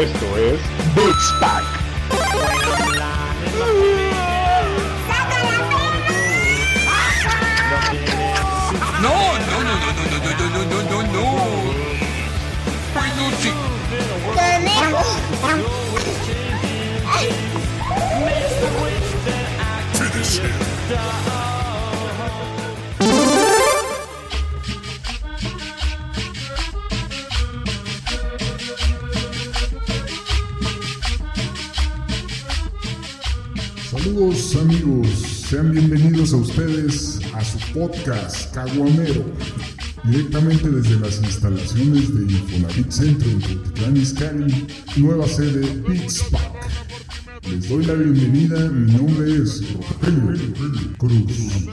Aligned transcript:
Esto 0.00 0.36
es 0.38 0.58
Beats 0.94 1.34
Pack. 1.40 1.62
No, 9.02 9.12
no, 9.38 9.56
no, 9.60 9.74
no, 9.76 9.92
no, 9.92 10.04
no, 10.08 10.18
no, 10.24 10.32
no, 10.38 10.46
no, 10.48 10.62
no, 10.64 10.78
no, 10.88 10.98
no. 11.02 11.24
Peluche. 12.94 13.52
Finish 19.92 20.38
him. 20.38 21.39
Amigos, 34.20 35.08
sean 35.48 35.72
bienvenidos 35.72 36.34
a 36.34 36.36
ustedes 36.36 37.20
a 37.32 37.42
su 37.42 37.58
podcast 37.72 38.54
Caguamero, 38.54 39.24
directamente 40.04 40.68
desde 40.68 41.00
las 41.00 41.22
instalaciones 41.22 42.14
de 42.14 42.30
Infonavit 42.30 42.90
Centro 42.90 43.30
en 43.30 43.40
Cutitlán 43.40 43.96
Izcalli, 43.96 44.66
nueva 44.96 45.26
sede 45.26 45.66
Pixpack. 45.86 46.52
Les 47.48 47.66
doy 47.70 47.86
la 47.86 47.94
bienvenida, 47.94 48.68
mi 48.68 48.92
nombre 48.92 49.42
es 49.42 49.62
Rogelio 49.72 50.96
Cruz 50.98 51.70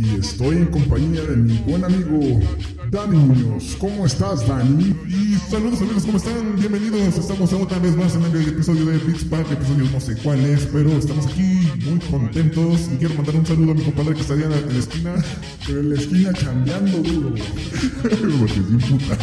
y 0.00 0.18
estoy 0.18 0.56
en 0.56 0.66
compañía 0.68 1.20
de 1.20 1.36
mi 1.36 1.58
buen 1.66 1.84
amigo 1.84 2.40
Dani 2.90 3.18
Muñoz. 3.18 3.76
¿Cómo 3.78 4.06
estás, 4.06 4.46
Dani? 4.48 4.96
Y 5.06 5.34
saludos 5.50 5.82
amigos, 5.82 6.04
¿cómo 6.04 6.16
están? 6.16 6.56
Bienvenidos, 6.56 7.18
estamos 7.18 7.52
otra 7.52 7.78
vez 7.78 7.94
más 7.94 8.14
en 8.14 8.22
el 8.24 8.48
episodio 8.48 8.86
de 8.86 8.98
Beats 8.98 9.24
episodio 9.24 9.90
no 9.92 10.00
sé 10.00 10.16
cuál 10.16 10.40
es, 10.46 10.66
pero 10.72 10.90
estamos 10.92 11.26
aquí 11.26 11.68
muy 11.84 11.98
contentos 12.10 12.88
y 12.92 12.96
quiero 12.96 13.14
mandar 13.14 13.36
un 13.36 13.44
saludo 13.46 13.72
a 13.72 13.74
mi 13.74 13.82
compadre 13.82 14.14
que 14.14 14.20
está 14.22 14.34
allá 14.34 14.44
en 14.44 14.50
la, 14.50 14.58
en 14.58 14.72
la 14.72 14.78
esquina, 14.78 15.14
Pero 15.66 15.80
en 15.80 15.90
la 15.90 16.00
esquina 16.00 16.32
cambiando 16.32 16.98
duro. 16.98 17.34
porque 18.38 18.60
es 18.60 18.68
bien 18.68 18.98
puta. 18.98 19.18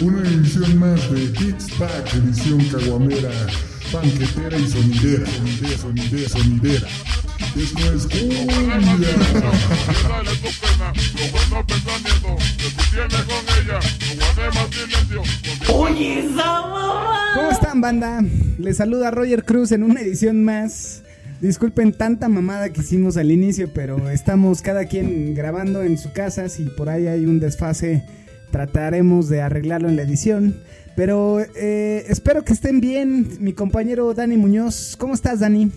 Una 0.00 0.20
edición 0.28 0.78
más 0.78 1.10
de 1.10 1.24
Hits 1.24 1.70
Pack, 1.78 2.14
edición 2.14 2.64
caguamera, 2.66 3.30
panquetera 3.92 4.58
y 4.58 4.68
sonidera, 4.68 5.26
sonidera, 5.26 5.78
sonidera, 5.78 6.28
sonidera. 6.28 6.88
Esto 7.56 7.92
es 7.92 8.06
cumbia. 8.06 8.78
Dale 10.08 10.30
tu 10.36 10.50
pena, 10.60 10.92
los 10.94 11.32
buenos 11.32 11.64
pensamientos 11.66 12.44
que 12.56 12.68
tú 12.70 12.82
tienes 12.90 13.22
con 13.24 13.44
ella, 13.58 13.78
no 13.80 14.14
guardes 14.20 14.54
más 14.54 14.68
silencio. 14.74 15.22
¿Cómo 17.34 17.50
están, 17.50 17.80
banda? 17.80 18.22
Les 18.58 18.76
saluda 18.76 19.10
Roger 19.10 19.44
Cruz 19.44 19.72
en 19.72 19.82
una 19.82 20.00
edición 20.00 20.44
más. 20.44 21.02
Disculpen 21.40 21.92
tanta 21.92 22.28
mamada 22.28 22.70
que 22.70 22.80
hicimos 22.80 23.16
al 23.18 23.30
inicio, 23.30 23.70
pero 23.72 24.08
estamos 24.08 24.62
cada 24.62 24.86
quien 24.86 25.34
grabando 25.34 25.82
en 25.82 25.98
su 25.98 26.12
casa. 26.12 26.48
Si 26.48 26.64
por 26.64 26.88
ahí 26.88 27.06
hay 27.06 27.26
un 27.26 27.40
desfase, 27.40 28.04
trataremos 28.50 29.28
de 29.28 29.42
arreglarlo 29.42 29.88
en 29.88 29.96
la 29.96 30.02
edición. 30.02 30.56
Pero 30.96 31.40
eh, 31.56 32.04
espero 32.08 32.44
que 32.44 32.52
estén 32.52 32.80
bien. 32.80 33.28
Mi 33.40 33.52
compañero 33.52 34.14
Dani 34.14 34.36
Muñoz. 34.36 34.96
¿Cómo 34.98 35.14
estás, 35.14 35.40
Dani? 35.40 35.70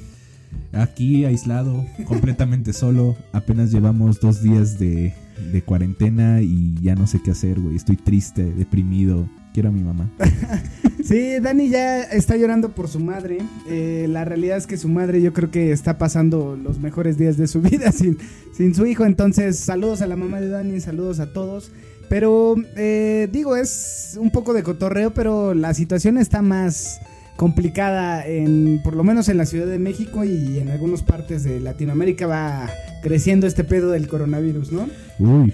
Aquí 0.72 1.26
aislado, 1.26 1.86
completamente 2.06 2.74
solo. 2.74 3.18
Apenas 3.34 3.72
llevamos 3.72 4.20
dos 4.20 4.42
días 4.42 4.80
de, 4.80 5.14
de 5.52 5.62
cuarentena 5.62 6.42
y 6.42 6.76
ya 6.82 6.96
no 6.96 7.08
sé 7.08 7.22
qué 7.24 7.32
hacer, 7.32 7.60
güey. 7.60 7.76
Estoy 7.76 7.98
triste, 7.98 8.44
deprimido. 8.54 9.28
Quiero 9.54 9.70
a 9.70 9.72
mi 9.72 9.82
mamá. 9.82 10.10
Sí, 11.04 11.40
Dani 11.40 11.70
ya 11.70 12.02
está 12.02 12.36
llorando 12.36 12.70
por 12.76 12.88
su 12.88 13.00
madre. 13.00 13.40
Eh, 13.68 14.06
la 14.10 14.26
realidad 14.26 14.58
es 14.58 14.68
que 14.68 14.78
su 14.78 14.90
madre 14.90 15.22
yo 15.22 15.34
creo 15.34 15.50
que 15.50 15.72
está 15.72 15.98
pasando 15.98 16.56
los 16.56 16.78
mejores 16.78 17.18
días 17.18 17.38
de 17.38 17.48
su 17.48 17.62
vida 17.64 17.92
sin, 17.92 18.18
sin 18.54 18.76
su 18.76 18.86
hijo. 18.86 19.06
Entonces, 19.06 19.58
saludos 19.58 20.02
a 20.02 20.08
la 20.08 20.16
mamá 20.16 20.42
de 20.42 20.50
Dani, 20.50 20.80
saludos 20.82 21.20
a 21.20 21.32
todos. 21.32 21.72
Pero, 22.10 22.56
eh, 22.76 23.30
digo, 23.32 23.56
es 23.56 24.18
un 24.20 24.32
poco 24.32 24.54
de 24.54 24.64
cotorreo, 24.64 25.14
pero 25.14 25.54
la 25.54 25.74
situación 25.74 26.18
está 26.18 26.42
más 26.42 27.00
complicada 27.40 28.28
en, 28.28 28.82
por 28.84 28.98
lo 28.98 29.06
menos 29.06 29.30
en 29.30 29.38
la 29.38 29.46
Ciudad 29.46 29.66
de 29.66 29.80
México 29.80 30.26
y 30.26 30.60
en 30.60 30.68
algunas 30.68 31.04
partes 31.04 31.46
de 31.46 31.62
Latinoamérica 31.62 32.28
va 32.28 32.70
creciendo 33.02 33.48
este 33.48 33.64
pedo 33.64 33.92
del 33.92 34.10
coronavirus, 34.10 34.74
¿no? 34.74 34.90
Uy, 35.20 35.54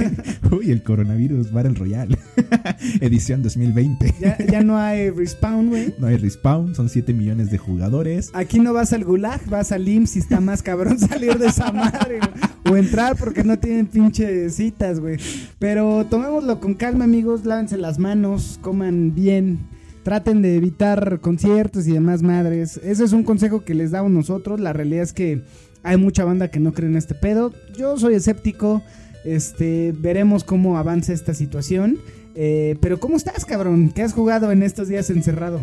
uy, 0.52 0.70
el 0.70 0.84
coronavirus 0.84 1.50
Battle 1.50 1.74
Royale. 1.74 2.16
Edición 3.00 3.42
2020. 3.42 4.14
Ya, 4.20 4.38
ya 4.46 4.62
no 4.62 4.78
hay 4.78 5.10
respawn, 5.10 5.70
güey. 5.70 5.92
No 5.98 6.06
hay 6.06 6.18
respawn, 6.18 6.76
son 6.76 6.88
7 6.88 7.12
millones 7.12 7.50
de 7.50 7.58
jugadores. 7.58 8.30
Aquí 8.32 8.60
no 8.60 8.72
vas 8.72 8.92
al 8.92 9.02
gulag, 9.02 9.44
vas 9.46 9.72
al 9.72 9.88
IMSS 9.88 10.14
y 10.14 10.18
está 10.20 10.40
más 10.40 10.62
cabrón 10.62 10.98
salir 11.00 11.36
de 11.36 11.48
esa 11.48 11.72
madre, 11.72 12.20
güey. 12.20 12.74
O 12.74 12.76
entrar 12.76 13.16
porque 13.16 13.42
no 13.42 13.58
tienen 13.58 13.88
pinche 13.88 14.50
citas, 14.50 15.00
güey. 15.00 15.18
Pero 15.58 16.06
tomémoslo 16.08 16.60
con 16.60 16.74
calma, 16.74 17.06
amigos. 17.06 17.44
Lávense 17.44 17.76
las 17.76 17.98
manos, 17.98 18.60
coman 18.62 19.16
bien. 19.16 19.73
Traten 20.04 20.42
de 20.42 20.56
evitar 20.56 21.18
conciertos 21.20 21.88
y 21.88 21.92
demás 21.92 22.22
madres. 22.22 22.78
Ese 22.84 23.04
es 23.04 23.12
un 23.12 23.24
consejo 23.24 23.64
que 23.64 23.74
les 23.74 23.90
damos 23.90 24.12
nosotros. 24.12 24.60
La 24.60 24.74
realidad 24.74 25.02
es 25.02 25.14
que 25.14 25.42
hay 25.82 25.96
mucha 25.96 26.24
banda 26.24 26.48
que 26.48 26.60
no 26.60 26.72
cree 26.74 26.90
en 26.90 26.96
este 26.96 27.14
pedo. 27.14 27.52
Yo 27.76 27.96
soy 27.96 28.14
escéptico. 28.14 28.82
Este, 29.24 29.94
veremos 29.98 30.44
cómo 30.44 30.76
avanza 30.76 31.14
esta 31.14 31.32
situación. 31.32 31.98
Eh, 32.34 32.76
pero 32.80 33.00
¿cómo 33.00 33.16
estás, 33.16 33.46
cabrón? 33.46 33.92
¿Qué 33.94 34.02
has 34.02 34.12
jugado 34.12 34.52
en 34.52 34.62
estos 34.62 34.88
días 34.88 35.08
encerrado? 35.08 35.62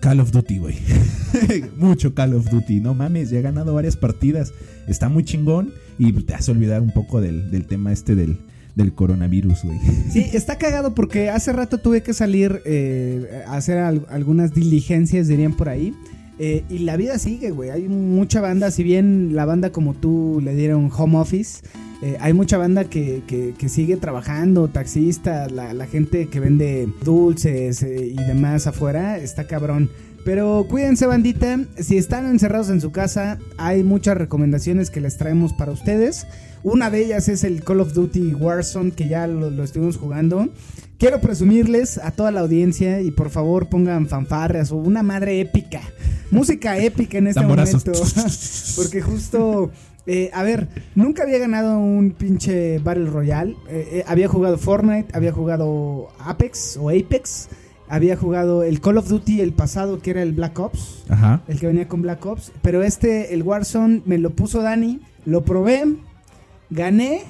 Call 0.00 0.20
of 0.20 0.30
Duty, 0.30 0.58
güey. 0.58 0.78
Mucho 1.78 2.14
Call 2.14 2.34
of 2.34 2.50
Duty. 2.50 2.80
No 2.80 2.92
mames, 2.92 3.30
ya 3.30 3.38
he 3.38 3.42
ganado 3.42 3.72
varias 3.72 3.96
partidas. 3.96 4.52
Está 4.86 5.08
muy 5.08 5.24
chingón 5.24 5.72
y 5.98 6.12
te 6.12 6.34
hace 6.34 6.50
olvidar 6.50 6.82
un 6.82 6.90
poco 6.90 7.22
del, 7.22 7.50
del 7.50 7.66
tema 7.66 7.92
este 7.92 8.14
del, 8.14 8.38
del 8.74 8.92
coronavirus, 8.94 9.64
güey. 9.64 9.78
Sí, 10.10 10.26
está 10.32 10.56
cagado 10.58 10.94
porque 10.94 11.28
hace 11.30 11.52
rato 11.52 11.78
tuve 11.78 12.02
que 12.02 12.12
salir 12.14 12.60
eh, 12.64 13.42
a 13.46 13.56
hacer 13.56 13.78
al- 13.78 14.06
algunas 14.08 14.52
diligencias, 14.54 15.28
dirían 15.28 15.52
por 15.54 15.68
ahí. 15.68 15.94
Eh, 16.38 16.64
y 16.70 16.78
la 16.80 16.96
vida 16.96 17.18
sigue, 17.18 17.50
güey. 17.50 17.70
Hay 17.70 17.88
mucha 17.88 18.40
banda, 18.40 18.70
si 18.70 18.82
bien 18.82 19.30
la 19.34 19.44
banda 19.44 19.70
como 19.70 19.94
tú 19.94 20.40
le 20.42 20.54
dieron 20.54 20.90
home 20.96 21.18
office, 21.18 21.62
eh, 22.02 22.16
hay 22.20 22.32
mucha 22.32 22.56
banda 22.58 22.84
que, 22.84 23.22
que- 23.26 23.68
sigue 23.68 23.96
trabajando, 23.96 24.68
taxistas, 24.68 25.52
la, 25.52 25.72
la 25.74 25.86
gente 25.86 26.26
que 26.28 26.40
vende 26.40 26.88
dulces 27.04 27.82
eh, 27.82 28.06
y 28.06 28.16
demás 28.16 28.66
afuera, 28.66 29.18
está 29.18 29.46
cabrón. 29.46 29.88
Pero 30.24 30.66
cuídense 30.68 31.06
bandita, 31.06 31.58
si 31.78 31.98
están 31.98 32.26
encerrados 32.26 32.70
en 32.70 32.80
su 32.80 32.92
casa, 32.92 33.38
hay 33.58 33.82
muchas 33.82 34.16
recomendaciones 34.16 34.90
que 34.90 35.00
les 35.00 35.16
traemos 35.16 35.52
para 35.52 35.72
ustedes. 35.72 36.26
Una 36.62 36.90
de 36.90 37.04
ellas 37.04 37.28
es 37.28 37.42
el 37.42 37.64
Call 37.64 37.80
of 37.80 37.92
Duty 37.92 38.34
Warzone, 38.34 38.92
que 38.92 39.08
ya 39.08 39.26
lo, 39.26 39.50
lo 39.50 39.64
estuvimos 39.64 39.96
jugando. 39.96 40.48
Quiero 40.98 41.20
presumirles 41.20 41.98
a 41.98 42.12
toda 42.12 42.30
la 42.30 42.40
audiencia 42.40 43.00
y 43.00 43.10
por 43.10 43.30
favor 43.30 43.68
pongan 43.68 44.06
fanfarrias 44.06 44.70
o 44.70 44.76
una 44.76 45.02
madre 45.02 45.40
épica. 45.40 45.80
Música 46.30 46.78
épica 46.78 47.18
en 47.18 47.26
este 47.26 47.40
Tamborazos. 47.40 47.84
momento. 47.84 48.04
Porque 48.76 49.02
justo, 49.02 49.72
eh, 50.06 50.30
a 50.32 50.44
ver, 50.44 50.68
nunca 50.94 51.24
había 51.24 51.38
ganado 51.38 51.76
un 51.80 52.12
pinche 52.12 52.78
Battle 52.78 53.06
Royale. 53.06 53.56
Eh, 53.68 53.88
eh, 53.94 54.04
había 54.06 54.28
jugado 54.28 54.56
Fortnite, 54.56 55.08
había 55.12 55.32
jugado 55.32 56.10
Apex 56.20 56.76
o 56.80 56.90
Apex. 56.90 57.48
Había 57.92 58.16
jugado 58.16 58.62
el 58.62 58.80
Call 58.80 58.96
of 58.96 59.06
Duty 59.06 59.42
el 59.42 59.52
pasado, 59.52 59.98
que 59.98 60.12
era 60.12 60.22
el 60.22 60.32
Black 60.32 60.58
Ops. 60.58 61.04
Ajá. 61.10 61.42
El 61.46 61.60
que 61.60 61.66
venía 61.66 61.88
con 61.88 62.00
Black 62.00 62.24
Ops. 62.24 62.50
Pero 62.62 62.82
este, 62.82 63.34
el 63.34 63.42
Warzone, 63.42 64.00
me 64.06 64.16
lo 64.16 64.30
puso 64.30 64.62
Dani. 64.62 65.02
Lo 65.26 65.44
probé, 65.44 65.84
gané 66.70 67.24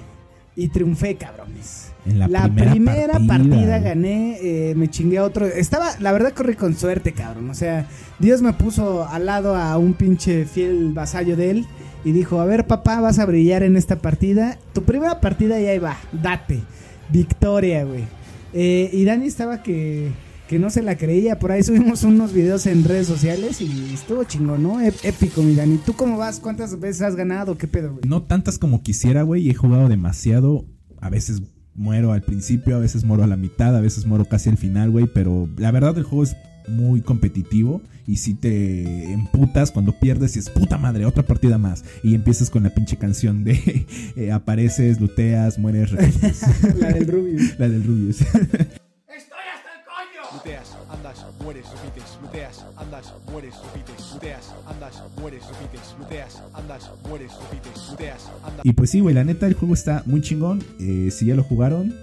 y 0.55 0.69
triunfé, 0.69 1.17
cabrones. 1.17 1.91
En 2.07 2.21
la, 2.21 2.29
La, 2.29 2.43
primera, 2.45 2.71
primera, 2.71 3.13
partida, 3.15 3.27
partida, 3.29 3.79
gané, 3.81 4.39
eh, 4.41 4.75
me 4.77 4.89
chingué 4.89 5.19
a 5.19 5.25
otro. 5.25 5.47
Estaba, 5.47 5.91
la 5.99 6.13
verdad, 6.13 6.33
corrí 6.33 6.55
con 6.55 6.77
suerte, 6.77 7.11
cabrón. 7.11 7.51
O 7.51 7.55
sea, 7.55 7.89
Dios 8.21 8.41
me 8.41 8.53
puso 8.53 9.05
al 9.09 9.27
lado 9.27 9.57
a 9.57 9.77
un 9.79 9.95
pinche 9.95 10.45
fiel 10.45 10.93
vasallo 10.93 11.37
de 11.37 11.51
él 11.51 11.67
y 12.05 12.13
dijo: 12.13 12.41
A 12.41 12.45
ver, 12.45 12.69
papá, 12.69 13.01
vas 13.01 13.19
a 13.19 13.27
brillar 13.27 13.65
en 13.65 13.77
esta 13.77 13.97
partida. 13.97 14.59
Tu 14.75 14.85
primera 14.85 15.21
partida 15.21 15.61
y 15.61 15.67
ahí 15.67 15.81
va, 15.81 15.97
date. 16.13 16.61
Victoria, 17.09 17.83
güey. 17.83 18.05
Eh, 18.53 18.91
y 18.93 19.05
Dani 19.05 19.27
estaba 19.27 19.65
que, 19.65 20.13
que 20.53 20.59
no 20.59 20.69
se 20.69 20.83
la 20.83 20.99
creía. 20.99 21.39
Por 21.39 21.51
ahí 21.51 21.63
subimos 21.63 22.03
unos 22.05 22.35
videos 22.35 22.67
en 22.67 22.85
redes 22.85 23.07
sociales 23.07 23.63
y 23.63 23.95
estuvo 23.95 24.23
chingón, 24.25 24.63
¿no? 24.63 24.81
Ép- 24.83 25.03
épico, 25.03 25.43
mi 25.43 25.55
Dani. 25.55 25.79
¿Tú 25.79 25.95
cómo 25.95 26.19
vas? 26.19 26.41
¿Cuántas 26.41 26.79
veces 26.79 27.01
has 27.01 27.17
ganado? 27.17 27.57
¿Qué 27.57 27.67
pedo, 27.67 27.93
güey? 27.93 28.03
No 28.07 28.23
tantas 28.25 28.59
como 28.59 28.83
quisiera, 28.83 29.23
güey. 29.23 29.49
He 29.49 29.55
jugado 29.55 29.89
demasiado. 29.89 30.67
A 31.01 31.09
veces 31.09 31.41
muero 31.75 32.13
al 32.13 32.21
principio, 32.21 32.77
a 32.77 32.81
veces 32.81 33.03
muero 33.05 33.25
a 33.25 33.27
la 33.27 33.39
mitad, 33.39 33.75
a 33.75 33.81
veces 33.81 34.05
muero 34.05 34.27
casi 34.27 34.51
al 34.51 34.59
final, 34.59 34.91
güey. 34.91 35.07
Pero 35.07 35.49
la 35.57 35.71
verdad 35.71 35.97
el 35.97 36.05
juego 36.05 36.25
es 36.25 36.37
muy 36.69 37.01
competitivo 37.01 37.81
y 38.07 38.17
si 38.19 38.35
te 38.35 39.11
emputas 39.11 39.71
cuando 39.71 39.99
pierdes 39.99 40.37
y 40.37 40.39
es 40.41 40.51
puta 40.51 40.77
madre, 40.77 41.07
otra 41.07 41.23
partida 41.23 41.57
más. 41.57 41.83
Y 42.03 42.15
empiezas 42.15 42.51
con 42.51 42.63
la 42.63 42.71
pinche 42.75 42.99
canción 42.99 43.43
de 43.43 43.87
eh, 44.17 44.31
apareces, 44.33 45.01
luteas, 45.01 45.59
mueres, 45.59 45.93
la 46.79 46.93
del 46.93 47.07
Rubius. 47.07 47.59
la 47.59 47.69
del 47.71 47.83
Rubius. 47.85 48.19
Luteas, 50.35 50.71
andas, 50.91 51.27
mueres, 51.43 51.65
repites, 51.71 52.19
luteas, 52.23 52.65
andas, 52.77 53.13
mueres, 53.31 53.55
repites, 53.73 54.13
luteas, 54.15 54.51
andas, 54.67 55.03
mueres, 55.21 55.43
repites, 55.47 55.95
luteas, 55.99 56.43
andas, 56.55 56.91
mueres, 57.09 57.33
repites, 57.51 57.89
luteas, 57.91 58.23
andas. 58.43 58.65
Y 58.65 58.73
pues 58.73 58.91
sí, 58.91 59.01
güey, 59.01 59.15
la 59.15 59.25
neta 59.25 59.47
el 59.47 59.55
juego 59.55 59.75
está 59.75 60.03
muy 60.07 60.23
chingón. 60.23 60.65
Eh, 60.81 61.11
si 61.11 61.27
ya 61.27 61.35
lo 61.35 61.43
jugaron, 61.45 61.95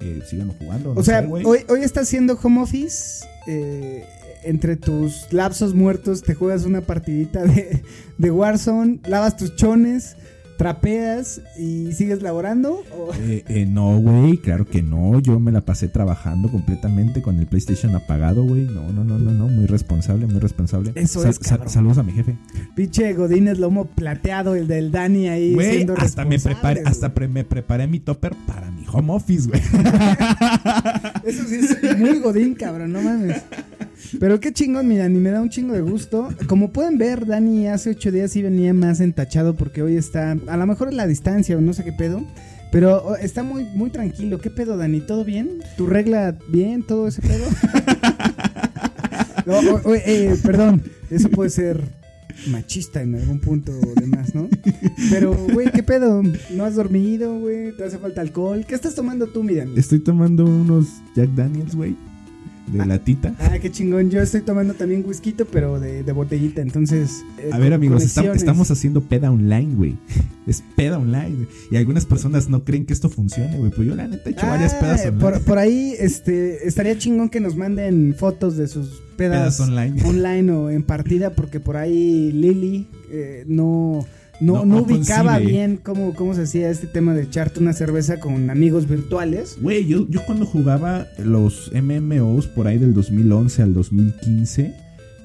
eh, 0.00 0.22
síganlo 0.28 0.54
jugando. 0.58 0.94
no 0.94 1.00
O 1.00 1.04
sea, 1.04 1.20
sé, 1.20 1.26
güey. 1.26 1.44
hoy, 1.46 1.60
hoy 1.68 1.80
estás 1.82 2.08
haciendo 2.08 2.38
home 2.42 2.62
office. 2.62 3.24
eh, 3.46 4.04
entre 4.44 4.74
tus 4.74 5.32
lapsos 5.32 5.72
muertos 5.72 6.22
te 6.22 6.34
juegas 6.34 6.64
una 6.64 6.80
partidita 6.80 7.44
de, 7.44 7.84
de 8.18 8.30
Warzone, 8.32 8.98
lavas 9.06 9.36
tus 9.36 9.54
chones, 9.54 10.16
trapeas 10.62 11.40
y 11.58 11.90
sigues 11.92 12.22
laborando. 12.22 12.82
Eh, 13.20 13.42
eh, 13.48 13.66
no, 13.66 13.98
güey, 13.98 14.38
claro 14.38 14.64
que 14.64 14.80
no. 14.80 15.18
Yo 15.18 15.40
me 15.40 15.50
la 15.50 15.60
pasé 15.62 15.88
trabajando 15.88 16.48
completamente 16.48 17.20
con 17.20 17.40
el 17.40 17.46
PlayStation 17.46 17.96
apagado, 17.96 18.44
güey. 18.44 18.62
No, 18.66 18.92
no, 18.92 19.02
no, 19.02 19.18
no, 19.18 19.32
no. 19.32 19.48
Muy 19.48 19.66
responsable, 19.66 20.26
muy 20.28 20.38
responsable. 20.38 20.92
Eso 20.94 21.26
es, 21.28 21.40
cabrón. 21.40 21.68
Saludos 21.68 21.98
a 21.98 22.04
mi 22.04 22.12
jefe. 22.12 22.36
Pinche 22.76 23.12
Godínez 23.14 23.58
lomo 23.58 23.86
plateado, 23.86 24.54
el 24.54 24.68
del 24.68 24.92
Dani 24.92 25.26
ahí 25.28 25.52
Güey, 25.54 25.72
siendo 25.78 25.94
hasta, 25.96 26.24
me 26.24 26.38
preparé, 26.38 26.82
hasta 26.84 27.12
pre- 27.12 27.26
me 27.26 27.42
preparé 27.42 27.88
mi 27.88 27.98
topper 27.98 28.36
para 28.46 28.70
mi 28.70 28.84
home 28.86 29.12
office, 29.14 29.48
güey. 29.48 29.60
Eso 31.24 31.42
sí 31.48 31.56
es 31.82 31.98
muy 31.98 32.20
godín, 32.20 32.54
cabrón, 32.54 32.92
no 32.92 33.02
mames. 33.02 33.42
Pero 34.20 34.40
qué 34.40 34.52
chingón, 34.52 34.88
mi 34.88 34.96
Dani, 34.96 35.18
me 35.18 35.30
da 35.30 35.40
un 35.40 35.48
chingo 35.50 35.72
de 35.74 35.80
gusto. 35.80 36.28
Como 36.46 36.70
pueden 36.72 36.98
ver, 36.98 37.26
Dani 37.26 37.66
hace 37.68 37.90
ocho 37.90 38.10
días 38.12 38.30
sí 38.30 38.42
venía 38.42 38.74
más 38.74 39.00
entachado 39.00 39.54
porque 39.54 39.82
hoy 39.82 39.96
está, 39.96 40.32
a 40.46 40.56
lo 40.56 40.66
mejor 40.66 40.88
en 40.88 40.96
la 40.96 41.06
distancia 41.06 41.56
o 41.56 41.60
no 41.60 41.72
sé 41.72 41.84
qué 41.84 41.92
pedo. 41.92 42.22
Pero 42.70 43.02
oh, 43.04 43.16
está 43.16 43.42
muy, 43.42 43.64
muy 43.74 43.90
tranquilo. 43.90 44.38
¿Qué 44.40 44.48
pedo, 44.50 44.76
Dani? 44.78 45.00
¿Todo 45.00 45.24
bien? 45.24 45.58
¿Tu 45.76 45.86
regla 45.86 46.36
bien? 46.48 46.82
¿Todo 46.82 47.08
ese 47.08 47.20
pedo? 47.22 47.44
No, 49.44 49.54
o- 49.58 49.90
o- 49.90 49.94
eh, 49.94 50.36
perdón, 50.44 50.80
eso 51.10 51.28
puede 51.28 51.50
ser 51.50 51.80
machista 52.46 53.02
en 53.02 53.16
algún 53.16 53.40
punto 53.40 53.72
o 53.72 54.00
demás, 54.00 54.36
¿no? 54.36 54.48
Pero, 55.10 55.34
güey, 55.52 55.68
¿qué 55.72 55.82
pedo? 55.82 56.22
¿No 56.50 56.64
has 56.64 56.76
dormido, 56.76 57.40
güey? 57.40 57.76
¿Te 57.76 57.82
hace 57.84 57.98
falta 57.98 58.20
alcohol? 58.20 58.64
¿Qué 58.68 58.76
estás 58.76 58.94
tomando 58.94 59.26
tú, 59.26 59.42
mi 59.42 59.54
Dani? 59.56 59.72
Estoy 59.76 59.98
tomando 59.98 60.44
unos 60.44 60.86
Jack 61.16 61.30
Daniels, 61.30 61.74
güey. 61.74 61.96
De 62.68 62.86
latita. 62.86 63.34
Ah, 63.38 63.58
qué 63.60 63.70
chingón. 63.70 64.08
Yo 64.10 64.20
estoy 64.20 64.40
tomando 64.42 64.74
también 64.74 65.04
whisky, 65.06 65.34
pero 65.50 65.80
de, 65.80 66.02
de 66.02 66.12
botellita. 66.12 66.60
Entonces. 66.62 67.22
eh, 67.38 67.50
A 67.52 67.58
ver, 67.58 67.72
amigos, 67.72 68.02
estamos 68.04 68.70
haciendo 68.70 69.00
peda 69.02 69.30
online, 69.30 69.74
güey. 69.74 69.96
Es 70.46 70.62
peda 70.76 70.98
online. 70.98 71.46
Y 71.70 71.76
algunas 71.76 72.06
personas 72.06 72.48
no 72.48 72.64
creen 72.64 72.86
que 72.86 72.92
esto 72.92 73.08
funcione, 73.10 73.58
güey. 73.58 73.70
Pero 73.70 73.82
yo, 73.84 73.94
la 73.94 74.06
neta, 74.08 74.28
he 74.30 74.32
hecho 74.32 74.46
varias 74.46 74.74
Ah, 74.74 74.80
pedas 74.80 75.00
online. 75.06 75.20
por, 75.20 75.40
por 75.42 75.58
ahí 75.58 75.94
este, 75.98 76.66
estaría 76.66 76.96
chingón 76.98 77.28
que 77.28 77.40
nos 77.40 77.56
manden 77.56 78.14
fotos 78.18 78.56
de 78.56 78.68
sus 78.68 79.02
pedas, 79.16 79.56
Pedas 79.56 79.60
online. 79.60 80.02
online 80.04 80.52
o 80.52 80.70
en 80.70 80.82
partida, 80.82 81.30
porque 81.34 81.60
por 81.60 81.76
ahí 81.76 82.32
Lili 82.32 82.88
eh, 83.10 83.44
no, 83.46 84.06
no, 84.40 84.64
No- 84.64 84.82
ubicaba 84.82 85.32
concibe. 85.34 85.52
bien 85.52 85.76
cómo, 85.82 86.14
cómo 86.14 86.34
se 86.34 86.42
hacía 86.42 86.70
este 86.70 86.86
tema 86.86 87.14
de 87.14 87.22
echarte 87.22 87.60
una 87.60 87.72
cerveza 87.72 88.18
con 88.20 88.50
amigos 88.50 88.88
virtuales. 88.88 89.56
Güey, 89.60 89.86
yo, 89.86 90.08
yo 90.08 90.24
cuando 90.26 90.46
jugaba 90.46 91.06
los 91.18 91.70
MMOs 91.72 92.46
por 92.48 92.66
ahí 92.66 92.78
del 92.78 92.94
2011 92.94 93.62
al 93.62 93.74
2015, 93.74 94.74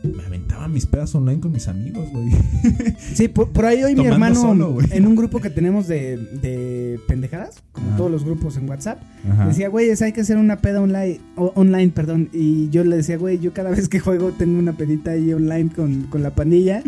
me 0.03 0.23
aventaba 0.23 0.67
mis 0.67 0.85
pedas 0.85 1.13
online 1.15 1.39
con 1.41 1.51
mis 1.51 1.67
amigos, 1.67 2.07
güey. 2.11 2.29
Sí, 3.13 3.27
por, 3.27 3.49
por 3.51 3.65
ahí 3.65 3.83
hoy 3.83 3.95
mi 3.95 4.05
hermano, 4.05 4.35
solo, 4.35 4.77
en 4.91 5.07
un 5.07 5.15
grupo 5.15 5.39
que 5.41 5.49
tenemos 5.49 5.87
de, 5.87 6.17
de 6.17 6.99
pendejadas, 7.07 7.63
como 7.71 7.87
Ajá. 7.87 7.97
todos 7.97 8.11
los 8.11 8.23
grupos 8.23 8.55
en 8.57 8.69
WhatsApp, 8.69 9.01
Ajá. 9.29 9.47
Decía, 9.47 9.69
güey, 9.69 9.89
hay 9.99 10.11
que 10.13 10.21
hacer 10.21 10.37
una 10.37 10.57
peda 10.57 10.81
online, 10.81 11.19
o- 11.35 11.51
online, 11.55 11.89
perdón. 11.89 12.29
Y 12.31 12.69
yo 12.69 12.83
le 12.83 12.97
decía, 12.97 13.17
güey, 13.17 13.39
yo 13.39 13.53
cada 13.53 13.71
vez 13.71 13.89
que 13.89 13.99
juego 13.99 14.31
tengo 14.31 14.59
una 14.59 14.73
pedita 14.77 15.11
ahí 15.11 15.33
online 15.33 15.71
con, 15.75 16.03
con 16.03 16.21
la 16.21 16.35
pandilla. 16.35 16.83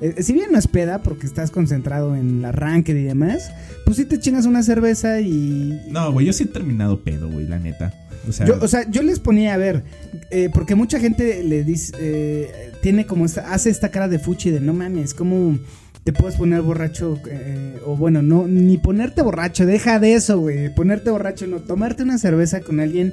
Eh, 0.00 0.22
si 0.22 0.32
bien 0.32 0.52
no 0.52 0.58
es 0.58 0.66
peda 0.66 1.02
porque 1.02 1.26
estás 1.26 1.50
concentrado 1.50 2.14
en 2.16 2.38
el 2.38 2.44
arranque 2.44 2.92
y 2.92 3.04
demás, 3.04 3.50
pues 3.84 3.96
sí 3.96 4.04
te 4.04 4.18
chingas 4.18 4.46
una 4.46 4.62
cerveza 4.62 5.20
y... 5.20 5.80
No, 5.88 6.12
güey, 6.12 6.26
yo 6.26 6.32
sí 6.32 6.44
he 6.44 6.46
terminado 6.46 7.00
pedo, 7.02 7.28
güey, 7.30 7.46
la 7.46 7.58
neta. 7.58 7.92
O 8.28 8.32
sea, 8.32 8.46
Yo, 8.46 8.58
o 8.60 8.68
sea, 8.68 8.88
yo 8.90 9.02
les 9.02 9.20
ponía 9.20 9.54
a 9.54 9.56
ver, 9.56 9.84
eh, 10.30 10.48
porque 10.52 10.74
mucha 10.74 10.98
gente 10.98 11.44
le 11.44 11.62
dice, 11.62 11.92
eh, 11.98 12.72
tiene 12.80 13.06
como 13.06 13.26
esta, 13.26 13.52
hace 13.52 13.70
esta 13.70 13.90
cara 13.90 14.08
de 14.08 14.18
fuchi 14.18 14.50
de 14.50 14.60
no 14.60 14.72
mames, 14.72 15.12
¿cómo 15.12 15.58
te 16.04 16.12
puedes 16.12 16.36
poner 16.36 16.62
borracho? 16.62 17.20
eh, 17.30 17.78
o 17.84 17.96
bueno, 17.96 18.22
no, 18.22 18.46
ni 18.48 18.78
ponerte 18.78 19.20
borracho, 19.20 19.66
deja 19.66 19.98
de 19.98 20.14
eso, 20.14 20.40
güey, 20.40 20.74
ponerte 20.74 21.10
borracho, 21.10 21.46
no, 21.46 21.60
tomarte 21.60 22.02
una 22.02 22.16
cerveza 22.16 22.60
con 22.60 22.80
alguien 22.80 23.12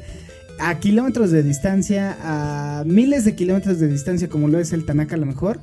a 0.59 0.79
kilómetros 0.79 1.31
de 1.31 1.43
distancia, 1.43 2.17
a 2.21 2.83
miles 2.85 3.25
de 3.25 3.35
kilómetros 3.35 3.79
de 3.79 3.87
distancia, 3.87 4.29
como 4.29 4.47
lo 4.47 4.59
es 4.59 4.73
el 4.73 4.85
Tanaka 4.85 5.15
a 5.15 5.17
lo 5.17 5.25
mejor. 5.25 5.59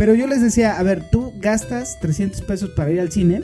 Pero 0.00 0.14
yo 0.14 0.26
les 0.26 0.40
decía, 0.40 0.78
a 0.78 0.82
ver, 0.82 1.02
tú 1.10 1.34
gastas 1.36 2.00
300 2.00 2.40
pesos 2.40 2.70
para 2.70 2.90
ir 2.90 3.00
al 3.00 3.12
cine, 3.12 3.42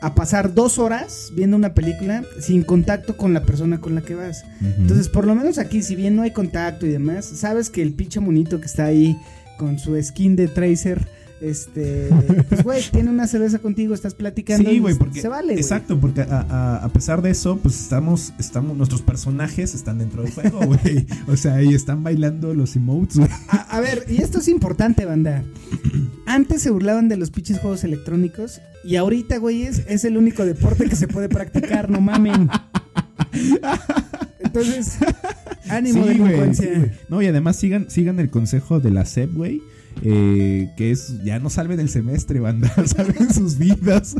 a 0.00 0.14
pasar 0.14 0.54
dos 0.54 0.78
horas 0.78 1.30
viendo 1.34 1.58
una 1.58 1.74
película 1.74 2.24
sin 2.40 2.62
contacto 2.62 3.18
con 3.18 3.34
la 3.34 3.42
persona 3.42 3.82
con 3.82 3.94
la 3.94 4.00
que 4.00 4.14
vas. 4.14 4.46
Entonces, 4.78 5.10
por 5.10 5.26
lo 5.26 5.34
menos 5.34 5.58
aquí, 5.58 5.82
si 5.82 5.96
bien 5.96 6.16
no 6.16 6.22
hay 6.22 6.30
contacto 6.30 6.86
y 6.86 6.88
demás, 6.88 7.26
sabes 7.26 7.68
que 7.68 7.82
el 7.82 7.92
pinche 7.92 8.18
monito 8.18 8.60
que 8.60 8.66
está 8.66 8.86
ahí 8.86 9.14
con 9.58 9.78
su 9.78 10.02
skin 10.02 10.36
de 10.36 10.48
Tracer, 10.48 11.06
este, 11.40 12.08
pues 12.48 12.62
güey, 12.62 12.82
tiene 12.90 13.10
una 13.10 13.26
cerveza 13.26 13.58
contigo, 13.58 13.94
estás 13.94 14.14
platicando. 14.14 14.68
Sí, 14.70 14.76
y 14.76 14.80
güey, 14.80 14.94
porque. 14.94 15.20
se 15.20 15.28
vale. 15.28 15.54
Exacto, 15.54 15.98
porque 15.98 16.22
a, 16.22 16.40
a- 16.48 16.76
a 16.84 16.88
pesar 16.90 17.22
de 17.22 17.30
eso, 17.30 17.56
pues 17.58 17.80
estamos, 17.80 18.32
estamos. 18.38 18.76
Nuestros 18.76 19.02
personajes 19.02 19.74
están 19.74 19.98
dentro 19.98 20.22
del 20.22 20.32
juego, 20.32 20.60
güey. 20.66 21.06
O 21.28 21.36
sea, 21.36 21.54
ahí 21.54 21.74
están 21.74 22.02
bailando 22.02 22.54
los 22.54 22.76
emotes, 22.76 23.18
güey. 23.18 23.30
A, 23.48 23.56
a 23.76 23.80
ver, 23.80 24.04
y 24.08 24.22
esto 24.22 24.38
es 24.38 24.48
importante, 24.48 25.04
banda. 25.04 25.42
Antes 26.26 26.62
se 26.62 26.70
burlaban 26.70 27.08
de 27.08 27.16
los 27.16 27.30
pinches 27.30 27.58
juegos 27.58 27.82
electrónicos 27.84 28.60
y 28.84 28.96
ahorita, 28.96 29.38
güey, 29.38 29.62
es, 29.64 29.82
es 29.88 30.04
el 30.04 30.16
único 30.16 30.44
deporte 30.44 30.86
que 30.88 30.96
se 30.96 31.08
puede 31.08 31.28
practicar, 31.28 31.90
no 31.90 32.00
mamen. 32.00 32.48
Entonces, 34.40 34.96
ánimo 35.70 36.04
Sí. 36.54 36.68
No, 37.08 37.22
y 37.22 37.26
además 37.26 37.56
sigan, 37.56 37.90
sigan 37.90 38.18
el 38.20 38.30
consejo 38.30 38.80
de 38.80 38.90
la 38.90 39.04
SEP, 39.04 39.32
güey. 39.34 39.62
eh, 40.02 40.68
que 40.76 40.90
es 40.92 41.22
ya 41.24 41.38
no 41.38 41.50
salven 41.50 41.80
el 41.80 41.88
semestre, 41.88 42.40
banda, 42.40 42.72
salven 42.86 43.32
sus 43.32 43.58
vidas. 43.58 44.14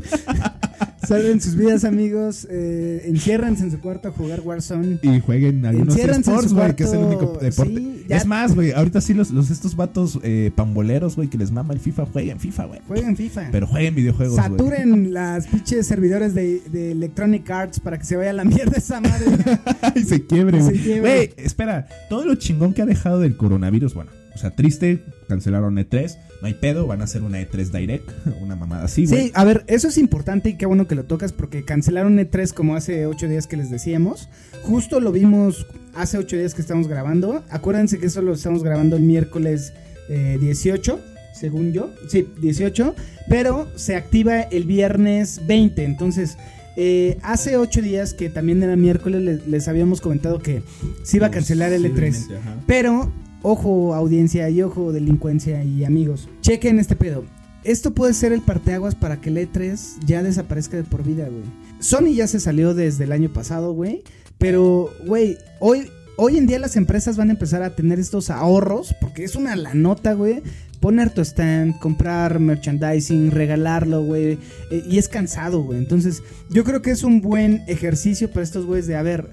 Salven 1.10 1.40
sus 1.40 1.56
vidas, 1.56 1.82
amigos. 1.82 2.46
Eh, 2.48 3.02
enciérrense 3.06 3.64
en 3.64 3.72
su 3.72 3.80
cuarto 3.80 4.06
a 4.06 4.12
jugar 4.12 4.42
Warzone. 4.44 5.00
Y 5.02 5.18
jueguen 5.18 5.66
algunos 5.66 5.96
Enciérrense 5.96 6.30
en 6.30 6.36
sports, 6.36 6.50
su 6.50 6.56
güey, 6.56 6.76
que 6.76 6.84
es 6.84 6.92
el 6.92 7.00
único 7.00 7.36
deporte. 7.40 7.74
sí, 7.74 8.04
es 8.08 8.26
más, 8.26 8.54
güey, 8.54 8.70
ahorita 8.70 9.00
sí 9.00 9.12
los, 9.12 9.32
los 9.32 9.50
estos 9.50 9.74
vatos 9.74 10.20
eh, 10.22 10.52
pamboleros, 10.54 11.16
güey, 11.16 11.26
que 11.26 11.36
les 11.36 11.50
mama 11.50 11.74
el 11.74 11.80
FIFA, 11.80 12.06
jueguen 12.06 12.38
FIFA, 12.38 12.64
güey. 12.66 12.80
Jueguen 12.86 13.16
FIFA. 13.16 13.48
Pero 13.50 13.66
jueguen 13.66 13.96
videojuegos, 13.96 14.36
güey. 14.36 14.50
Saturen 14.50 15.12
las 15.12 15.48
pinches 15.48 15.84
servidores 15.84 16.32
de, 16.32 16.62
de 16.70 16.92
Electronic 16.92 17.50
Arts 17.50 17.80
para 17.80 17.98
que 17.98 18.04
se 18.04 18.14
vaya 18.14 18.30
a 18.30 18.34
la 18.34 18.44
mierda 18.44 18.78
esa 18.78 19.00
madre. 19.00 19.26
y 19.96 20.04
se 20.04 20.24
quiebre, 20.24 20.62
güey. 20.62 21.00
Güey, 21.00 21.34
espera, 21.38 21.88
todo 22.08 22.24
lo 22.24 22.36
chingón 22.36 22.72
que 22.72 22.82
ha 22.82 22.86
dejado 22.86 23.18
del 23.18 23.36
coronavirus, 23.36 23.94
bueno, 23.94 24.12
sea, 24.40 24.50
triste, 24.50 25.02
cancelaron 25.28 25.76
E3, 25.76 26.16
no 26.40 26.46
hay 26.46 26.54
pedo, 26.54 26.86
van 26.86 27.00
a 27.00 27.04
hacer 27.04 27.22
una 27.22 27.40
E3 27.40 27.70
Direct, 27.70 28.10
una 28.40 28.56
mamada 28.56 28.84
así, 28.84 29.06
güey. 29.06 29.26
Sí, 29.26 29.32
a 29.34 29.44
ver, 29.44 29.64
eso 29.66 29.88
es 29.88 29.98
importante 29.98 30.50
y 30.50 30.54
qué 30.56 30.66
bueno 30.66 30.86
que 30.86 30.94
lo 30.94 31.04
tocas 31.04 31.32
porque 31.32 31.64
cancelaron 31.64 32.18
E3 32.18 32.52
como 32.52 32.76
hace 32.76 33.06
ocho 33.06 33.28
días 33.28 33.46
que 33.46 33.56
les 33.56 33.70
decíamos. 33.70 34.28
Justo 34.62 35.00
lo 35.00 35.12
vimos 35.12 35.66
hace 35.94 36.18
ocho 36.18 36.36
días 36.36 36.54
que 36.54 36.62
estamos 36.62 36.88
grabando. 36.88 37.44
Acuérdense 37.50 37.98
que 37.98 38.06
eso 38.06 38.22
lo 38.22 38.32
estamos 38.32 38.62
grabando 38.62 38.96
el 38.96 39.02
miércoles 39.02 39.72
eh, 40.08 40.38
18, 40.40 41.00
según 41.34 41.72
yo. 41.72 41.90
Sí, 42.08 42.26
18. 42.40 42.94
Pero 43.28 43.68
se 43.76 43.96
activa 43.96 44.40
el 44.40 44.64
viernes 44.64 45.40
20. 45.46 45.84
Entonces, 45.84 46.36
eh, 46.76 47.18
hace 47.22 47.56
ocho 47.56 47.82
días 47.82 48.14
que 48.14 48.30
también 48.30 48.62
era 48.62 48.76
miércoles 48.76 49.22
les, 49.22 49.46
les 49.46 49.68
habíamos 49.68 50.00
comentado 50.00 50.38
que 50.38 50.62
se 51.02 51.18
iba 51.18 51.26
a 51.26 51.30
cancelar 51.30 51.72
el 51.72 51.84
E3. 51.84 51.90
Posiblemente, 51.92 52.36
ajá. 52.36 52.56
Pero, 52.66 53.12
ojo 53.42 53.94
audiencia 53.94 54.48
y 54.50 54.62
ojo 54.62 54.92
delincuencia 54.92 55.62
y 55.64 55.84
amigos, 55.84 56.28
chequen 56.40 56.78
este 56.78 56.96
pedo. 56.96 57.24
Esto 57.62 57.92
puede 57.92 58.14
ser 58.14 58.32
el 58.32 58.40
parteaguas 58.40 58.94
para 58.94 59.20
que 59.20 59.28
el 59.28 59.36
E3 59.36 59.78
ya 60.06 60.22
desaparezca 60.22 60.78
de 60.78 60.84
por 60.84 61.04
vida, 61.04 61.28
güey. 61.28 61.44
Sony 61.78 62.14
ya 62.14 62.26
se 62.26 62.40
salió 62.40 62.74
desde 62.74 63.04
el 63.04 63.12
año 63.12 63.30
pasado, 63.30 63.72
güey. 63.72 64.02
Pero, 64.38 64.90
güey, 65.06 65.36
hoy, 65.58 65.88
hoy 66.16 66.38
en 66.38 66.46
día 66.46 66.58
las 66.58 66.76
empresas 66.76 67.18
van 67.18 67.28
a 67.28 67.32
empezar 67.32 67.62
a 67.62 67.76
tener 67.76 67.98
estos 67.98 68.30
ahorros, 68.30 68.94
porque 68.98 69.24
es 69.24 69.36
una 69.36 69.56
la 69.56 69.74
nota, 69.74 70.14
güey. 70.14 70.42
Poner 70.80 71.10
tu 71.10 71.20
stand, 71.20 71.78
comprar 71.78 72.40
merchandising, 72.40 73.30
regalarlo, 73.30 74.02
güey. 74.02 74.38
eh, 74.70 74.82
y 74.88 74.96
es 74.96 75.08
cansado, 75.08 75.62
güey. 75.62 75.78
Entonces, 75.78 76.22
yo 76.48 76.64
creo 76.64 76.80
que 76.80 76.90
es 76.90 77.02
un 77.04 77.20
buen 77.20 77.62
ejercicio 77.66 78.30
para 78.30 78.44
estos 78.44 78.64
güeyes 78.64 78.86
de, 78.86 78.96
a 78.96 79.02
ver, 79.02 79.28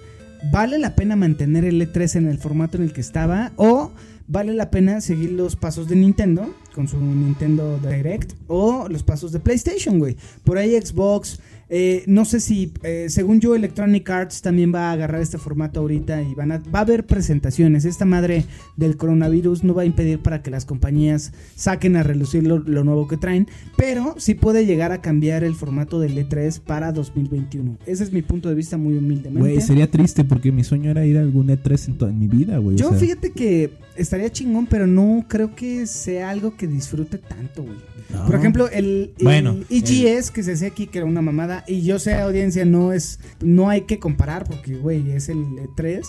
¿vale 0.51 0.79
la 0.79 0.95
pena 0.95 1.15
mantener 1.15 1.65
el 1.65 1.81
E3 1.81 2.15
en 2.17 2.27
el 2.27 2.37
formato 2.37 2.77
en 2.77 2.83
el 2.83 2.93
que 2.93 3.01
estaba? 3.01 3.51
¿O 3.55 3.91
vale 4.27 4.53
la 4.53 4.69
pena 4.69 5.01
seguir 5.01 5.31
los 5.31 5.55
pasos 5.55 5.87
de 5.87 5.95
Nintendo? 5.95 6.53
con 6.77 6.87
su 6.87 7.01
Nintendo 7.01 7.79
Direct 7.79 8.33
o 8.45 8.87
los 8.87 9.01
pasos 9.01 9.31
de 9.31 9.39
PlayStation, 9.39 9.97
güey. 9.97 10.15
Por 10.43 10.59
ahí 10.59 10.79
Xbox, 10.79 11.39
eh, 11.69 12.03
no 12.07 12.23
sé 12.25 12.39
si, 12.39 12.71
eh, 12.83 13.07
según 13.09 13.39
yo, 13.41 13.55
Electronic 13.55 14.09
Arts 14.09 14.41
también 14.41 14.73
va 14.73 14.89
a 14.89 14.93
agarrar 14.93 15.21
este 15.21 15.37
formato 15.37 15.81
ahorita 15.81 16.21
y 16.21 16.33
van 16.33 16.51
a, 16.51 16.59
va 16.59 16.79
a 16.79 16.81
haber 16.83 17.05
presentaciones. 17.05 17.85
Esta 17.85 18.05
madre 18.05 18.45
del 18.77 18.95
coronavirus 18.95 19.63
no 19.63 19.73
va 19.73 19.81
a 19.81 19.85
impedir 19.85 20.19
para 20.19 20.41
que 20.41 20.49
las 20.49 20.65
compañías 20.65 21.33
saquen 21.55 21.97
a 21.97 22.03
relucir 22.03 22.45
lo, 22.45 22.59
lo 22.59 22.83
nuevo 22.83 23.07
que 23.07 23.17
traen, 23.17 23.47
pero 23.75 24.15
sí 24.17 24.33
puede 24.33 24.65
llegar 24.65 24.91
a 24.91 25.01
cambiar 25.01 25.43
el 25.43 25.55
formato 25.55 25.99
del 25.99 26.17
E3 26.17 26.59
para 26.61 26.91
2021. 26.91 27.77
Ese 27.85 28.03
es 28.03 28.13
mi 28.13 28.21
punto 28.21 28.49
de 28.49 28.55
vista 28.55 28.77
muy 28.77 28.97
humildemente. 28.97 29.39
Güey, 29.39 29.61
sería 29.61 29.89
triste 29.89 30.23
porque 30.23 30.51
mi 30.51 30.63
sueño 30.63 30.91
era 30.91 31.05
ir 31.05 31.17
a 31.17 31.21
algún 31.21 31.47
E3 31.47 31.87
en, 31.89 31.97
toda 31.97 32.11
mi 32.11 32.27
vida, 32.27 32.57
güey. 32.59 32.75
o 32.75 32.79
Yo 32.79 32.89
sea, 32.89 32.97
fíjate 32.97 33.31
que 33.31 33.71
estaría 33.95 34.31
chingón, 34.31 34.67
pero 34.67 34.87
no 34.87 35.25
creo 35.27 35.55
que 35.55 35.87
sea 35.87 36.29
algo 36.29 36.55
que 36.55 36.67
disfrute 36.67 37.17
tanto, 37.17 37.63
güey. 37.63 37.77
no. 38.13 38.25
Por 38.25 38.35
ejemplo, 38.35 38.69
el, 38.69 39.13
el 39.17 39.23
Bueno, 39.23 39.57
EGS 39.69 40.31
que 40.31 40.43
se 40.43 40.53
hacía 40.53 40.69
aquí, 40.69 40.87
que 40.87 40.99
era 40.99 41.07
una 41.07 41.21
mamada, 41.21 41.56
y 41.67 41.81
yo 41.81 41.99
sé, 41.99 42.15
audiencia, 42.15 42.65
no 42.65 42.93
es, 42.93 43.19
no 43.41 43.69
hay 43.69 43.81
que 43.81 43.99
comparar, 43.99 44.45
porque, 44.45 44.75
güey, 44.75 45.11
es 45.11 45.29
el 45.29 45.37
E3, 45.37 46.01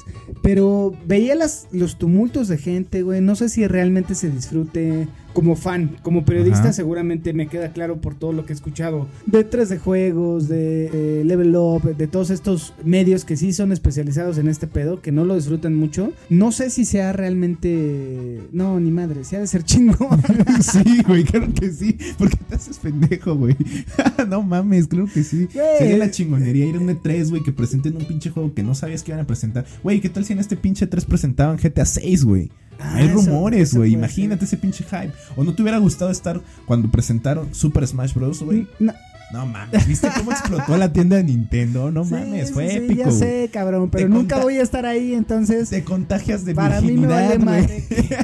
pero 0.43 0.93
veía 1.07 1.35
las, 1.35 1.69
los 1.73 1.99
tumultos 1.99 2.49
de 2.49 2.59
gente, 2.59 3.03
güey, 3.03 3.21
no 3.21 3.37
sé 3.37 3.49
si 3.49 3.67
realmente 3.67 4.15
se 4.15 4.31
disfrute 4.31 5.09
como 5.39 5.55
fan, 5.55 5.99
como 6.03 6.25
periodista, 6.25 6.65
Ajá. 6.65 6.73
seguramente 6.73 7.33
me 7.33 7.47
queda 7.47 7.73
claro 7.73 8.01
por 8.01 8.17
todo 8.17 8.33
lo 8.33 8.45
que 8.45 8.53
he 8.53 8.57
escuchado 8.57 9.07
de 9.25 9.45
3 9.45 9.69
de 9.69 9.79
juegos, 9.79 10.49
de 10.49 10.91
eh, 10.93 11.25
Level 11.25 11.55
Up, 11.55 11.97
de 11.97 12.09
todos 12.09 12.31
estos 12.31 12.75
medios 12.85 13.25
que 13.25 13.37
sí 13.37 13.53
son 13.53 13.71
especializados 13.71 14.39
en 14.39 14.49
este 14.49 14.67
pedo, 14.67 15.01
que 15.01 15.13
no 15.13 15.25
lo 15.25 15.37
disfrutan 15.37 15.77
mucho. 15.77 16.13
No 16.29 16.51
sé 16.51 16.71
si 16.71 16.85
sea 16.85 17.13
realmente. 17.13 18.41
No, 18.51 18.81
ni 18.81 18.91
madre, 18.91 19.23
si 19.23 19.37
ha 19.37 19.39
de 19.39 19.47
ser 19.47 19.63
chingón. 19.63 20.21
sí, 20.61 21.05
güey, 21.07 21.23
claro 21.23 21.47
que 21.55 21.71
sí. 21.71 21.97
¿Por 22.19 22.31
qué 22.31 22.39
te 22.49 22.57
haces 22.57 22.79
pendejo, 22.79 23.37
güey? 23.37 23.55
no 24.29 24.43
mames, 24.43 24.89
claro 24.89 25.07
que 25.07 25.23
sí. 25.23 25.47
Sería 25.79 25.99
la 25.99 26.11
chingonería 26.11 26.67
ir 26.67 26.75
a 26.75 26.81
un 26.81 26.89
E3, 26.89 27.31
güey, 27.31 27.45
que 27.45 27.53
presenten 27.53 27.97
un 27.97 28.07
pinche 28.07 28.31
juego 28.31 28.53
que 28.55 28.65
no 28.65 28.75
sabías 28.75 29.05
que 29.05 29.13
iban 29.13 29.23
a 29.23 29.27
presentar. 29.29 29.67
Güey, 29.85 30.01
¿qué 30.01 30.09
tal 30.09 30.25
si 30.25 30.33
en 30.33 30.41
este 30.41 30.57
pinche 30.57 30.89
3 30.89 31.05
presentaban 31.05 31.59
GTA 31.59 31.85
6, 31.85 32.25
güey? 32.25 32.51
Ah, 32.79 32.95
Hay 32.97 33.09
rumores, 33.09 33.75
güey. 33.75 33.93
Imagínate 33.93 34.45
ese 34.45 34.57
pinche 34.57 34.85
hype. 34.85 35.13
¿O 35.37 35.45
no 35.45 35.55
te 35.55 35.63
hubiera 35.63 35.79
gustado 35.79 36.11
estar 36.11 36.41
cuando 36.67 36.91
presentaron 36.91 37.55
Super 37.55 37.87
Smash 37.87 38.15
Bros, 38.15 38.43
güey? 38.43 38.67
No, 38.79 38.93
No 39.33 39.47
mames, 39.47 39.87
¿viste 39.87 40.09
cómo 40.17 40.31
explotó 40.33 40.77
la 40.77 40.93
tienda 40.93 41.17
de 41.17 41.25
Nintendo? 41.25 41.91
No 41.91 42.05
sí, 42.05 42.13
mames, 42.13 42.53
fue 42.53 42.71
sí, 42.71 42.77
épico. 42.77 43.05
Ya 43.05 43.11
sé, 43.11 43.51
cabrón, 43.53 43.91
pero 43.91 44.09
nunca 44.09 44.39
voy 44.39 44.57
a 44.59 44.63
estar 44.63 44.87
ahí, 44.87 45.13
entonces. 45.15 45.71
Te 45.71 45.85
contagias 45.85 46.45
de 46.45 46.55
Para 46.55 46.81
mí 46.81 46.93
me 46.93 47.07
vale 47.09 47.39
madre 47.39 47.85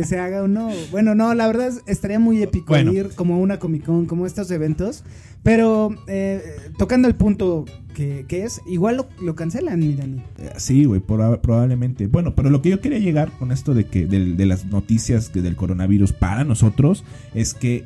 que, 0.00 0.04
se 0.04 0.18
haga 0.18 0.42
o 0.42 0.48
no. 0.48 0.70
Bueno, 0.90 1.14
no, 1.14 1.32
la 1.34 1.46
verdad 1.46 1.68
es- 1.68 1.82
estaría 1.86 2.18
muy 2.18 2.42
épico 2.42 2.66
Bueno. 2.68 2.92
ir 2.92 3.10
como 3.14 3.34
a 3.34 3.38
una 3.38 3.58
Comic 3.58 3.84
Con, 3.84 4.06
como 4.06 4.26
estos 4.26 4.50
eventos. 4.50 5.04
Pero 5.42 5.90
eh, 6.06 6.42
tocando 6.78 7.06
el 7.06 7.14
punto 7.14 7.66
que, 7.94 8.24
que 8.26 8.44
es, 8.44 8.62
igual 8.66 8.96
lo, 8.96 9.08
lo 9.22 9.34
cancelan, 9.34 9.78
mi 9.78 9.94
Dani. 9.94 10.22
Eh, 10.38 10.52
Sí, 10.56 10.84
güey, 10.84 11.00
proba- 11.02 11.40
probablemente. 11.40 12.06
Bueno, 12.06 12.34
pero 12.34 12.48
lo 12.50 12.62
que 12.62 12.70
yo 12.70 12.80
quería 12.80 12.98
llegar 12.98 13.30
con 13.38 13.52
esto 13.52 13.74
de 13.74 13.84
que 13.86 14.06
del- 14.06 14.36
de, 14.38 14.46
las 14.46 14.64
noticias 14.66 15.28
que 15.28 15.42
del 15.42 15.54
coronavirus 15.54 16.12
para 16.14 16.44
nosotros 16.44 17.04
es 17.34 17.52
que 17.52 17.84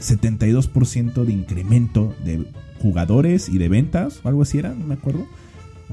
72% 0.00 1.24
de 1.24 1.32
incremento 1.32 2.14
de 2.24 2.44
jugadores 2.80 3.48
y 3.48 3.58
de 3.58 3.68
ventas, 3.68 4.20
o 4.24 4.28
algo 4.28 4.42
así 4.42 4.58
era, 4.58 4.70
no 4.74 4.86
me 4.86 4.94
acuerdo. 4.94 5.26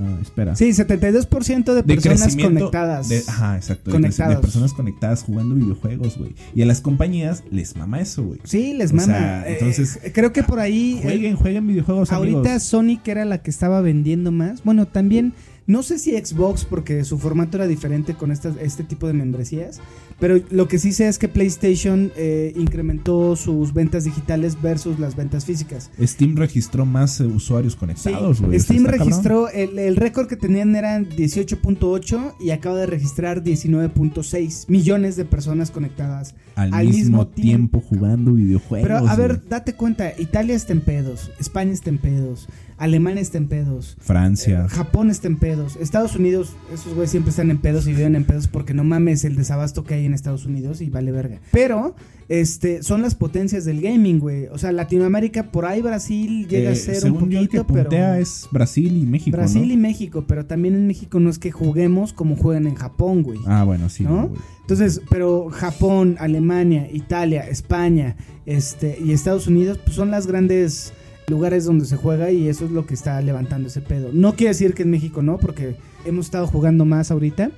Ah, 0.01 0.17
espera. 0.21 0.55
Sí, 0.55 0.69
72% 0.73 1.63
de 1.73 1.75
de 1.75 1.83
personas 1.83 2.35
conectadas. 2.35 3.09
de- 3.09 3.23
ajá, 3.27 3.55
exacto. 3.57 3.91
de 3.91 3.97
Conectados. 3.97 4.33
creci- 4.33 4.35
De, 4.37 4.41
personas 4.41 4.73
conectadas 4.73 5.23
jugando 5.23 5.55
videojuegos, 5.55 6.17
güey. 6.17 6.33
Y 6.55 6.61
a 6.61 6.65
las 6.65 6.81
compañías 6.81 7.43
les 7.51 7.75
mama 7.75 7.99
eso, 7.99 8.23
güey. 8.23 8.39
Sí, 8.43 8.73
les 8.73 8.91
O 8.91 8.95
mama. 8.95 9.13
sea, 9.13 9.47
Eh, 9.49 9.53
entonces, 9.59 9.99
creo 10.13 10.31
que 10.33 10.43
por 10.43 10.59
ahí. 10.59 10.95
eh, 10.99 11.01
Jueguen, 11.03 11.35
jueguen 11.35 11.67
videojuegos, 11.67 12.11
Ahorita 12.11 12.39
amigos. 12.39 12.63
Sonic 12.63 13.07
era 13.07 13.25
la 13.25 13.39
que 13.41 13.49
estaba 13.49 13.81
vendiendo 13.81 14.31
más. 14.31 14.63
Bueno, 14.63 14.85
también, 14.87 15.33
no 15.67 15.83
sé 15.83 15.99
si 15.99 16.11
Xbox, 16.17 16.65
porque 16.65 17.03
su 17.03 17.19
formato 17.19 17.57
era 17.57 17.67
diferente 17.67 18.13
con 18.15 18.31
estas- 18.31 18.55
este 18.61 18.83
tipo 18.83 19.05
de 19.07 19.13
membresías. 19.13 19.79
Pero 20.19 20.39
lo 20.49 20.67
que 20.67 20.79
sí 20.79 20.91
sé 20.91 21.07
es 21.07 21.17
que 21.17 21.27
PlayStation 21.27 22.11
eh, 22.15 22.53
incrementó 22.57 23.35
sus 23.35 23.73
ventas 23.73 24.03
digitales 24.03 24.61
versus 24.61 24.99
las 24.99 25.15
ventas 25.15 25.45
físicas. 25.45 25.89
Steam 26.01 26.35
registró 26.35 26.85
más 26.85 27.19
eh, 27.21 27.25
usuarios 27.25 27.75
conectados, 27.75 28.41
güey. 28.41 28.59
Steam 28.59 28.85
registró, 28.85 29.49
el, 29.49 29.79
el 29.79 29.95
récord 29.95 30.27
que 30.27 30.35
tenían 30.35 30.75
eran 30.75 31.07
18.8 31.09 32.33
y 32.39 32.51
acaba 32.51 32.77
de 32.77 32.85
registrar 32.85 33.43
19.6 33.43 34.65
millones 34.67 35.15
de 35.15 35.25
personas 35.25 35.71
conectadas. 35.71 36.35
al, 36.55 36.73
al 36.73 36.85
mismo, 36.85 36.99
mismo 36.99 37.27
tiempo 37.27 37.81
jugando 37.81 38.33
videojuegos. 38.33 38.87
Pero 38.87 39.07
a 39.07 39.15
ver, 39.15 39.47
date 39.47 39.73
cuenta, 39.73 40.11
Italia 40.17 40.55
está 40.55 40.73
en 40.73 40.81
pedos, 40.81 41.31
España 41.39 41.71
está 41.71 41.89
en 41.89 41.97
pedos, 41.97 42.47
Alemania 42.79 43.21
está 43.21 43.37
en 43.37 43.47
pedos. 43.47 43.97
Francia. 43.99 44.65
Eh, 44.65 44.69
Japón 44.69 45.09
está 45.09 45.27
en 45.27 45.37
pedos. 45.37 45.75
Estados 45.75 46.15
Unidos, 46.15 46.53
esos 46.73 46.93
güeyes 46.93 47.11
siempre 47.11 47.31
están 47.31 47.51
en 47.51 47.57
pedos 47.57 47.87
y 47.87 47.93
viven 47.93 48.15
en 48.15 48.23
pedos 48.23 48.47
porque 48.47 48.73
no 48.73 48.83
mames 48.85 49.25
el 49.25 49.35
desabasto 49.35 49.83
que 49.83 49.95
hay 49.95 50.05
en 50.09 50.13
Estados 50.13 50.45
Unidos 50.45 50.81
y 50.81 50.89
vale 50.89 51.11
verga. 51.11 51.39
Pero, 51.51 51.95
este, 52.27 52.83
son 52.83 53.01
las 53.01 53.15
potencias 53.15 53.65
del 53.65 53.81
gaming, 53.81 54.19
güey. 54.19 54.47
O 54.47 54.57
sea, 54.57 54.71
Latinoamérica, 54.71 55.51
por 55.51 55.65
ahí 55.65 55.81
Brasil 55.81 56.47
llega 56.47 56.69
Eh, 56.69 56.73
a 56.73 56.75
ser 56.75 56.95
un 56.95 57.01
según 57.01 57.29
yo, 57.29 57.39
el 57.39 57.49
que 57.49 57.57
poquito, 57.59 57.73
pero. 57.73 57.89
puntea 57.89 58.19
es 58.19 58.47
Brasil 58.51 58.97
y 58.97 59.05
México. 59.05 59.37
Brasil 59.37 59.67
¿no? 59.67 59.73
y 59.73 59.77
México, 59.77 60.25
pero 60.27 60.45
también 60.45 60.75
en 60.75 60.85
México 60.85 61.19
no 61.19 61.29
es 61.29 61.39
que 61.39 61.51
juguemos 61.51 62.13
como 62.13 62.35
juegan 62.35 62.67
en 62.67 62.75
Japón, 62.75 63.23
güey. 63.23 63.39
Ah, 63.45 63.63
bueno, 63.63 63.89
sí. 63.89 64.03
¿No? 64.03 64.27
güey. 64.27 64.41
Entonces, 64.61 65.01
pero 65.09 65.49
Japón, 65.49 66.15
Alemania, 66.19 66.87
Italia, 66.91 67.47
España, 67.47 68.15
este, 68.45 68.99
y 69.03 69.13
Estados 69.13 69.47
Unidos, 69.47 69.79
pues 69.83 69.95
son 69.95 70.11
las 70.11 70.27
grandes 70.27 70.93
lugares 71.27 71.65
donde 71.65 71.85
se 71.85 71.95
juega 71.95 72.31
y 72.31 72.47
eso 72.47 72.65
es 72.65 72.71
lo 72.71 72.85
que 72.85 72.93
está 72.93 73.19
levantando 73.21 73.67
ese 73.67 73.81
pedo. 73.81 74.09
No 74.13 74.35
quiere 74.35 74.49
decir 74.49 74.73
que 74.73 74.83
en 74.83 74.91
México 74.91 75.21
no, 75.21 75.37
porque 75.37 75.75
hemos 76.05 76.25
estado 76.25 76.47
jugando 76.47 76.85
más 76.85 77.11
ahorita. 77.11 77.51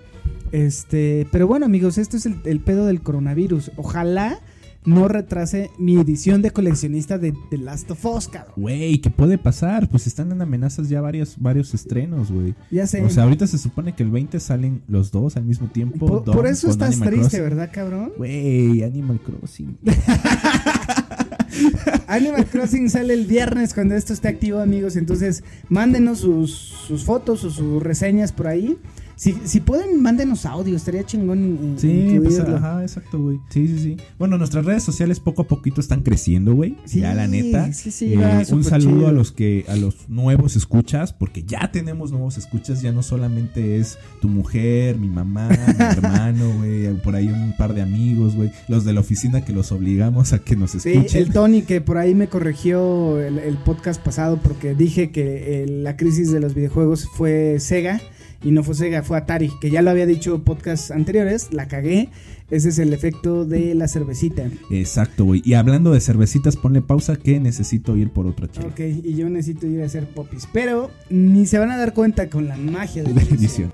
Este, 0.52 1.28
pero 1.32 1.48
bueno, 1.48 1.66
amigos, 1.66 1.98
esto 1.98 2.18
es 2.18 2.26
el, 2.26 2.38
el 2.46 2.60
pedo 2.60 2.86
del 2.86 3.02
coronavirus. 3.02 3.72
Ojalá 3.78 4.40
no 4.84 5.08
retrase 5.08 5.70
mi 5.78 5.98
edición 5.98 6.42
de 6.42 6.52
coleccionista 6.52 7.18
de 7.18 7.34
The 7.50 7.58
Last 7.58 7.92
of 7.92 8.06
Us, 8.06 8.28
cabrón. 8.28 8.54
Güey, 8.58 9.00
¿qué 9.00 9.10
puede 9.10 9.38
pasar? 9.38 9.90
Pues 9.90 10.08
están 10.08 10.32
en 10.32 10.42
amenazas 10.42 10.90
ya 10.90 11.02
varios, 11.02 11.36
varios 11.38 11.74
estrenos, 11.74 12.32
güey. 12.32 12.56
Ya 12.72 12.88
sé. 12.88 13.04
O 13.04 13.10
sea, 13.10 13.24
ahorita 13.24 13.48
se 13.48 13.58
supone 13.58 13.94
que 13.94 14.04
el 14.04 14.10
20 14.10 14.40
salen 14.40 14.82
los 14.88 15.12
dos 15.12 15.38
al 15.38 15.46
mismo 15.46 15.68
tiempo. 15.68 16.24
por, 16.24 16.48
eso 16.48 16.70
estás 16.70 16.94
Animal 16.94 17.10
triste, 17.10 17.38
Crossing. 17.38 17.44
¿verdad, 17.44 17.70
cabrón? 17.72 18.14
Güey, 18.18 18.84
Animal 18.84 19.20
Crossing. 19.20 19.78
Animal 22.08 22.46
Crossing 22.48 22.90
sale 22.90 23.14
el 23.14 23.28
viernes 23.28 23.74
cuando 23.74 23.96
esto 23.96 24.14
esté 24.14 24.30
activo, 24.30 24.60
amigos. 24.60 24.96
Entonces, 24.96 25.44
mándenos 25.70 26.20
sus, 26.20 26.52
sus 26.52 27.04
fotos 27.04 27.44
o 27.44 27.52
sus 27.52 27.84
reseñas 27.84 28.32
por 28.32 28.48
ahí. 28.48 28.78
Si, 29.22 29.38
si 29.44 29.60
pueden, 29.60 30.02
mándenos 30.02 30.48
audio. 30.48 30.76
Estaría 30.76 31.06
chingón. 31.06 31.76
Sí, 31.78 32.18
pues, 32.24 32.40
ajá, 32.40 32.82
exacto, 32.82 33.20
güey. 33.22 33.38
Sí, 33.50 33.68
sí, 33.68 33.78
sí. 33.78 33.98
Bueno, 34.18 34.40
nuestras 34.40 34.66
redes 34.66 34.82
sociales 34.82 35.20
poco 35.20 35.44
a 35.44 35.48
poquito 35.48 35.80
están 35.80 36.02
creciendo, 36.02 36.56
güey. 36.56 36.76
Sí, 36.86 37.02
ya, 37.02 37.14
la 37.14 37.28
neta. 37.28 37.72
sí, 37.72 37.92
sí, 37.92 38.16
Eh, 38.16 38.46
un 38.52 38.64
saludo 38.64 38.96
chido. 38.96 39.08
a 39.10 39.12
los 39.12 39.32
que, 39.32 39.64
a 39.68 39.76
los 39.76 40.10
nuevos 40.10 40.56
escuchas, 40.56 41.14
porque 41.14 41.44
ya 41.44 41.72
tenemos 41.72 42.12
nuevos 42.12 42.40
escuchas. 42.40 42.82
Ya 42.82 42.92
no 42.94 43.04
solamente 43.04 43.78
es 43.78 44.00
tu 44.22 44.28
mujer, 44.28 44.98
mi 44.98 45.08
mamá, 45.08 45.50
mi 45.50 45.56
hermano, 45.86 46.52
güey. 46.58 46.92
Por 47.04 47.16
ahí 47.16 47.28
un 47.28 47.56
par 47.56 47.76
de 47.76 47.84
amigos, 47.84 48.36
güey. 48.36 48.52
Los 48.70 48.86
de 48.86 48.94
la 48.94 49.02
oficina 49.02 49.46
que 49.46 49.54
los 49.54 49.72
obligamos 49.72 50.34
a 50.34 50.40
que 50.40 50.56
nos 50.56 50.72
Sí, 50.72 50.78
escuchen. 50.94 51.22
el 51.22 51.32
Tony 51.32 51.62
que 51.62 51.80
por 51.80 52.00
ahí 52.00 52.16
me 52.16 52.28
corrigió 52.28 53.22
el, 53.22 53.38
el 53.38 53.58
podcast 53.58 54.02
pasado 54.02 54.40
porque 54.42 54.74
dije 54.74 55.12
que 55.12 55.62
eh, 55.62 55.68
la 55.68 55.96
crisis 55.96 56.32
de 56.32 56.40
los 56.40 56.56
videojuegos 56.56 57.08
fue 57.14 57.58
Sega 57.60 58.02
y 58.44 58.52
no 58.52 58.64
fue 58.64 58.76
Sega, 58.76 59.04
fue 59.04 59.18
Atari, 59.18 59.52
que 59.60 59.70
ya 59.70 59.82
lo 59.82 59.92
había 59.92 60.06
dicho 60.06 60.44
podcasts 60.44 60.92
anteriores, 60.92 61.50
la 61.52 61.68
cagué. 61.68 62.10
Ese 62.50 62.70
es 62.70 62.80
el 62.80 62.92
efecto 62.94 63.46
de 63.46 63.76
la 63.76 63.88
cervecita. 63.88 64.44
Exacto, 64.70 65.26
güey. 65.26 65.42
Y 65.46 65.54
hablando 65.54 65.92
de 65.92 66.02
cervecitas, 66.02 66.58
ponle 66.58 66.82
pausa 66.82 67.16
que 67.16 67.40
necesito 67.40 67.96
ir 67.96 68.10
por 68.10 68.28
otra 68.28 68.52
chela. 68.52 68.68
Ok, 68.68 68.80
y 68.80 69.16
yo 69.16 69.30
necesito 69.30 69.68
ir 69.68 69.82
a 69.82 69.86
hacer 69.86 70.06
popis. 70.06 70.50
Pero 70.52 70.92
ni 71.10 71.46
se 71.46 71.60
van 71.60 71.72
a 71.72 71.78
dar 71.78 71.94
cuenta 71.94 72.30
con 72.30 72.48
la 72.48 72.58
magia 72.58 73.04
de 73.04 73.14
la 73.14 73.22
edición. 73.22 73.72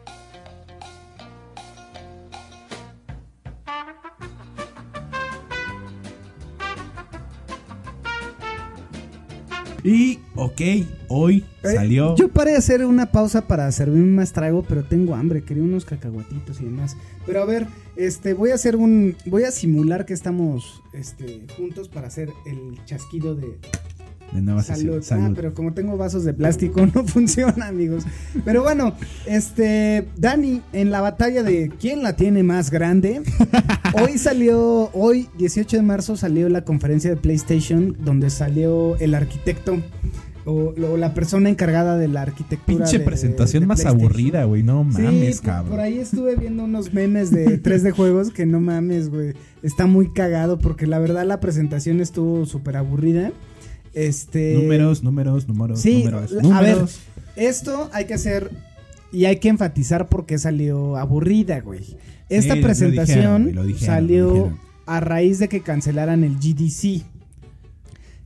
Y, 9.87 10.19
ok, 10.35 10.61
hoy 11.07 11.45
Eh, 11.63 11.73
salió. 11.75 12.13
Yo 12.17 12.27
paré 12.27 12.51
de 12.51 12.57
hacer 12.57 12.85
una 12.85 13.05
pausa 13.05 13.47
para 13.47 13.71
servirme 13.71 14.17
más 14.17 14.33
trago, 14.33 14.63
pero 14.67 14.83
tengo 14.83 15.15
hambre, 15.15 15.43
quería 15.43 15.63
unos 15.63 15.85
cacahuatitos 15.85 16.59
y 16.59 16.65
demás. 16.65 16.97
Pero 17.25 17.41
a 17.41 17.45
ver, 17.45 17.67
este, 17.95 18.33
voy 18.33 18.49
a 18.49 18.55
hacer 18.55 18.75
un, 18.75 19.15
voy 19.27 19.43
a 19.43 19.51
simular 19.51 20.05
que 20.05 20.13
estamos, 20.13 20.83
este, 20.91 21.45
juntos 21.55 21.87
para 21.87 22.07
hacer 22.07 22.33
el 22.45 22.83
chasquido 22.83 23.33
de, 23.35 23.57
De 24.33 24.41
nueva 24.41 24.61
Salud. 24.61 24.79
sesión. 25.01 25.03
Salud. 25.03 25.25
Ah, 25.25 25.33
pero 25.35 25.53
como 25.53 25.73
tengo 25.73 25.95
vasos 25.97 26.23
de 26.25 26.33
plástico 26.33 26.85
no 26.93 27.05
funciona, 27.05 27.67
amigos. 27.67 28.03
Pero 28.43 28.61
bueno, 28.63 28.93
este 29.25 30.07
Dani 30.17 30.61
en 30.73 30.91
la 30.91 31.01
batalla 31.01 31.43
de 31.43 31.71
quién 31.79 32.03
la 32.03 32.15
tiene 32.15 32.43
más 32.43 32.69
grande. 32.71 33.21
hoy 34.01 34.17
salió, 34.17 34.89
hoy 34.93 35.29
18 35.37 35.77
de 35.77 35.83
marzo 35.83 36.15
salió 36.17 36.49
la 36.49 36.63
conferencia 36.63 37.09
de 37.09 37.15
PlayStation 37.15 37.95
donde 38.03 38.29
salió 38.29 38.97
el 38.97 39.15
arquitecto 39.15 39.77
o, 40.45 40.73
o 40.91 40.97
la 40.97 41.13
persona 41.13 41.49
encargada 41.49 41.97
de 41.97 42.07
la 42.07 42.21
arquitectura. 42.21 42.77
Pinche 42.79 42.99
de- 42.99 43.05
presentación 43.05 43.61
de 43.61 43.67
más 43.67 43.85
aburrida, 43.85 44.43
güey. 44.45 44.63
No 44.63 44.83
mames, 44.83 45.41
cabrón. 45.41 45.71
Por 45.71 45.79
ahí 45.81 45.99
estuve 45.99 46.35
viendo 46.35 46.63
unos 46.63 46.93
memes 46.93 47.31
de 47.31 47.61
3D 47.61 47.91
juegos 47.91 48.31
que 48.31 48.45
no 48.45 48.59
mames, 48.61 49.09
güey. 49.09 49.33
Está 49.63 49.87
muy 49.87 50.11
cagado 50.11 50.57
porque 50.57 50.87
la 50.87 50.99
verdad 50.99 51.25
la 51.25 51.39
presentación 51.39 51.99
estuvo 52.01 52.45
súper 52.45 52.77
aburrida. 52.77 53.31
Este. 53.97 54.53
Números, 54.53 55.03
números, 55.03 55.47
números, 55.47 55.81
Sí, 55.81 56.03
números. 56.03 56.33
a 56.53 56.61
ver, 56.61 56.77
esto 57.35 57.89
hay 57.93 58.05
que 58.05 58.13
hacer 58.13 58.51
y 59.11 59.25
hay 59.25 59.37
que 59.37 59.49
enfatizar 59.49 60.07
por 60.09 60.25
qué 60.25 60.37
salió 60.37 60.97
aburrida, 60.97 61.59
güey. 61.61 61.81
Esta 62.29 62.41
Sí, 62.41 62.49
lo- 62.49 62.55
lo 62.55 62.61
presentación 62.61 63.15
dijeron, 63.17 63.43
güey, 63.43 63.53
lo 63.55 63.63
dijeron, 63.65 63.85
salió 63.95 64.57
a 64.85 64.99
raíz 64.99 65.39
de 65.39 65.47
que 65.49 65.61
cancelaran 65.61 66.23
el 66.23 66.35
GDC. 66.39 67.03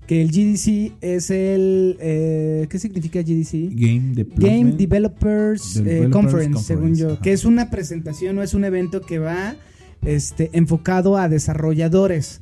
Que 0.07 0.21
el 0.21 0.29
GDC 0.31 0.93
es 0.99 1.29
el... 1.29 1.95
eh, 2.01 2.67
¿Qué 2.69 2.79
significa 2.79 3.21
GDC? 3.21 3.69
Game 3.73 4.13
Game 4.13 4.13
Development. 4.15 4.75
Developers, 4.75 5.77
eh, 5.77 5.83
Developers 5.83 6.11
Conference, 6.11 6.63
según 6.65 6.95
yo, 6.95 7.13
ajá. 7.13 7.21
que 7.21 7.31
es 7.31 7.45
una 7.45 7.69
presentación 7.69 8.37
o 8.37 8.43
es 8.43 8.53
un 8.53 8.65
evento 8.65 9.01
que 9.01 9.19
va 9.19 9.55
este, 10.03 10.49
enfocado 10.53 11.15
a 11.17 11.29
desarrolladores. 11.29 12.41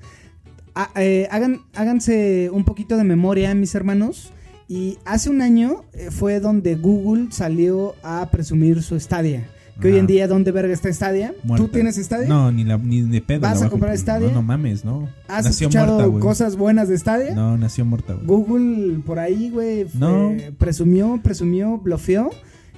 Ha- 0.82 0.92
eh, 1.02 1.28
hagan, 1.30 1.62
háganse 1.76 2.50
un 2.54 2.64
poquito 2.64 2.96
de 2.96 3.04
memoria, 3.04 3.54
mis 3.54 3.76
hermanos. 3.76 4.32
Y 4.68 4.98
hace 5.04 5.30
un 5.30 5.42
año 5.42 5.84
eh, 5.94 6.10
fue 6.12 6.40
donde 6.40 6.76
Google 6.76 7.28
salió 7.32 7.96
a 8.04 8.30
presumir 8.32 8.82
su 8.84 8.98
Stadia. 9.00 9.48
Que 9.82 9.88
hoy 9.94 9.98
en 9.98 10.08
día, 10.08 10.28
¿dónde 10.28 10.52
verga 10.52 10.74
está 10.74 10.92
Stadia? 10.92 11.34
Muerta. 11.44 11.66
¿Tú 11.66 11.72
tienes 11.72 11.96
Stadia? 11.96 12.28
No, 12.28 12.52
ni, 12.52 12.66
la, 12.66 12.78
ni 12.78 13.02
de 13.02 13.22
pedo. 13.22 13.40
¿Vas 13.42 13.62
la 13.62 13.68
a 13.68 13.70
comprar. 13.70 13.98
Stadia? 13.98 14.28
No, 14.28 14.34
no 14.36 14.42
mames, 14.44 14.84
no. 14.86 15.08
¿Has 15.30 15.46
nació 15.46 15.68
escuchado 15.70 16.00
muerta, 16.12 16.20
cosas 16.20 16.56
buenas 16.58 16.90
de 16.90 16.98
Stadia? 16.98 17.34
No, 17.34 17.58
nació 17.58 17.86
muerta, 17.86 18.14
güey. 18.14 18.26
Google 18.26 19.00
por 19.06 19.20
ahí, 19.20 19.50
güey, 19.50 19.86
fue- 19.86 20.00
No. 20.00 20.34
presumió, 20.58 21.20
presumió, 21.24 21.78
blofeó. 21.78 22.30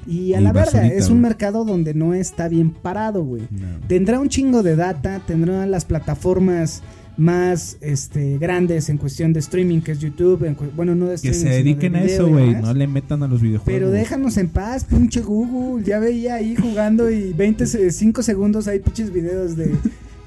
Y 0.08 0.34
a 0.34 0.39
Y 0.41 0.43
la 0.43 0.51
verga, 0.53 0.88
es 0.88 1.10
un 1.10 1.22
mercado 1.22 1.65
donde 1.65 1.93
no 1.96 2.13
está 2.15 2.48
bien 2.48 2.70
parado, 2.72 3.24
güey. 3.24 3.43
No. 3.51 3.67
Tendrá 3.88 4.20
un 4.20 4.29
chingo 4.29 4.62
de 4.63 4.75
data, 4.75 5.22
tendrá 5.27 5.65
las 5.67 5.86
plataformas 5.86 6.81
más 7.18 7.77
este, 7.82 8.38
grandes 8.38 8.89
en 8.89 8.98
cuestión 8.98 9.34
de 9.34 9.39
streaming, 9.41 9.82
que 9.82 9.91
es 9.91 10.00
YouTube. 10.00 10.44
en 10.46 10.58
bueno, 10.75 10.96
no 10.96 11.06
de 11.08 11.12
Que 11.18 11.30
streaming. 11.30 11.34
se 11.36 11.39
sino 11.41 11.51
de 11.51 11.58
dediquen 11.58 11.96
a 11.96 12.03
eso, 12.03 12.27
güey. 12.27 12.56
No 12.56 12.74
le 12.74 12.88
metan 12.88 13.22
a 13.24 13.27
los 13.27 13.41
videojuegos. 13.41 13.80
Pero 13.80 13.91
déjanos 13.91 14.38
en 14.38 14.50
paz, 14.50 14.86
pinche 14.86 15.22
Google. 15.22 15.84
Ya 15.84 16.00
veía 16.00 16.36
ahí 16.36 16.56
jugando 16.56 17.10
y 17.12 17.34
25 17.34 18.24
segundos 18.24 18.68
hay 18.68 18.80
pinches 18.80 19.12
videos 19.13 19.56
de, 19.56 19.75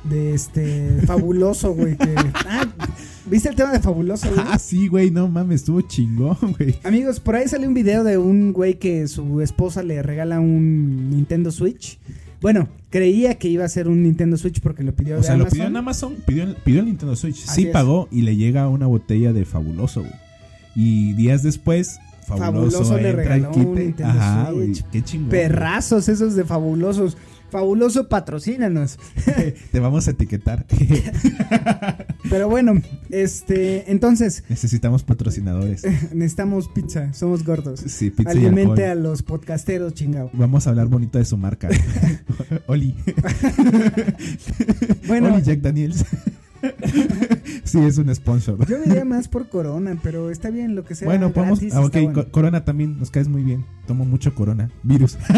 de 0.08 0.34
este 0.34 1.00
fabuloso, 1.06 1.74
güey. 1.74 1.96
que- 1.96 2.14
ah, 2.48 2.66
¿Viste 3.26 3.48
el 3.48 3.54
tema 3.56 3.72
de 3.72 3.80
fabuloso, 3.80 4.28
güey? 4.28 4.44
Ah, 4.46 4.58
sí, 4.58 4.86
güey. 4.86 5.10
No 5.10 5.26
mames, 5.28 5.62
estuvo 5.62 5.80
chingón, 5.80 6.36
güey. 6.58 6.74
Amigos, 6.84 7.20
por 7.20 7.34
ahí 7.36 7.48
salió 7.48 7.66
un 7.66 7.74
video 7.74 8.04
de 8.04 8.18
un 8.18 8.52
güey 8.52 8.74
que 8.78 9.08
su 9.08 9.40
esposa 9.40 9.82
le 9.82 10.02
regala 10.02 10.40
un 10.40 11.08
Nintendo 11.10 11.50
Switch. 11.50 11.98
Bueno, 12.44 12.68
creía 12.90 13.36
que 13.38 13.48
iba 13.48 13.64
a 13.64 13.68
ser 13.70 13.88
un 13.88 14.02
Nintendo 14.02 14.36
Switch 14.36 14.60
porque 14.60 14.82
lo 14.84 14.94
pidió 14.94 15.14
O 15.14 15.16
de 15.16 15.24
sea, 15.24 15.34
lo 15.36 15.46
pidió 15.48 15.64
en 15.64 15.76
Amazon, 15.78 16.14
pidió, 16.26 16.42
el- 16.44 16.56
pidió 16.56 16.80
el 16.80 16.86
Nintendo 16.86 17.16
Switch. 17.16 17.42
Así 17.48 17.62
sí 17.62 17.66
es. 17.68 17.72
pagó 17.72 18.06
y 18.12 18.20
le 18.20 18.36
llega 18.36 18.68
una 18.68 18.86
botella 18.86 19.32
de 19.32 19.46
Fabuloso, 19.46 20.00
güey. 20.02 20.12
Y 20.76 21.14
días 21.14 21.42
después, 21.42 21.98
Fabuloso, 22.24 22.84
Fabuloso 22.84 22.98
le 22.98 23.12
regaló 23.12 23.52
un. 23.52 23.74
Nintendo 23.74 24.04
Ajá. 24.06 24.50
Qué 24.90 25.02
chingón. 25.02 25.30
Perrazos 25.30 26.08
esos 26.08 26.34
de 26.34 26.44
fabulosos. 26.44 27.16
Fabuloso, 27.50 28.08
patrocínanos. 28.08 28.98
Te 29.70 29.78
vamos 29.78 30.08
a 30.08 30.10
etiquetar. 30.10 30.66
Pero 32.30 32.48
bueno, 32.48 32.82
este, 33.10 33.92
entonces, 33.92 34.42
Necesitamos 34.48 35.04
patrocinadores. 35.04 35.84
necesitamos 36.12 36.66
pizza, 36.66 37.12
somos 37.12 37.44
gordos. 37.44 37.78
Sí, 37.86 38.10
pizza 38.10 38.34
y 38.34 38.38
Alimente 38.38 38.86
a 38.86 38.96
los 38.96 39.22
podcasteros, 39.22 39.94
chingado. 39.94 40.30
Vamos 40.32 40.66
a 40.66 40.70
hablar 40.70 40.88
bonito 40.88 41.18
de 41.18 41.24
su 41.24 41.36
marca. 41.36 41.68
Oli. 42.66 42.96
Bueno, 45.06 45.34
Oli 45.34 45.42
Jack 45.42 45.60
Daniels. 45.60 46.04
Sí, 47.64 47.78
es 47.80 47.98
un 47.98 48.14
sponsor. 48.14 48.66
yo 48.68 48.78
me 48.78 48.86
iría 48.86 49.04
más 49.04 49.28
por 49.28 49.48
Corona, 49.48 49.98
pero 50.02 50.30
está 50.30 50.50
bien 50.50 50.74
lo 50.74 50.84
que 50.84 50.94
sea. 50.94 51.06
Bueno, 51.06 51.32
podemos. 51.32 51.60
gratis, 51.60 51.74
Ah, 51.76 51.80
ok, 51.82 51.92
bueno. 51.92 52.30
Corona 52.30 52.64
también. 52.64 52.98
Nos 52.98 53.10
caes 53.10 53.28
muy 53.28 53.42
bien. 53.42 53.64
Tomo 53.86 54.04
mucho 54.04 54.34
Corona. 54.34 54.70
Virus. 54.82 55.16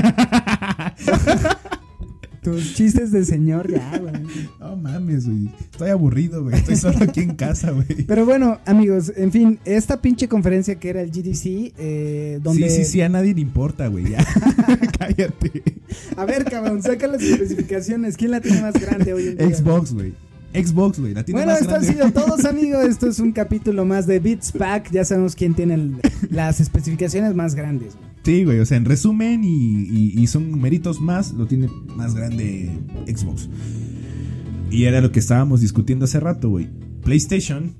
Tus 2.43 2.75
chistes 2.75 3.11
de 3.11 3.25
señor 3.25 3.69
ya, 3.69 3.99
güey. 3.99 4.13
No 4.61 4.77
mames, 4.77 5.27
güey. 5.27 5.51
Estoy 5.59 5.91
aburrido, 5.91 6.45
güey. 6.45 6.55
Estoy 6.55 6.77
solo 6.77 6.99
aquí 7.03 7.19
en 7.23 7.35
casa, 7.35 7.73
güey. 7.73 8.05
Pero 8.07 8.25
bueno, 8.25 8.61
amigos, 8.67 9.13
en 9.17 9.33
fin, 9.33 9.59
esta 9.65 10.01
pinche 10.01 10.29
conferencia 10.29 10.77
que 10.77 10.91
era 10.91 11.01
el 11.03 11.11
GDC, 11.11 11.73
eh, 11.77 12.39
donde... 12.41 12.71
Sí, 12.71 12.85
sí, 12.85 12.93
sí, 12.93 13.01
a 13.03 13.09
nadie 13.09 13.35
le 13.35 13.41
importa, 13.41 13.89
güey. 13.89 14.11
Ya. 14.11 14.25
Cállate. 14.99 15.65
A 16.17 16.25
ver, 16.25 16.45
cabrón, 16.45 16.85
saca 16.85 17.09
las 17.09 17.21
especificaciones. 17.21 18.17
¿Quién 18.17 18.31
la 18.31 18.41
tiene 18.41 18.63
más 18.63 18.75
grande 18.81 19.13
hoy 19.13 19.27
en 19.27 19.39
día? 19.39 19.57
Xbox, 19.57 19.93
güey. 19.93 20.15
Xbox, 20.65 20.99
güey. 20.99 21.15
La 21.15 21.25
tiene 21.25 21.41
Bueno, 21.41 21.53
más 21.53 21.61
esto 21.63 21.73
grande. 21.73 21.89
han 21.89 21.95
sido 21.95 22.11
todos, 22.13 22.45
amigos. 22.47 22.85
Esto 22.85 23.09
es 23.09 23.19
un 23.19 23.33
capítulo 23.33 23.85
más 23.85 24.07
de 24.07 24.19
Beats 24.21 24.53
Pack. 24.53 24.91
Ya 24.93 25.05
sabemos 25.05 25.35
quién 25.35 25.55
tiene 25.55 25.75
el- 25.75 25.97
las 26.31 26.61
especificaciones 26.61 27.35
más 27.35 27.55
grandes. 27.55 27.95
güey. 27.97 28.07
Sí, 28.25 28.45
güey. 28.45 28.59
O 28.61 28.67
sea, 28.67 28.77
en 28.77 28.85
resumen, 28.85 29.45
y, 29.45 29.49
y- 29.85 30.15
y 30.21 30.27
son 30.27 30.61
méritos 30.61 31.01
más, 31.01 31.33
lo 31.33 31.47
tiene 31.47 31.69
más 31.95 32.15
grande 32.15 32.71
Xbox. 33.07 33.49
Y 34.71 34.85
era 34.85 35.01
lo 35.01 35.13
que 35.13 35.21
estábamos 35.21 35.61
discutiendo 35.61 36.07
hace 36.07 36.19
rato, 36.21 36.51
güey. 36.51 36.69
PlayStation 37.05 37.75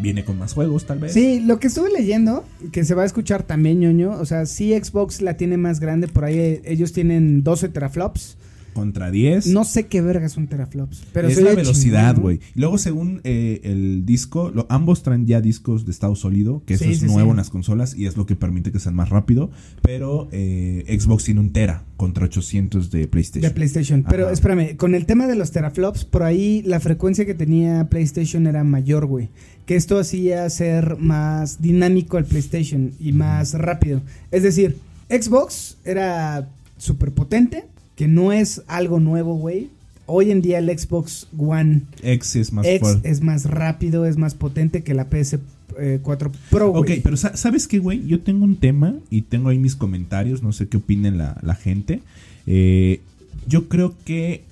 viene 0.00 0.24
con 0.24 0.38
más 0.38 0.52
juegos, 0.54 0.86
tal 0.86 0.98
vez. 1.00 1.12
Sí, 1.12 1.40
lo 1.40 1.58
que 1.60 1.66
estuve 1.66 1.90
leyendo, 1.92 2.44
que 2.72 2.84
se 2.84 2.94
va 2.94 3.02
a 3.02 3.06
escuchar 3.06 3.42
también, 3.42 3.80
ñoño. 3.80 4.12
O 4.12 4.24
sea, 4.24 4.46
sí, 4.46 4.72
Xbox 4.72 5.20
la 5.20 5.36
tiene 5.36 5.56
más 5.56 5.80
grande. 5.80 6.08
Por 6.08 6.24
ahí 6.24 6.38
eh, 6.38 6.62
ellos 6.64 6.92
tienen 6.92 7.42
12 7.42 7.68
teraflops. 7.68 8.38
Contra 8.72 9.10
10. 9.10 9.46
No 9.48 9.64
sé 9.64 9.86
qué 9.86 10.00
verga 10.00 10.28
son 10.28 10.46
teraflops. 10.46 11.02
Pero 11.12 11.28
es 11.28 11.40
la 11.40 11.54
velocidad, 11.54 12.16
güey. 12.16 12.40
Luego, 12.54 12.78
según 12.78 13.20
eh, 13.24 13.60
el 13.64 14.06
disco, 14.06 14.50
lo- 14.50 14.66
ambos 14.68 15.02
traen 15.02 15.26
ya 15.26 15.40
discos 15.40 15.84
de 15.84 15.90
estado 15.92 16.14
sólido, 16.16 16.62
que 16.66 16.74
eso 16.74 16.84
Sí, 16.84 16.90
es 16.92 16.98
sí, 17.00 17.06
nuevo 17.06 17.28
sí. 17.28 17.30
en 17.30 17.36
las 17.36 17.50
consolas 17.50 17.94
y 17.96 18.06
es 18.06 18.16
lo 18.16 18.26
que 18.26 18.36
permite 18.36 18.70
que 18.72 18.78
sean 18.78 18.94
más 18.94 19.08
rápido. 19.08 19.50
Pero 19.82 20.28
eh, 20.32 20.84
Xbox 20.98 21.24
tiene 21.24 21.40
un 21.40 21.52
Tera 21.52 21.84
contra 21.96 22.24
800 22.26 22.90
de 22.90 23.08
PlayStation. 23.08 23.42
De 23.48 23.54
PlayStation. 23.54 24.04
Pero 24.08 24.30
espérame, 24.30 24.76
con 24.76 24.94
el 24.94 25.04
tema 25.06 25.26
de 25.26 25.34
los 25.36 25.50
teraflops, 25.50 26.04
por 26.04 26.22
ahí 26.22 26.62
la 26.64 26.80
frecuencia 26.80 27.26
que 27.26 27.34
tenía 27.34 27.88
PlayStation 27.90 28.46
era 28.46 28.64
mayor, 28.64 29.06
güey. 29.06 29.28
Que 29.66 29.76
esto 29.76 29.98
hacía 29.98 30.48
ser 30.50 30.96
más 30.98 31.60
dinámico 31.60 32.16
al 32.16 32.24
PlayStation 32.24 32.92
y 32.98 33.12
más 33.12 33.54
rápido. 33.54 34.00
Es 34.30 34.42
decir, 34.42 34.78
Xbox 35.08 35.76
era 35.84 36.48
súper 36.78 37.12
potente, 37.12 37.64
que 38.00 38.08
no 38.08 38.32
es 38.32 38.62
algo 38.66 38.98
nuevo, 38.98 39.34
güey. 39.34 39.68
Hoy 40.06 40.30
en 40.30 40.40
día 40.40 40.56
el 40.58 40.70
Xbox 40.78 41.26
One 41.36 41.82
X 42.02 42.34
es 42.36 42.50
más 42.50 42.66
X 42.66 42.96
es 43.02 43.20
más 43.20 43.44
rápido, 43.44 44.06
es 44.06 44.16
más 44.16 44.34
potente 44.34 44.82
que 44.82 44.94
la 44.94 45.10
PS4 45.10 46.30
Pro, 46.48 46.70
Ok, 46.70 46.86
güey. 46.86 47.00
pero 47.02 47.18
sa- 47.18 47.36
¿sabes 47.36 47.68
qué, 47.68 47.78
güey? 47.78 48.06
Yo 48.06 48.20
tengo 48.20 48.44
un 48.46 48.56
tema 48.56 48.94
y 49.10 49.20
tengo 49.20 49.50
ahí 49.50 49.58
mis 49.58 49.76
comentarios, 49.76 50.42
no 50.42 50.52
sé 50.54 50.66
qué 50.66 50.78
opinen 50.78 51.18
la, 51.18 51.36
la 51.42 51.54
gente. 51.54 52.00
Eh, 52.46 53.02
yo 53.46 53.68
creo 53.68 53.94
que 54.06 54.44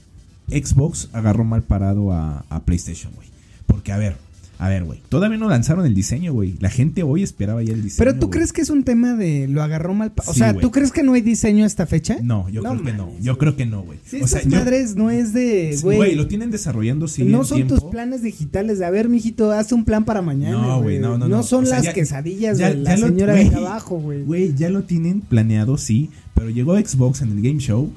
Xbox 0.49 1.09
agarró 1.15 1.43
mal 1.45 1.63
parado 1.63 2.13
a, 2.13 2.45
a 2.51 2.61
PlayStation, 2.67 3.15
güey. 3.15 3.29
Porque, 3.67 3.93
a 3.93 3.97
ver, 3.97 4.17
a 4.59 4.69
ver, 4.69 4.83
güey. 4.85 5.01
Todavía 5.09 5.39
no 5.39 5.49
lanzaron 5.49 5.87
el 5.87 5.95
diseño, 5.95 6.33
güey. 6.33 6.55
La 6.61 6.69
gente 6.69 7.03
hoy 7.05 7.23
esperaba 7.23 7.63
ya 7.63 7.73
el 7.75 7.83
diseño. 7.83 7.99
Pero 8.05 8.19
tú 8.19 8.29
crees 8.29 8.53
que 8.53 8.61
es 8.61 8.71
un 8.71 8.83
tema 8.83 9.15
de 9.15 9.47
lo 9.49 9.63
agarró 9.63 9.95
mal. 9.95 10.13
o 10.27 10.35
sea. 10.35 10.53
¿tú 10.53 10.71
crees 10.73 10.91
que 10.91 11.03
no 11.05 11.13
hay 11.15 11.21
diseño 11.21 11.63
a 11.65 11.67
esta 11.67 11.87
fecha? 11.87 12.19
No, 12.23 12.49
yo 12.49 12.63
creo 12.63 12.83
que 12.83 12.93
no. 12.93 13.13
Yo 13.21 13.39
creo 13.39 13.55
que 13.57 13.67
no, 13.67 13.83
güey. 13.83 13.99
Si 14.05 14.21
o 14.21 14.27
sea, 14.27 14.43
yo- 14.43 14.51
madres 14.51 14.97
no 14.97 15.11
es 15.11 15.33
de, 15.33 15.79
güey. 15.83 16.15
lo 16.17 16.27
tienen 16.27 16.51
desarrollando 16.51 17.07
sí 17.09 17.23
no 17.25 17.45
son 17.45 17.59
tiempo. 17.59 17.77
tus 17.77 17.85
planes 17.91 18.23
digitales 18.23 18.79
de, 18.81 18.87
a 18.87 18.91
ver, 18.91 19.09
mijito, 19.09 19.53
haz 19.53 19.71
un 19.73 19.85
plan 19.85 20.05
para 20.05 20.23
mañana. 20.23 20.61
No, 20.61 20.83
güey, 20.83 20.99
no, 20.99 21.17
no, 21.19 21.29
no. 21.29 21.43
son 21.45 21.63
O 21.65 21.67
sea, 21.67 21.77
las 21.77 21.85
ya- 21.87 21.93
quesadillas 21.93 22.59
de 22.59 22.75
la 22.75 22.97
lo- 22.97 23.07
señora 23.07 23.35
de 23.35 23.55
abajo, 23.55 23.99
güey. 24.01 24.23
Güey, 24.25 24.55
ya 24.57 24.71
lo 24.71 24.83
tienen 24.83 25.21
planeado, 25.21 25.79
sí. 25.79 26.11
Pero 26.35 26.51
llegó 26.51 26.77
Xbox 26.79 27.23
en 27.23 27.31
el 27.33 27.43
Game 27.43 27.59
Show 27.59 27.91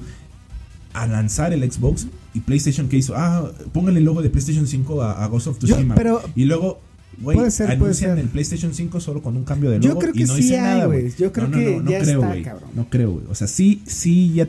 a 0.94 1.06
lanzar 1.06 1.52
el 1.52 1.70
Xbox 1.70 2.06
y 2.34 2.40
PlayStation 2.40 2.88
que 2.88 2.96
hizo, 2.96 3.14
ah, 3.16 3.50
póngale 3.72 3.98
el 3.98 4.04
logo 4.04 4.22
de 4.22 4.30
PlayStation 4.30 4.66
5 4.66 5.02
a, 5.02 5.24
a 5.24 5.26
Ghost 5.28 5.46
of 5.48 5.58
Yo- 5.60 5.68
Tsushima. 5.74 5.94
pero- 5.94 6.22
y 6.34 6.44
luego, 6.44 6.80
güey, 7.20 7.36
Puede 7.36 7.50
ser, 7.50 7.78
puede 7.78 7.94
ser. 7.94 8.18
el 8.18 8.28
PlayStation 8.28 8.72
5 8.74 9.00
solo 9.00 9.22
con 9.22 9.36
un 9.36 9.44
cambio 9.44 9.70
de 9.70 9.80
Yo 9.80 9.90
logo 9.90 10.00
creo 10.00 10.12
que 10.12 10.22
y 10.22 10.24
no 10.24 10.34
sí 10.36 10.54
hay, 10.54 10.60
nada, 10.60 10.86
güey. 10.86 11.12
Yo 11.18 11.32
creo 11.32 11.48
No, 11.48 11.56
no, 11.56 11.62
que 11.64 11.76
no, 11.80 11.90
ya 11.90 11.98
creo, 12.00 12.20
está, 12.20 12.26
güey. 12.28 12.42
cabrón. 12.42 12.70
No 12.74 12.88
creo, 12.90 13.10
güey. 13.12 13.24
O 13.30 13.34
sea, 13.34 13.46
sí, 13.46 13.82
sí, 13.86 14.32
ya. 14.34 14.48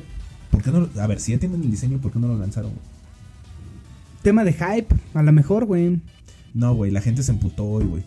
¿Por 0.51 0.61
qué 0.61 0.71
no? 0.71 0.87
A 0.99 1.07
ver, 1.07 1.19
si 1.19 1.31
ya 1.31 1.39
tienen 1.39 1.61
el 1.63 1.71
diseño, 1.71 1.97
¿por 1.99 2.11
qué 2.11 2.19
no 2.19 2.27
lo 2.27 2.37
lanzaron? 2.37 2.71
Tema 4.21 4.43
de 4.43 4.53
hype, 4.53 4.95
a 5.13 5.23
lo 5.23 5.31
mejor, 5.31 5.65
güey. 5.65 5.99
No, 6.53 6.73
güey, 6.75 6.91
la 6.91 7.01
gente 7.01 7.23
se 7.23 7.31
emputó 7.31 7.65
hoy, 7.65 7.83
güey. 7.85 8.03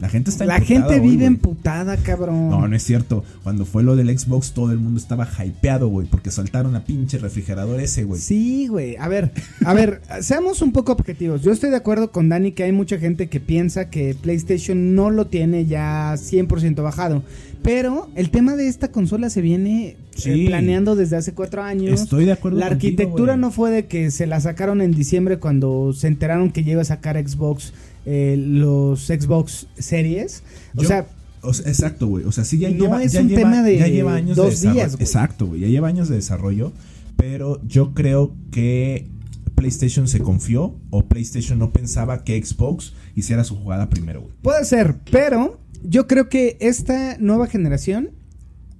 La 0.00 0.08
gente 0.08 0.30
está 0.30 0.44
La 0.44 0.58
emputada 0.58 0.82
gente 0.82 1.00
vive 1.00 1.24
emputada, 1.24 1.96
cabrón. 1.96 2.50
No, 2.50 2.68
no 2.68 2.76
es 2.76 2.84
cierto. 2.84 3.24
Cuando 3.42 3.64
fue 3.64 3.82
lo 3.82 3.96
del 3.96 4.16
Xbox, 4.16 4.52
todo 4.52 4.70
el 4.70 4.78
mundo 4.78 5.00
estaba 5.00 5.28
hypeado, 5.44 5.88
güey, 5.88 6.06
porque 6.06 6.30
soltaron 6.30 6.76
a 6.76 6.84
pinche 6.84 7.18
refrigerador 7.18 7.80
ese, 7.80 8.04
güey. 8.04 8.20
Sí, 8.20 8.68
güey. 8.68 8.96
A 8.96 9.08
ver, 9.08 9.32
a 9.64 9.74
ver, 9.74 10.00
seamos 10.20 10.62
un 10.62 10.72
poco 10.72 10.92
objetivos. 10.92 11.42
Yo 11.42 11.50
estoy 11.50 11.70
de 11.70 11.76
acuerdo 11.76 12.12
con 12.12 12.28
Dani 12.28 12.52
que 12.52 12.62
hay 12.62 12.72
mucha 12.72 12.98
gente 12.98 13.28
que 13.28 13.40
piensa 13.40 13.90
que 13.90 14.14
PlayStation 14.14 14.94
no 14.94 15.10
lo 15.10 15.26
tiene 15.26 15.66
ya 15.66 16.14
100% 16.14 16.82
bajado. 16.82 17.22
Pero 17.62 18.08
el 18.14 18.30
tema 18.30 18.54
de 18.54 18.68
esta 18.68 18.92
consola 18.92 19.30
se 19.30 19.40
viene 19.40 19.96
eh, 20.24 20.46
planeando 20.46 20.96
desde 20.96 21.16
hace 21.16 21.34
cuatro 21.34 21.62
años. 21.62 22.00
Estoy 22.00 22.24
de 22.24 22.32
acuerdo 22.32 22.58
La 22.58 22.66
arquitectura 22.66 23.36
no 23.36 23.50
fue 23.50 23.70
de 23.70 23.86
que 23.86 24.10
se 24.10 24.26
la 24.26 24.40
sacaron 24.40 24.80
en 24.80 24.92
diciembre 24.92 25.38
cuando 25.38 25.92
se 25.92 26.06
enteraron 26.06 26.50
que 26.50 26.64
ya 26.64 26.72
iba 26.72 26.82
a 26.82 26.86
sacar 26.86 27.16
Xbox, 27.16 27.72
eh, 28.10 28.36
los 28.38 29.06
Xbox 29.06 29.66
Series. 29.78 30.42
O 30.76 30.82
sea, 30.84 31.06
O 31.42 31.52
sea, 31.52 31.68
exacto, 31.68 32.06
güey. 32.06 32.24
O 32.24 32.32
sea, 32.32 32.44
sí 32.44 32.58
ya 32.58 32.70
No 32.70 32.76
lleva, 32.76 33.02
es 33.02 33.12
ya 33.12 33.20
un 33.20 33.28
lleva, 33.28 33.40
tema 33.42 33.62
de 33.62 33.78
ya 33.78 33.86
lleva 33.86 34.14
años 34.14 34.36
dos 34.36 34.46
de 34.46 34.50
desarrollo. 34.52 34.74
días. 34.74 34.96
Exacto, 35.00 35.46
güey. 35.46 35.60
Ya 35.60 35.66
lleva 35.68 35.88
años 35.88 36.08
de 36.08 36.16
desarrollo. 36.16 36.72
Pero 37.16 37.60
yo 37.66 37.92
creo 37.94 38.32
que 38.50 39.06
PlayStation 39.54 40.08
se 40.08 40.20
confió 40.20 40.74
o 40.90 41.02
PlayStation 41.06 41.58
no 41.58 41.70
pensaba 41.72 42.24
que 42.24 42.42
Xbox 42.42 42.94
hiciera 43.14 43.44
su 43.44 43.56
jugada 43.56 43.88
primero, 43.90 44.22
güey. 44.22 44.32
Puede 44.40 44.64
ser, 44.64 44.96
pero 45.10 45.58
yo 45.82 46.06
creo 46.06 46.28
que 46.28 46.56
esta 46.60 47.16
nueva 47.18 47.46
generación 47.48 48.10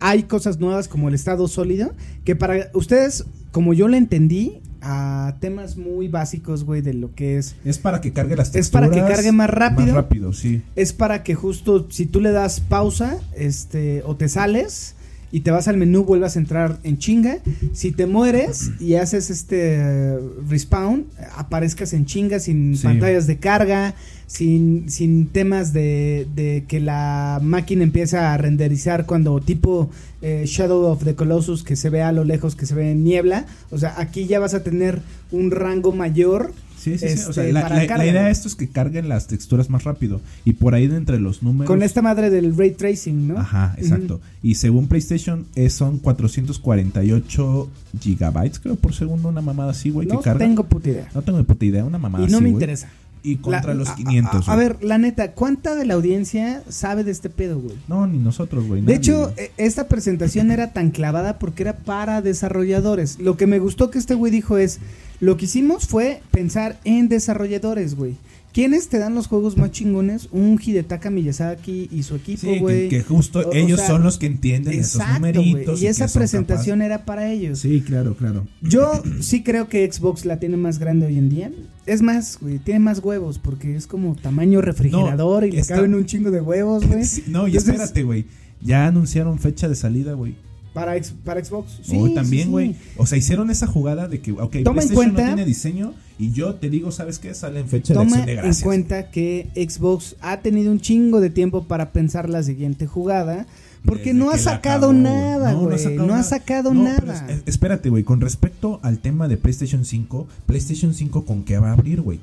hay 0.00 0.22
cosas 0.24 0.58
nuevas 0.60 0.86
como 0.88 1.08
el 1.08 1.14
estado 1.14 1.48
sólido 1.48 1.92
que 2.24 2.36
para 2.36 2.70
ustedes, 2.74 3.24
como 3.50 3.74
yo 3.74 3.88
lo 3.88 3.96
entendí, 3.96 4.60
a 4.80 5.36
temas 5.40 5.76
muy 5.76 6.08
básicos, 6.08 6.64
güey, 6.64 6.82
de 6.82 6.94
lo 6.94 7.14
que 7.14 7.38
es 7.38 7.56
Es 7.64 7.78
para 7.78 8.00
que 8.00 8.12
cargue 8.12 8.36
las 8.36 8.54
Es 8.54 8.70
para 8.70 8.86
que 8.86 8.94
texturas 8.94 9.16
cargue 9.16 9.32
más 9.32 9.50
rápido. 9.50 9.86
Más 9.86 9.94
rápido, 9.94 10.32
sí. 10.32 10.62
es 10.76 10.92
para 10.92 11.22
que 11.22 11.34
justo 11.34 11.86
si 11.90 12.06
tú 12.06 12.20
le 12.20 12.32
das 12.32 12.60
pausa, 12.60 13.18
este 13.34 14.02
o 14.04 14.16
te 14.16 14.28
sales 14.28 14.94
y 15.30 15.40
te 15.40 15.50
vas 15.50 15.68
al 15.68 15.76
menú, 15.76 16.04
vuelvas 16.04 16.36
a 16.36 16.38
entrar 16.38 16.78
en 16.84 16.98
chinga. 16.98 17.38
Si 17.72 17.92
te 17.92 18.06
mueres 18.06 18.70
y 18.80 18.94
haces 18.94 19.30
este 19.30 19.74
eh, 19.76 20.18
respawn, 20.48 21.06
aparezcas 21.36 21.92
en 21.92 22.06
chinga 22.06 22.38
sin 22.40 22.76
Sí. 22.76 22.84
pantallas 22.84 23.26
de 23.26 23.38
carga, 23.38 23.94
sin, 24.26 24.90
sin 24.90 25.26
temas 25.28 25.72
de, 25.72 26.26
de 26.34 26.64
que 26.68 26.80
la 26.80 27.40
máquina 27.42 27.82
empieza 27.82 28.32
a 28.32 28.36
renderizar 28.38 29.06
cuando 29.06 29.40
tipo 29.40 29.90
eh, 30.22 30.44
Shadow 30.46 30.84
of 30.86 31.04
the 31.04 31.14
Colossus 31.14 31.62
que 31.62 31.76
se 31.76 31.90
ve 31.90 32.02
a 32.02 32.12
lo 32.12 32.24
lejos, 32.24 32.56
que 32.56 32.66
se 32.66 32.74
ve 32.74 32.90
en 32.90 33.04
niebla. 33.04 33.46
O 33.70 33.78
sea, 33.78 33.94
aquí 33.98 34.26
ya 34.26 34.38
vas 34.40 34.54
a 34.54 34.62
tener 34.62 35.00
un 35.30 35.50
rango 35.50 35.92
mayor. 35.92 36.52
Sí, 36.78 36.96
sí, 36.98 37.08
sí. 37.08 37.24
O 37.28 37.32
sea, 37.32 37.42
este, 37.44 37.52
la, 37.52 37.68
la- 37.68 37.96
la 37.98 38.06
idea 38.06 38.24
de 38.24 38.30
esto 38.30 38.46
es 38.48 38.54
que 38.54 38.68
carguen 38.68 39.08
las 39.08 39.26
texturas 39.26 39.68
más 39.68 39.84
rápido. 39.84 40.20
Y 40.44 40.52
por 40.54 40.74
ahí 40.74 40.86
de 40.86 40.96
entre 40.96 41.18
los 41.18 41.42
números. 41.42 41.66
Con 41.66 41.82
esta 41.82 42.02
madre 42.02 42.30
del 42.30 42.56
ray 42.56 42.70
tracing, 42.70 43.28
¿no? 43.28 43.38
Ajá, 43.38 43.74
exacto. 43.78 44.20
Y 44.42 44.54
según 44.54 44.86
PlayStation, 44.88 45.46
eh, 45.56 45.70
son 45.70 45.98
448 45.98 47.68
gigabytes, 48.00 48.58
creo, 48.60 48.76
por 48.76 48.94
segundo, 48.94 49.28
una 49.28 49.40
mamada 49.40 49.70
así, 49.72 49.90
güey, 49.90 50.06
No 50.06 50.18
que 50.18 50.24
carga. 50.24 50.38
tengo 50.38 50.64
puta 50.64 50.90
idea. 50.90 51.08
No 51.14 51.22
tengo 51.22 51.42
puta 51.44 51.64
idea, 51.64 51.84
una 51.84 51.98
mamada 51.98 52.24
y 52.26 52.30
no 52.30 52.36
así, 52.38 52.44
me 52.44 52.50
interesa. 52.50 52.88
Y 53.22 53.36
contra 53.36 53.68
La- 53.68 53.74
los 53.74 53.88
a- 53.88 53.94
500. 53.96 54.48
A, 54.48 54.52
a 54.52 54.56
ver, 54.56 54.76
la 54.82 54.96
neta, 54.96 55.32
¿cuánta 55.32 55.74
de 55.74 55.84
la 55.84 55.94
audiencia 55.94 56.62
sabe 56.68 57.02
de 57.02 57.10
este 57.10 57.28
pedo, 57.28 57.58
güey? 57.58 57.76
No, 57.88 58.06
ni 58.06 58.18
nosotros, 58.18 58.64
güey. 58.66 58.80
De 58.82 58.94
hecho, 58.94 59.32
güey. 59.32 59.46
eh, 59.46 59.50
esta 59.56 59.88
presentación 59.88 60.50
era 60.52 60.72
tan 60.72 60.90
clavada 60.90 61.38
porque 61.38 61.64
era 61.64 61.76
para 61.78 62.22
desarrolladores. 62.22 63.18
Lo 63.18 63.36
que 63.36 63.46
me 63.48 63.58
gustó 63.58 63.90
que 63.90 63.98
este 63.98 64.14
güey 64.14 64.30
dijo 64.30 64.56
es, 64.56 64.78
lo 65.20 65.36
que 65.36 65.46
hicimos 65.46 65.86
fue 65.86 66.20
pensar 66.30 66.78
en 66.84 67.08
desarrolladores, 67.08 67.94
güey. 67.94 68.16
¿Quiénes 68.52 68.88
te 68.88 68.98
dan 68.98 69.14
los 69.14 69.26
juegos 69.28 69.56
más 69.56 69.70
chingones? 69.72 70.28
Un 70.32 70.58
Hidetaka 70.64 71.10
Miyazaki 71.10 71.88
y 71.92 72.02
su 72.02 72.16
equipo, 72.16 72.40
Sí, 72.40 72.46
que, 72.54 72.58
güey. 72.58 72.88
que 72.88 73.02
justo 73.02 73.40
O- 73.40 73.50
o 73.50 73.52
ellos 73.52 73.78
sea, 73.78 73.88
son 73.88 74.02
los 74.02 74.16
que 74.18 74.26
entienden 74.26 74.80
esos 74.80 75.02
Exacto, 75.02 75.20
güey. 75.20 75.32
numeritos. 75.34 75.82
Y 75.82 75.86
esa 75.86 76.06
que 76.06 76.08
son 76.12 76.20
presentación 76.20 76.82
era 76.82 77.04
para 77.04 77.30
ellos. 77.30 77.58
Sí, 77.60 77.82
claro, 77.86 78.16
claro. 78.16 78.46
Yo 78.62 79.02
sí 79.20 79.42
creo 79.42 79.68
que 79.68 79.90
Xbox 79.92 80.24
la 80.24 80.40
tiene 80.40 80.56
más 80.56 80.78
grande 80.78 81.06
hoy 81.06 81.18
en 81.18 81.28
día. 81.28 81.52
Es 81.86 82.00
más, 82.02 82.38
güey, 82.40 82.58
tiene 82.58 82.80
más 82.80 83.00
huevos 83.00 83.38
porque 83.38 83.76
es 83.76 83.86
como 83.86 84.16
tamaño 84.16 84.60
refrigerador 84.62 85.44
y 85.44 85.52
le 85.52 85.60
está- 85.60 85.76
caben 85.76 85.94
un 85.94 86.06
chingo 86.06 86.30
de 86.30 86.40
huevos, 86.40 86.86
güey. 86.86 87.04
Sí, 87.04 87.24
no, 87.28 87.46
y 87.46 87.50
Entonces, 87.52 87.68
espérate, 87.74 88.02
güey. 88.02 88.24
Ya 88.62 88.86
anunciaron 88.86 89.38
fecha 89.38 89.68
de 89.68 89.74
salida, 89.76 90.14
güey. 90.14 90.34
Para, 90.78 90.96
ex- 90.96 91.12
para 91.24 91.44
Xbox. 91.44 91.72
Sí, 91.82 92.00
sí, 92.06 92.14
también, 92.14 92.44
sí. 92.44 92.50
güey. 92.50 92.76
O 92.96 93.06
sea, 93.06 93.18
hicieron 93.18 93.50
esa 93.50 93.66
jugada 93.66 94.08
de 94.08 94.20
que, 94.20 94.32
ok, 94.32 94.38
Toma 94.38 94.48
en 94.56 94.62
PlayStation 94.64 94.94
cuenta- 94.94 95.22
no 95.22 95.26
tiene 95.34 95.44
diseño 95.44 95.94
y 96.18 96.32
yo 96.32 96.54
te 96.54 96.70
digo, 96.70 96.90
¿sabes 96.92 97.18
qué? 97.18 97.34
Sale 97.34 97.60
en 97.60 97.68
fecha 97.68 97.94
de 97.94 98.00
acción 98.00 98.24
de 98.26 98.32
en 98.32 98.38
gracias. 98.38 98.62
cuenta 98.62 99.10
que 99.10 99.48
Xbox 99.54 100.16
ha 100.20 100.38
tenido 100.40 100.70
un 100.72 100.80
chingo 100.80 101.20
de 101.20 101.30
tiempo 101.30 101.64
para 101.64 101.90
pensar 101.92 102.28
la 102.28 102.42
siguiente 102.42 102.86
jugada. 102.86 103.46
Porque 103.84 104.12
no 104.12 104.30
ha 104.30 104.38
sacado 104.38 104.92
nada, 104.92 105.52
No, 105.52 105.58
no 105.62 105.64
ha 105.66 105.70
güey. 105.70 105.78
sacado 105.78 106.06
No, 106.06 106.12
ha 106.14 106.16
nada. 106.16 106.22
sacado 106.28 106.74
No, 106.74 106.84
pero 106.96 107.06
nada. 107.06 107.26
es- 107.30 107.36
es- 107.38 107.42
espérate, 107.46 107.88
güey. 107.90 108.02
Con 108.02 108.20
respecto 108.20 108.80
al 108.82 108.98
tema 108.98 109.28
de 109.28 109.36
PlayStation 109.36 109.84
5, 109.84 110.26
PlayStation 110.46 110.92
5 110.94 111.24
con 111.24 111.44
qué 111.44 111.58
va 111.58 111.70
a 111.70 111.72
abrir, 111.74 112.00
güey. 112.02 112.18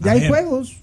ya 0.00 0.12
A 0.12 0.14
hay 0.14 0.20
ver. 0.20 0.28
juegos. 0.30 0.76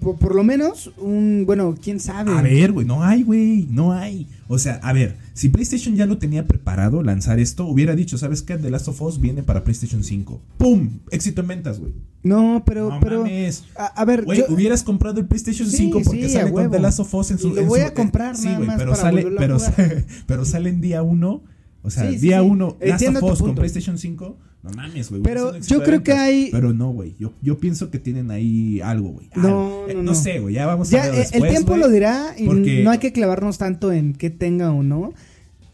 Por, 0.00 0.16
por 0.16 0.34
lo 0.34 0.42
menos, 0.44 0.92
un. 0.98 1.44
Bueno, 1.46 1.76
quién 1.80 2.00
sabe. 2.00 2.32
A 2.32 2.42
ver, 2.42 2.72
güey, 2.72 2.86
no 2.86 3.02
hay, 3.04 3.22
güey, 3.22 3.66
no 3.70 3.92
hay. 3.92 4.26
O 4.48 4.58
sea, 4.58 4.80
a 4.82 4.92
ver, 4.92 5.16
si 5.32 5.48
PlayStation 5.48 5.94
ya 5.94 6.06
lo 6.06 6.18
tenía 6.18 6.46
preparado 6.46 7.02
lanzar 7.02 7.38
esto, 7.38 7.66
hubiera 7.66 7.94
dicho, 7.94 8.18
¿sabes 8.18 8.42
qué? 8.42 8.56
The 8.58 8.70
Last 8.70 8.88
of 8.88 9.00
Us 9.02 9.20
viene 9.20 9.42
para 9.42 9.62
PlayStation 9.62 10.02
5. 10.02 10.40
¡Pum! 10.58 10.88
Éxito 11.10 11.40
en 11.42 11.46
ventas, 11.48 11.78
güey. 11.78 11.92
No, 12.22 12.62
pero. 12.66 12.88
No 12.90 13.00
pero 13.00 13.20
mames. 13.22 13.64
a, 13.76 13.86
a 13.86 14.04
ver, 14.04 14.24
Güey, 14.24 14.40
yo- 14.40 14.46
hubieras 14.48 14.82
comprado 14.82 15.20
el 15.20 15.26
PlayStation 15.26 15.68
Sí, 15.70 15.76
5 15.76 16.00
porque 16.04 16.28
sí, 16.28 16.34
sale 16.34 16.52
con. 16.52 16.70
The 16.70 16.80
Last 16.80 17.00
of 17.00 17.14
Us 17.14 17.30
en 17.30 17.38
su 17.38 17.54
lo 17.54 17.60
en 17.60 17.68
voy 17.68 17.80
su- 17.80 17.86
a 17.86 17.94
comprar 17.94 18.36
Sí, 18.36 18.44
nada 18.46 18.56
güey, 18.56 18.66
más 18.68 18.78
pero 18.78 18.94
sale 18.96 19.26
pero, 19.38 19.58
pero 20.26 20.44
sale 20.44 20.70
en 20.70 20.80
día 20.80 21.02
1, 21.02 21.42
o 21.82 21.90
sea, 21.90 22.06
Sí, 22.08 22.14
sí, 22.18 22.20
día. 22.26 22.42
1 22.42 22.76
Last 22.80 23.02
of 23.08 23.22
Us 23.32 23.38
con. 23.40 23.54
PlayStation 23.54 23.98
5. 23.98 24.36
No 24.62 24.70
mames, 24.72 25.08
güey. 25.08 25.22
Pero 25.22 25.56
yo 25.58 25.82
creo 25.82 26.02
que 26.02 26.12
hay- 26.12 26.50
Pero 26.52 26.74
no, 26.74 26.90
güey. 26.92 27.14
Yo, 27.18 27.32
yo 27.40 27.58
pienso 27.58 27.90
que 27.90 27.98
tienen 27.98 28.30
ahí 28.30 28.80
algo, 28.82 29.08
güey. 29.08 29.28
No. 29.34 29.88
Eh, 29.88 29.94
no, 29.94 30.02
no 30.02 30.12
no. 30.12 30.14
sé, 30.14 30.38
güey. 30.40 30.54
Ya 30.54 30.66
vamos 30.66 30.92
a 30.92 30.96
ver 31.02 31.14
eh, 31.14 31.18
después, 31.18 31.42
el 31.42 31.48
tiempo 31.48 31.76
lo 31.78 31.88
dirá 31.88 32.34
y 32.36 32.46
porque- 32.46 32.82
no 32.84 32.90
hay 32.90 32.98
que 32.98 33.12
clavarnos 33.12 33.56
tanto 33.56 33.90
en 33.92 34.12
qué 34.12 34.28
tenga 34.28 34.70
o 34.72 34.82
no. 34.82 35.14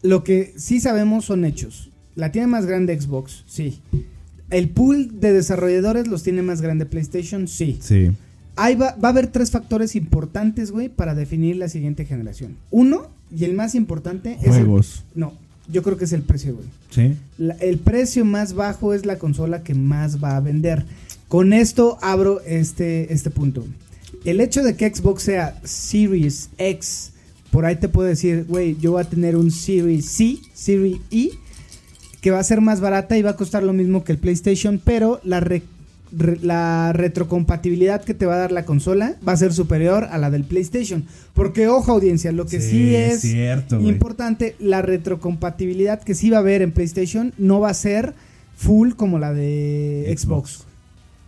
Lo 0.03 0.23
que 0.23 0.53
sí 0.55 0.79
sabemos 0.79 1.25
son 1.25 1.43
hechos. 1.43 1.89
La 2.15 2.31
tiene 2.31 2.47
más 2.47 2.65
grande 2.65 2.99
Xbox, 2.99 3.43
sí. 3.45 3.81
El 4.49 4.69
pool 4.69 5.19
de 5.19 5.33
desarrolladores 5.33 6.07
los 6.07 6.23
tiene 6.23 6.41
más 6.41 6.61
grande 6.61 6.85
PlayStation, 6.85 7.49
sí. 7.49 7.77
Sí. 7.81 8.11
Ahí 8.55 8.75
va, 8.75 8.95
va 9.03 9.09
a 9.09 9.11
haber 9.11 9.27
tres 9.27 9.51
factores 9.51 9.95
importantes, 9.97 10.71
güey, 10.71 10.87
para 10.87 11.13
definir 11.13 11.57
la 11.57 11.67
siguiente 11.67 12.05
generación. 12.05 12.55
Uno, 12.71 13.09
y 13.35 13.43
el 13.43 13.53
más 13.53 13.75
importante, 13.75 14.37
es... 14.41 14.45
el- 14.55 14.63
Juegos. 14.65 15.03
no, 15.13 15.33
yo 15.71 15.83
creo 15.83 15.97
que 15.97 16.05
es 16.05 16.13
el 16.13 16.21
precio, 16.21 16.55
güey. 16.55 16.67
Sí. 16.91 17.15
La- 17.37 17.55
el 17.55 17.77
precio 17.79 18.23
más 18.25 18.53
bajo 18.53 18.93
es 18.93 19.05
la 19.05 19.17
consola 19.17 19.63
que 19.63 19.73
más 19.73 20.23
va 20.23 20.35
a 20.37 20.39
vender. 20.39 20.85
Con 21.27 21.51
esto 21.53 21.97
abro 22.01 22.41
este, 22.45 23.13
este 23.13 23.29
punto. 23.29 23.65
El 24.25 24.39
hecho 24.41 24.63
de 24.63 24.75
que 24.75 24.93
Xbox 24.93 25.23
sea 25.23 25.59
Series 25.63 26.49
X, 26.57 27.11
por 27.51 27.65
ahí 27.65 27.75
te 27.75 27.89
puedo 27.89 28.07
decir, 28.07 28.45
güey, 28.47 28.77
yo 28.79 28.93
voy 28.93 29.01
a 29.01 29.09
tener 29.09 29.35
un 29.35 29.51
Series 29.51 30.05
C, 30.05 30.37
Series 30.53 30.99
E, 31.11 31.31
que 32.21 32.31
va 32.31 32.39
a 32.39 32.43
ser 32.43 32.61
más 32.61 32.79
barata 32.81 33.17
y 33.17 33.21
va 33.21 33.31
a 33.31 33.35
costar 33.35 33.63
lo 33.63 33.73
mismo 33.73 34.03
que 34.03 34.11
el 34.13 34.17
PlayStation, 34.17 34.81
pero 34.83 35.19
la, 35.23 35.39
re- 35.39 35.63
re- 36.11 36.37
la 36.41 36.93
retrocompatibilidad 36.93 38.03
que 38.03 38.13
te 38.13 38.25
va 38.25 38.35
a 38.35 38.37
dar 38.39 38.51
la 38.51 38.65
consola 38.65 39.15
va 39.27 39.33
a 39.33 39.37
ser 39.37 39.53
superior 39.53 40.05
a 40.11 40.17
la 40.17 40.29
del 40.29 40.43
PlayStation. 40.43 41.05
Porque, 41.33 41.67
ojo 41.67 41.91
audiencia, 41.91 42.31
lo 42.31 42.45
que 42.45 42.61
sí, 42.61 42.95
es 42.95 43.21
cierto, 43.21 43.79
importante, 43.79 44.55
la 44.59 44.81
retrocompatibilidad 44.81 46.01
que 46.01 46.15
sí 46.15 46.29
va 46.29 46.37
a 46.37 46.39
haber 46.41 46.61
en 46.61 46.71
PlayStation 46.71 47.33
no 47.37 47.59
va 47.59 47.69
a 47.69 47.73
ser 47.73 48.13
full 48.55 48.91
como 48.93 49.19
la 49.19 49.33
de 49.33 50.05
Xbox, 50.17 50.51
Xbox. 50.51 50.65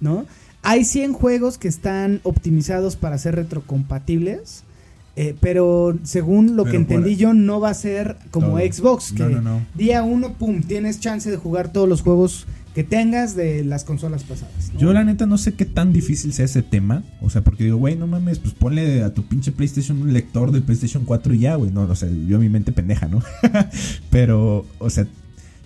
¿no? 0.02 0.26
Hay 0.62 0.84
100 0.84 1.14
juegos 1.14 1.58
que 1.58 1.68
están 1.68 2.20
optimizados 2.24 2.96
para 2.96 3.18
ser 3.18 3.36
retrocompatibles, 3.36 4.64
eh, 5.16 5.36
pero 5.40 5.98
según 6.04 6.56
lo 6.56 6.64
que 6.64 6.72
Pero 6.72 6.82
entendí 6.82 7.16
yo, 7.16 7.34
no 7.34 7.60
va 7.60 7.70
a 7.70 7.74
ser 7.74 8.16
como 8.32 8.58
Todo. 8.58 8.60
Xbox, 8.74 9.12
que 9.12 9.24
No, 9.24 9.30
no, 9.30 9.42
no. 9.42 9.62
día 9.76 10.04
uno, 10.04 10.34
pum, 10.34 10.62
tienes 10.62 11.00
chance 11.00 11.30
de 11.30 11.38
jugar 11.38 11.72
todos 11.72 11.88
los 11.90 12.02
juegos 12.02 12.46
que 12.74 12.84
tengas 12.84 13.36
de 13.36 13.64
las 13.64 13.84
consolas 13.84 14.24
pasadas. 14.24 14.72
¿no? 14.74 14.80
Yo 14.80 14.94
la 14.94 15.04
neta 15.04 15.26
no 15.26 15.38
sé 15.38 15.54
qué 15.54 15.66
tan 15.66 15.92
difícil 15.94 16.34
sea 16.34 16.46
ese 16.46 16.62
tema. 16.62 17.04
O 17.22 17.30
sea, 17.30 17.44
porque 17.44 17.64
digo, 17.64 17.78
güey, 17.78 17.96
no 17.96 18.08
mames, 18.08 18.40
pues 18.40 18.54
ponle 18.54 19.04
a 19.04 19.14
tu 19.14 19.24
pinche 19.24 19.52
PlayStation 19.52 20.02
un 20.02 20.14
lector 20.14 20.52
del 20.52 20.64
PlayStation 20.64 21.06
4 21.06 21.34
y 21.34 21.40
ya, 21.40 21.56
güey. 21.56 21.72
No, 21.72 21.82
o 21.82 21.96
sea, 21.96 22.10
yo 22.10 22.40
mi 22.40 22.50
mente 22.50 22.72
pendeja, 22.72 23.08
¿no? 23.08 23.22
Pero, 24.10 24.66
o 24.78 24.90
sea, 24.90 25.08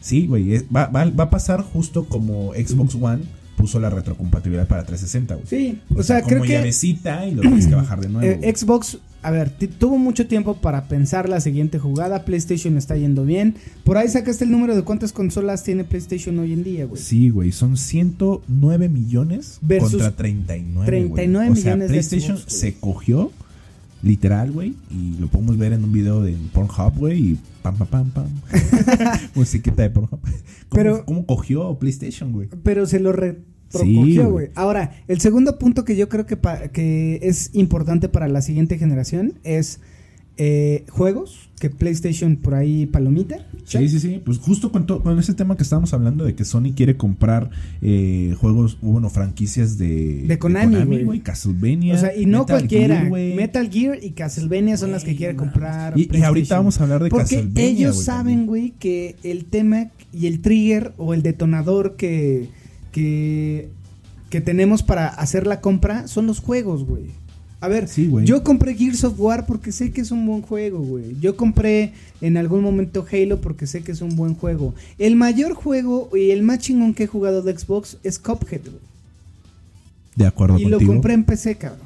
sí, 0.01 0.27
güey. 0.27 0.65
Va, 0.75 0.87
va, 0.87 1.05
va 1.05 1.25
a 1.25 1.29
pasar 1.29 1.61
justo 1.61 2.05
como 2.05 2.53
Xbox 2.53 2.95
One 2.95 3.23
puso 3.63 3.79
la 3.79 3.89
retrocompatibilidad 3.89 4.67
para 4.67 4.83
360, 4.83 5.35
güey. 5.35 5.47
Sí, 5.47 5.79
o 5.95 6.03
sea, 6.03 6.21
como 6.21 6.29
creo 6.29 6.41
que 6.43 6.53
llavecita 6.53 7.25
y 7.25 7.35
lo 7.35 7.41
tienes 7.41 7.67
que 7.67 7.75
bajar 7.75 8.01
de 8.01 8.09
nuevo. 8.09 8.39
Eh. 8.41 8.53
Xbox, 8.53 8.97
a 9.23 9.31
ver, 9.31 9.51
tuvo 9.79 9.97
mucho 9.97 10.27
tiempo 10.27 10.55
para 10.55 10.87
pensar 10.87 11.29
la 11.29 11.39
siguiente 11.39 11.79
jugada. 11.79 12.25
PlayStation 12.25 12.77
está 12.77 12.95
yendo 12.97 13.25
bien. 13.25 13.55
Por 13.83 13.97
ahí 13.97 14.07
sacaste 14.09 14.43
el 14.43 14.51
número 14.51 14.75
de 14.75 14.83
cuántas 14.83 15.13
consolas 15.13 15.63
tiene 15.63 15.83
PlayStation 15.83 16.37
hoy 16.39 16.53
en 16.53 16.63
día, 16.63 16.85
güey. 16.85 17.01
Sí, 17.01 17.29
güey, 17.29 17.51
son 17.51 17.77
109 17.77 18.89
millones 18.89 19.59
Versus 19.61 19.91
contra 19.91 20.11
39. 20.11 20.85
güey. 21.07 21.13
39 21.13 21.49
o 21.49 21.55
sea, 21.55 21.63
millones 21.63 21.87
de 21.89 21.93
PlayStation 21.93 22.37
Xbox, 22.37 22.51
güey. 22.51 22.59
se 22.59 22.79
cogió 22.79 23.31
Literal, 24.03 24.51
güey. 24.51 24.75
Y 24.91 25.17
lo 25.17 25.27
podemos 25.27 25.57
ver 25.57 25.71
en 25.71 25.85
un 25.85 25.93
video 25.93 26.21
de 26.21 26.35
Pornhub, 26.51 26.97
güey. 26.97 27.19
Y 27.31 27.39
pam, 27.61 27.77
pam, 27.77 27.87
pam, 27.87 28.11
pam. 28.11 28.27
Musiquita 29.35 29.83
de 29.83 29.89
Pornhub. 29.89 30.19
¿Cómo, 30.19 30.31
Pero- 30.69 31.05
¿Cómo 31.05 31.25
cogió 31.25 31.73
PlayStation, 31.79 32.33
güey? 32.33 32.49
Pero 32.63 32.85
se 32.85 32.99
lo 32.99 33.13
Sí, 33.13 33.37
güey. 33.81 34.17
güey. 34.17 34.47
Ahora, 34.55 34.91
el 35.07 35.19
segundo 35.19 35.57
punto 35.57 35.83
que 35.85 35.95
yo 35.95 36.09
creo 36.09 36.25
que, 36.25 36.37
pa- 36.37 36.67
que 36.69 37.19
es 37.23 37.49
importante 37.53 38.09
para 38.09 38.27
la 38.27 38.41
siguiente 38.41 38.77
generación 38.77 39.33
es 39.43 39.79
eh, 40.37 40.83
juegos, 40.89 41.49
que 41.59 41.69
PlayStation 41.69 42.37
por 42.37 42.55
ahí 42.55 42.87
palomita. 42.87 43.47
Sí, 43.65 43.87
sí, 43.87 43.99
sí. 43.99 44.19
Pues 44.25 44.39
justo 44.39 44.71
con, 44.71 44.85
con 44.85 45.19
ese 45.19 45.35
tema 45.35 45.55
que 45.55 45.61
estábamos 45.63 45.93
hablando 45.93 46.25
de 46.25 46.33
que 46.33 46.43
Sony 46.43 46.73
quiere 46.75 46.97
comprar 46.97 47.51
eh, 47.83 48.35
juegos, 48.39 48.79
bueno, 48.81 49.09
franquicias 49.11 49.77
de, 49.77 50.23
De 50.27 50.39
Konami, 50.39 51.03
güey. 51.03 51.19
Castlevania. 51.19 51.93
O 51.93 51.97
sea, 51.99 52.15
y 52.17 52.25
no 52.25 52.39
Metal 52.39 52.57
cualquiera. 52.57 52.99
Gear. 53.01 53.11
Metal 53.35 53.69
Gear 53.69 53.99
y 54.03 54.09
Castlevania 54.11 54.75
son 54.75 54.91
las 54.91 55.03
que 55.03 55.15
quiere 55.15 55.35
comprar. 55.35 55.97
Y, 55.97 56.09
y 56.11 56.23
ahorita 56.23 56.57
vamos 56.57 56.79
a 56.79 56.83
hablar 56.83 57.03
de 57.03 57.09
Porque 57.09 57.35
Castlevania. 57.35 57.63
ellos 57.65 58.03
saben, 58.03 58.47
güey, 58.47 58.71
que 58.71 59.15
el 59.23 59.45
tema 59.45 59.91
y 60.11 60.25
el 60.25 60.41
trigger 60.41 60.93
o 60.97 61.13
el 61.13 61.21
detonador 61.21 61.95
que, 61.95 62.49
que, 62.93 63.67
que 64.29 64.39
tenemos 64.39 64.83
para 64.83 65.07
hacer 65.09 65.45
la 65.45 65.59
compra 65.59 66.07
son 66.07 66.27
los 66.27 66.39
juegos, 66.39 66.85
güey. 66.85 67.07
A 67.59 67.67
ver, 67.69 67.87
Sí, 67.87 68.07
güey. 68.07 68.25
yo 68.25 68.43
compré 68.43 68.75
Gears 68.75 69.03
of 69.05 69.17
War 69.17 69.45
porque 69.45 69.71
sé 69.71 69.91
que 69.91 70.01
es 70.01 70.11
un 70.11 70.25
buen 70.25 70.41
juego, 70.41 70.79
güey. 70.79 71.17
Yo 71.21 71.35
compré 71.37 71.93
en 72.21 72.35
algún 72.37 72.61
momento 72.61 73.05
Halo 73.09 73.39
porque 73.41 73.67
sé 73.67 73.81
que 73.83 73.93
es 73.93 74.01
un 74.01 74.15
buen 74.17 74.35
juego. 74.35 74.73
El 74.97 75.15
mayor 75.15 75.53
juego 75.53 76.09
y 76.13 76.31
el 76.31 76.43
más 76.43 76.59
chingón 76.59 76.93
que 76.93 77.03
he 77.03 77.07
jugado 77.07 77.41
de 77.41 77.57
Xbox 77.57 77.97
es 78.03 78.19
Cuphead, 78.19 78.61
güey. 78.63 78.81
De 80.15 80.27
acuerdo 80.27 80.59
Y 80.59 80.65
lo 80.65 80.79
compré 80.79 81.13
en 81.13 81.23
PC, 81.23 81.55
cabrón. 81.55 81.79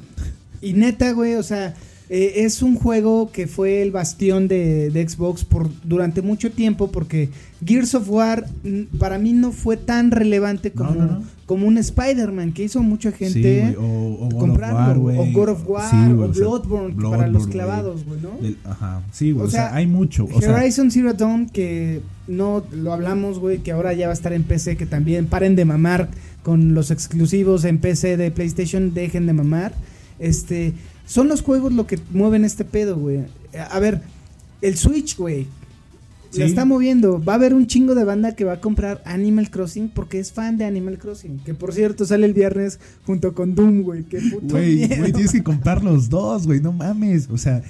Y 0.60 0.72
neta, 0.72 1.12
güey, 1.12 1.34
o 1.34 1.42
sea, 1.42 1.74
eh, 2.10 2.44
es 2.44 2.62
un 2.62 2.74
juego 2.74 3.30
que 3.32 3.46
fue 3.46 3.82
el 3.82 3.90
bastión 3.90 4.48
de, 4.48 4.90
de 4.90 5.08
Xbox 5.08 5.44
por 5.44 5.68
durante 5.84 6.22
mucho 6.22 6.50
tiempo 6.50 6.90
porque 6.90 7.28
Gears 7.64 7.94
of 7.94 8.08
War 8.08 8.46
para 8.98 9.18
mí 9.18 9.32
no 9.34 9.52
fue 9.52 9.76
tan 9.76 10.10
relevante 10.10 10.70
como, 10.72 10.94
no, 10.94 11.06
no. 11.06 11.22
como 11.44 11.66
un 11.66 11.76
Spider-Man 11.76 12.52
que 12.52 12.64
hizo 12.64 12.82
mucha 12.82 13.10
Sí, 13.10 13.16
gente 13.18 13.60
güey, 13.60 13.76
o, 13.78 14.28
comprarlo, 14.38 15.02
War, 15.02 15.18
o 15.18 15.26
God 15.32 15.48
of 15.50 15.68
War, 15.68 15.90
Sí, 15.90 15.96
o 16.12 16.28
Bloodborne, 16.28 16.94
para 17.10 17.26
los 17.28 17.46
clavados, 17.46 18.04
güey, 18.06 18.20
¿no? 18.22 18.30
Del- 18.40 18.56
ajá, 18.64 19.02
sí, 19.12 19.32
güey. 19.32 19.46
O 19.46 19.50
sea, 19.50 19.68
sea, 19.68 19.76
hay 19.76 19.86
mucho. 19.86 20.26
O 20.32 20.40
sea, 20.40 20.54
Horizon 20.54 20.90
Zero 20.90 21.12
Dawn, 21.12 21.46
que 21.46 22.00
no 22.26 22.62
lo 22.72 22.92
hablamos, 22.94 23.38
güey, 23.38 23.58
que 23.58 23.72
ahora 23.72 23.92
ya 23.92 24.06
va 24.06 24.12
a 24.12 24.14
estar 24.14 24.32
en 24.32 24.44
PC, 24.44 24.76
que 24.78 24.86
también 24.86 25.26
paren 25.26 25.56
de 25.56 25.64
mamar 25.66 26.08
con 26.42 26.72
los 26.72 26.90
exclusivos 26.90 27.64
en 27.64 27.78
PC 27.78 28.16
de 28.16 28.30
PlayStation, 28.30 28.94
dejen 28.94 29.26
de 29.26 29.32
mamar. 29.34 29.74
Este, 30.18 30.72
son 31.08 31.26
los 31.28 31.42
juegos 31.42 31.72
lo 31.72 31.86
que 31.88 31.98
mueven 32.12 32.44
este 32.44 32.64
pedo, 32.64 32.96
güey. 32.96 33.24
A 33.70 33.78
ver, 33.80 34.00
el 34.62 34.76
Switch, 34.76 35.16
güey. 35.16 35.46
Sí. 36.30 36.40
La 36.40 36.44
está 36.46 36.66
moviendo. 36.66 37.24
Va 37.24 37.32
a 37.32 37.36
haber 37.36 37.54
un 37.54 37.66
chingo 37.66 37.94
de 37.94 38.04
banda 38.04 38.34
que 38.36 38.44
va 38.44 38.52
a 38.52 38.60
comprar 38.60 39.02
Animal 39.06 39.50
Crossing 39.50 39.88
porque 39.88 40.18
es 40.20 40.30
fan 40.30 40.58
de 40.58 40.66
Animal 40.66 40.98
Crossing. 40.98 41.38
Que 41.38 41.54
por 41.54 41.72
cierto 41.72 42.04
sale 42.04 42.26
el 42.26 42.34
viernes 42.34 42.78
junto 43.06 43.32
con 43.34 43.54
Doom, 43.54 43.80
güey. 43.82 44.02
Qué 44.04 44.20
puto 44.30 44.48
Güey, 44.50 44.86
tienes 44.86 45.32
que 45.32 45.42
comprar 45.42 45.82
los 45.82 46.10
dos, 46.10 46.46
güey, 46.46 46.60
no 46.60 46.72
mames. 46.72 47.28
O 47.32 47.38
sea, 47.38 47.62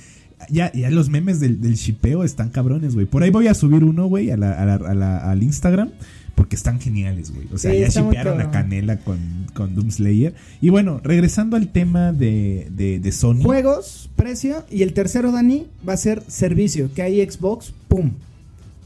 ya, 0.51 0.72
ya 0.72 0.90
los 0.90 1.09
memes 1.09 1.38
del, 1.38 1.61
del 1.61 1.74
shipeo 1.77 2.24
están 2.24 2.51
cabrones, 2.51 2.94
güey. 2.94 3.07
Por 3.07 3.22
ahí 3.22 3.31
voy 3.31 3.46
a 3.46 3.55
subir 3.55 3.85
uno, 3.85 4.07
güey, 4.07 4.33
a 4.33 4.37
la- 4.37 4.53
a 4.61 4.64
la- 4.66 4.74
a 4.74 4.94
la- 4.94 5.31
al 5.31 5.42
Instagram. 5.44 5.90
Porque 6.38 6.55
están 6.55 6.79
geniales, 6.79 7.33
güey. 7.35 7.48
O 7.53 7.59
sea, 7.59 7.72
Sí, 7.72 7.81
ya 7.81 7.88
shipearon 7.88 8.40
a. 8.40 8.53
Canela 8.53 8.98
con, 9.01 9.18
con 9.55 9.74
Doom 9.74 9.90
Slayer. 9.90 10.35
Y 10.61 10.68
bueno, 10.68 11.01
regresando 11.03 11.57
al 11.57 11.72
tema 11.72 12.12
de, 12.12 12.68
de, 12.70 13.01
de 13.01 13.11
Sony. 13.12 13.42
Juegos, 13.42 14.09
precio. 14.14 14.64
Y 14.70 14.83
el 14.83 14.92
tercero, 14.92 15.33
Dani, 15.33 15.66
va 15.87 15.94
a 15.94 15.96
ser 15.96 16.22
servicio. 16.29 16.94
Que 16.94 17.03
hay 17.03 17.29
Xbox, 17.29 17.74
pum. 17.88 18.12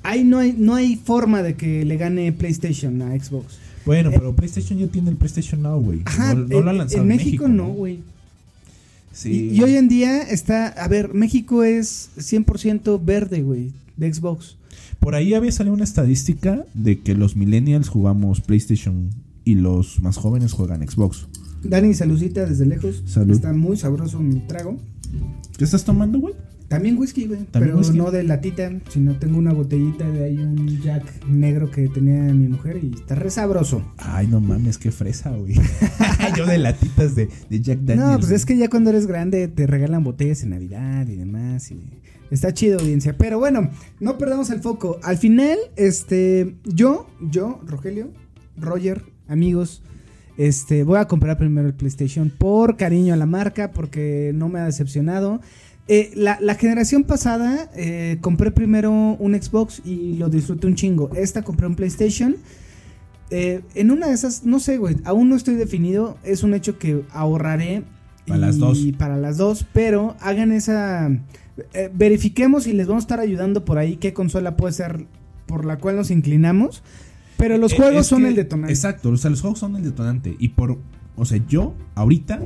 Ahí 0.03 0.25
no 0.25 0.39
hay, 0.39 0.55
no 0.57 0.75
hay 0.75 0.97
forma 0.97 1.43
de 1.43 1.55
que 1.55 1.85
le 1.85 1.99
gane 1.99 2.33
PlayStation 2.33 3.03
a 3.03 3.23
Xbox. 3.23 3.59
Bueno, 3.85 4.11
pero 4.11 4.35
PlayStation 4.35 4.79
ya 4.79 4.87
tiene 4.87 5.11
el 5.11 5.17
PlayStation 5.17 5.61
Now, 5.61 5.79
güey. 5.79 6.01
Ajá, 6.07 6.35
no, 6.35 6.47
no 6.47 6.59
en, 6.59 6.65
lo 6.65 6.71
han 6.71 6.79
lanzado 6.79 7.03
en 7.03 7.09
México, 7.09 7.49
no, 7.49 7.69
güey. 7.69 8.01
Sí. 9.13 9.51
Y, 9.53 9.59
y 9.59 9.63
hoy 9.63 9.77
en 9.77 9.89
día 9.91 10.23
está, 10.23 10.69
a 10.69 10.89
ver, 10.89 11.13
México 11.13 11.65
es 11.65 12.09
100% 12.17 12.99
verde, 13.05 13.43
güey, 13.43 13.73
de 13.99 14.11
Xbox. 14.15 14.57
Por 15.03 15.17
ahí 15.17 15.35
había 15.35 15.51
salido 15.51 15.75
una 15.75 15.83
estadística 15.83 16.65
de 16.75 17.01
que 17.01 17.17
los 17.17 17.35
millennials 17.35 17.89
jugamos 17.89 18.41
PlayStation 18.41 19.11
y 19.45 19.57
los 19.57 20.01
más 20.01 20.17
jóvenes 20.17 20.53
juegan 20.53 20.89
Xbox. 20.89 21.27
Dani, 21.65 21.93
saludcita 21.93 22.47
desde 22.47 22.67
lejos. 22.67 23.03
Salud. 23.07 23.33
Está 23.35 23.53
muy 23.53 23.77
sabroso 23.77 24.21
mi 24.21 24.39
trago. 24.47 24.79
¿Qué 25.59 25.65
estás 25.65 25.85
tomando, 25.85 26.21
güey? 26.21 26.35
También 26.69 26.97
whisky, 26.97 27.27
güey. 27.27 27.41
¿También 27.51 27.75
Pero 27.75 27.79
whisky? 27.79 27.99
no 27.99 28.13
de 28.13 28.23
latita, 28.23 28.71
sino 28.91 29.19
tengo 29.19 29.39
una 29.39 29.53
botellita 29.53 30.09
de 30.09 30.23
ahí, 30.25 30.39
un 30.39 30.81
Jack 30.81 31.27
negro 31.27 31.69
que 31.69 31.89
tenía 31.89 32.23
mi 32.33 32.47
mujer 32.47 32.79
y 32.81 32.95
está 32.95 33.17
re 33.17 33.29
sabroso. 33.29 33.83
Ay, 33.99 34.29
no 34.29 34.41
mames, 34.41 34.79
qué 34.79 34.93
fresa, 34.93 35.31
güey. 35.31 35.55
Yo 36.37 36.47
de 36.47 36.59
latitas 36.59 37.17
de, 37.17 37.29
de 37.51 37.61
Jack 37.61 37.81
Daniels. 37.81 38.09
no, 38.13 38.19
pues 38.21 38.31
es 38.31 38.47
que 38.47 38.57
ya 38.57 38.71
cuando 38.71 38.91
eres 38.91 39.09
grande 39.09 39.49
te 39.49 39.67
regalan 39.67 40.05
botellas 40.05 40.45
en 40.45 40.51
Navidad 40.51 41.09
y 41.09 41.17
demás. 41.17 41.73
Y 41.73 41.81
está 42.35 42.53
chido, 42.53 42.81
audiencia. 42.81 43.17
Pero 43.17 43.39
bueno, 43.39 43.71
no 44.01 44.19
perdamos 44.19 44.51
el 44.51 44.61
foco. 44.61 44.99
Al 45.03 45.19
final, 45.19 45.59
este, 45.77 46.57
yo, 46.65 47.07
yo, 47.21 47.61
Rogelio, 47.67 48.11
Roger, 48.57 49.05
amigos, 49.29 49.83
este, 50.37 50.85
voy 50.85 50.99
a 50.99 51.07
comprar 51.07 51.37
primero 51.37 51.69
el 51.69 51.75
PlayStation 51.75 52.31
por 52.31 52.77
cariño 52.77 53.15
a 53.15 53.17
la 53.17 53.27
marca, 53.27 53.73
porque 53.73 54.33
no 54.35 54.49
me 54.49 54.61
ha 54.61 54.65
decepcionado. 54.65 55.41
Eh, 55.89 56.13
la, 56.15 56.39
la 56.41 56.55
generación 56.55 57.05
pasada 57.05 57.71
eh, 57.75 58.19
compré 58.21 58.51
primero 58.51 58.91
un 58.93 59.35
Xbox 59.35 59.83
y 59.85 60.15
lo 60.15 60.29
disfruté 60.29 60.67
un 60.67 60.75
chingo. 60.75 61.11
Esta 61.15 61.43
compré 61.43 61.67
un 61.67 61.75
PlayStation. 61.75 62.37
Eh, 63.31 63.63
en 63.75 63.91
una 63.91 64.09
de 64.09 64.15
esas, 64.15 64.45
no 64.45 64.61
sé, 64.61 64.79
güey, 64.79 64.97
aún 65.05 65.29
no 65.29 65.37
estoy 65.37 65.55
definido. 65.55 66.19
Es 66.23 66.43
un 66.43 66.55
hecho 66.55 66.79
que 66.79 67.03
ahorraré. 67.11 67.83
Para 68.27 68.39
las 68.39 68.59
dos. 68.59 68.79
Para 68.97 69.17
las 69.17 69.37
dos, 69.37 69.67
pero 69.73 70.17
hagan 70.21 70.53
esa... 70.53 71.11
eh, 71.75 71.91
verifiquemos 71.93 72.67
y 72.67 72.73
les 72.73 72.87
vamos 72.87 73.03
a 73.03 73.07
estar 73.07 73.21
ayudando 73.21 73.65
por 73.65 73.79
ahí 73.79 73.97
qué 73.97 74.13
consola 74.13 74.57
puede 74.57 74.73
ser 74.75 75.07
por 75.47 75.65
la 75.65 75.79
cual 75.79 75.97
nos 75.97 76.11
inclinamos. 76.11 76.83
Pero 77.37 77.59
los 77.59 77.73
Eh, 77.73 77.77
juegos 77.77 78.01
es 78.03 78.07
son 78.07 78.23
que- 78.23 78.29
el 78.29 78.37
detonante. 78.37 78.73
Exacto, 78.73 79.11
o 79.11 79.17
sea, 79.17 79.31
los 79.31 79.41
juegos 79.41 79.59
son 79.59 79.77
el 79.77 79.83
detonante. 79.85 80.37
Y 80.39 80.51
por. 80.51 80.79
O 81.17 81.25
sea, 81.25 81.41
yo, 81.49 81.75
ahorita. 81.95 82.41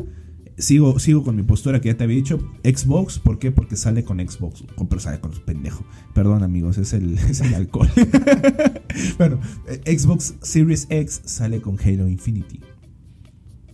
Sigo, 0.59 0.99
sigo 0.99 1.23
con 1.23 1.37
mi 1.37 1.43
postura 1.43 1.83
que 1.83 1.91
ya 1.91 1.99
te 1.99 2.05
había 2.05 2.17
dicho. 2.17 2.39
Xbox, 2.65 3.19
¿por 3.19 3.39
qué? 3.39 3.53
Porque 3.53 3.77
sale 3.77 4.05
con 4.05 4.21
Xbox. 4.27 4.65
O, 4.77 4.89
Pero 4.89 5.01
sale 5.03 5.21
con 5.21 5.33
los 5.33 5.41
pendejos. 5.41 5.85
Perdón, 6.15 6.43
amigos, 6.43 6.79
es 6.79 6.95
el, 6.95 7.19
es 7.19 7.43
el 7.43 7.53
alcohol. 7.55 7.91
bueno, 9.19 9.39
eh, 9.69 9.99
Xbox 9.99 10.35
Series 10.41 10.87
X 10.89 11.21
sale 11.27 11.61
con 11.61 11.79
Halo 11.79 12.09
Infinity. 12.09 12.61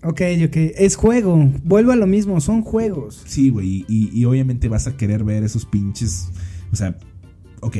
Ok, 0.05 0.21
ok. 0.45 0.57
Es 0.77 0.97
juego. 0.97 1.51
Vuelvo 1.65 1.93
a 1.93 1.97
lo 1.97 2.07
mismo. 2.07 2.41
Son 2.41 2.62
juegos. 2.62 3.23
Sí, 3.27 3.51
güey. 3.51 3.85
Y, 3.88 4.11
y 4.12 4.25
obviamente 4.25 4.69
vas 4.69 4.87
a 4.87 4.97
querer 4.97 5.25
ver 5.25 5.45
esos 5.45 5.65
pinches. 5.65 6.29
O 6.73 6.77
sea, 6.77 6.97
ok. 7.61 7.77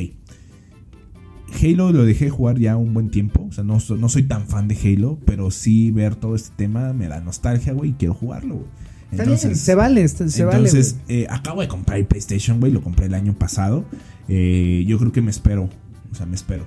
Halo 1.61 1.93
lo 1.93 2.05
dejé 2.05 2.31
jugar 2.31 2.59
ya 2.59 2.77
un 2.77 2.95
buen 2.95 3.11
tiempo. 3.11 3.47
O 3.49 3.53
sea, 3.53 3.65
no, 3.65 3.79
no 3.99 4.09
soy 4.09 4.23
tan 4.23 4.47
fan 4.47 4.69
de 4.69 4.77
Halo. 4.77 5.19
Pero 5.27 5.51
sí 5.51 5.91
ver 5.91 6.15
todo 6.15 6.35
este 6.37 6.55
tema 6.57 6.93
me 6.93 7.09
da 7.09 7.21
nostalgia, 7.21 7.73
güey. 7.73 7.91
Y 7.91 7.95
quiero 7.95 8.15
jugarlo, 8.15 8.57
güey. 8.57 8.69
Bien, 9.13 9.37
se 9.37 9.75
vale, 9.75 10.09
se 10.09 10.45
vale. 10.45 10.57
entonces 10.57 10.97
eh, 11.07 11.27
acabo 11.29 11.61
de 11.61 11.69
comprar 11.69 11.99
el 11.99 12.07
PlayStation, 12.07 12.61
güey. 12.61 12.73
Lo 12.73 12.81
compré 12.81 13.07
el 13.07 13.15
año 13.15 13.35
pasado. 13.35 13.85
Eh, 14.29 14.85
yo 14.87 14.99
creo 14.99 15.13
que 15.13 15.21
me 15.21 15.31
espero. 15.31 15.69
O 16.11 16.15
sea, 16.15 16.25
me 16.25 16.35
espero. 16.35 16.65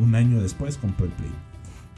Un 0.00 0.14
año 0.16 0.42
después 0.42 0.76
compro 0.76 1.06
el 1.06 1.12
Play. 1.12 1.30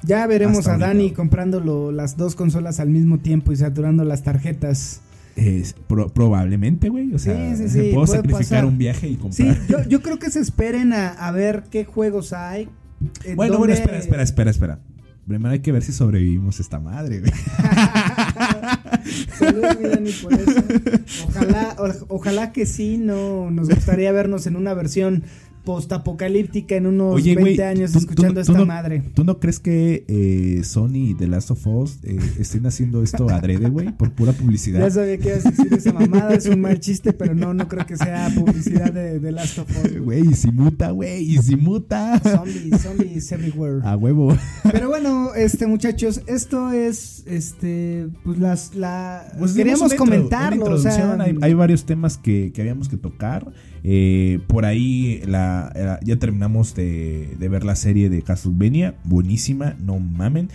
Ya 0.07 0.27
veremos 0.27 0.59
hasta 0.59 0.75
a 0.75 0.79
Dani 0.79 1.05
güey. 1.05 1.13
comprándolo 1.15 1.91
las 1.93 2.17
dos 2.17 2.35
consolas 2.35 2.81
al 2.81 2.89
mismo 2.91 3.19
tiempo 3.19 3.53
y 3.53 3.57
saturando 3.57 4.05
las 4.05 4.23
tarjetas. 4.23 5.01
Pro- 5.87 6.09
probablemente, 6.09 6.89
güey. 6.89 7.13
O 7.13 7.19
sea, 7.19 7.55
Sí, 7.57 7.69
sí, 7.69 7.69
sí, 7.69 7.91
puedo 7.93 8.07
sacrificar 8.07 8.39
pasar. 8.43 8.65
un 8.65 8.79
viaje 8.79 9.07
y 9.09 9.13
Sí, 9.15 9.17
comprar. 9.19 9.67
yo, 9.69 9.83
yo 9.89 10.01
creo 10.01 10.19
que 10.19 10.31
se 10.31 10.41
esperen 10.41 10.93
a, 10.95 11.09
a 11.09 11.31
ver 11.33 11.65
qué 11.71 11.85
juegos 11.85 12.33
hay. 12.33 12.69
eh, 13.25 13.35
Bueno, 13.35 13.59
bueno, 13.59 13.75
espera, 13.75 13.99
espera, 13.99 14.23
espera, 14.23 14.51
espera. 14.51 14.79
Primero 15.27 15.51
hay 15.53 15.59
que 15.59 15.73
ver 15.73 15.83
si 15.83 15.93
sobrevivimos 15.93 16.61
esta 16.61 16.79
madre, 16.81 17.19
güey. 17.21 17.33
Salud, 19.39 19.65
mi 19.81 19.89
Dani, 19.89 20.11
por 20.23 20.33
eso. 20.33 20.63
Ojalá, 21.29 21.77
o- 21.79 22.15
ojalá 22.17 22.53
que 22.53 22.65
sí, 22.67 22.97
no 22.99 23.51
nos 23.51 23.69
gustaría 23.69 24.13
vernos 24.13 24.47
en 24.47 24.57
una 24.57 24.73
versión 24.75 25.25
postapocalíptica 25.67 26.77
en 26.77 26.87
unos 26.87 27.15
Oye, 27.17 27.35
20 27.35 27.41
güey, 27.43 27.61
años 27.61 27.93
tú- 27.93 27.99
tú- 27.99 28.05
escuchando 28.05 28.35
tú 28.35 28.41
esta 28.41 28.53
no- 28.55 28.65
madre. 28.67 29.03
¿Tú 29.15 29.25
no 29.25 29.39
crees 29.39 29.59
que 29.59 30.05
eh, 30.09 30.63
Sony 30.65 31.11
y 31.11 31.15
The 31.15 31.27
Last 31.27 31.51
of 31.51 31.67
Us 31.67 31.99
eh, 32.05 32.19
estén 32.39 32.65
haciendo 32.67 33.03
esto 33.03 33.29
adrede, 33.29 33.69
güey? 33.69 33.93
Por 33.97 34.13
pura 34.13 34.33
Ya 34.33 34.39
publicidad. 34.39 34.91
sabía 34.91 35.19
que 35.19 35.29
ibas 35.29 35.45
a 35.47 35.51
decir 35.51 35.75
esa 35.75 35.93
mamada, 35.93 36.33
es 36.35 36.47
un 36.47 36.61
mal 36.61 36.81
chiste, 36.81 37.13
pero 37.13 37.35
no, 37.35 37.53
no 37.53 37.69
creo 37.69 37.85
que 37.85 37.97
sea 37.97 38.31
publicidad 38.35 38.93
de, 38.93 39.19
de 39.19 39.33
Last 39.33 39.59
of 39.59 39.69
Us. 39.85 39.99
Güey, 40.01 40.29
y 40.31 40.35
si 40.35 40.51
muta, 40.51 40.91
güey, 40.93 41.23
y 41.23 41.39
si 41.39 41.57
muta. 41.57 42.19
Zombies, 42.21 42.81
zombies 42.83 43.33
everywhere. 43.33 43.81
A 43.85 43.97
huevo. 43.97 44.37
Pero 44.73 44.89
bueno, 44.89 45.35
este 45.35 45.67
muchachos, 45.67 46.23
esto 46.27 46.71
es 46.73 47.25
este 47.27 48.07
pues 48.23 48.39
las 48.39 48.75
la 48.75 49.27
Pues 49.39 49.53
queríamos 49.53 49.93
comentarlo, 49.95 50.67
o 50.67 50.79
sea, 50.79 51.17
hay, 51.21 51.37
hay 51.43 51.55
varios 51.55 51.85
temas 51.85 52.17
que, 52.19 52.53
que 52.55 52.61
habíamos 52.61 52.89
que 52.89 52.97
tocar. 52.97 53.51
Eh, 53.85 54.41
por 54.47 54.65
ahí 54.65 55.23
la, 55.27 55.73
la- 55.75 56.01
ya 56.03 56.17
terminamos 56.19 56.75
de, 56.75 57.37
de 57.39 57.49
ver 57.49 57.65
la 57.65 57.77
serie 57.77 58.09
de 58.09 58.23
Castlevania. 58.23 58.95
Buenísima, 59.05 59.77
no 59.81 59.99
mamen. 59.99 60.49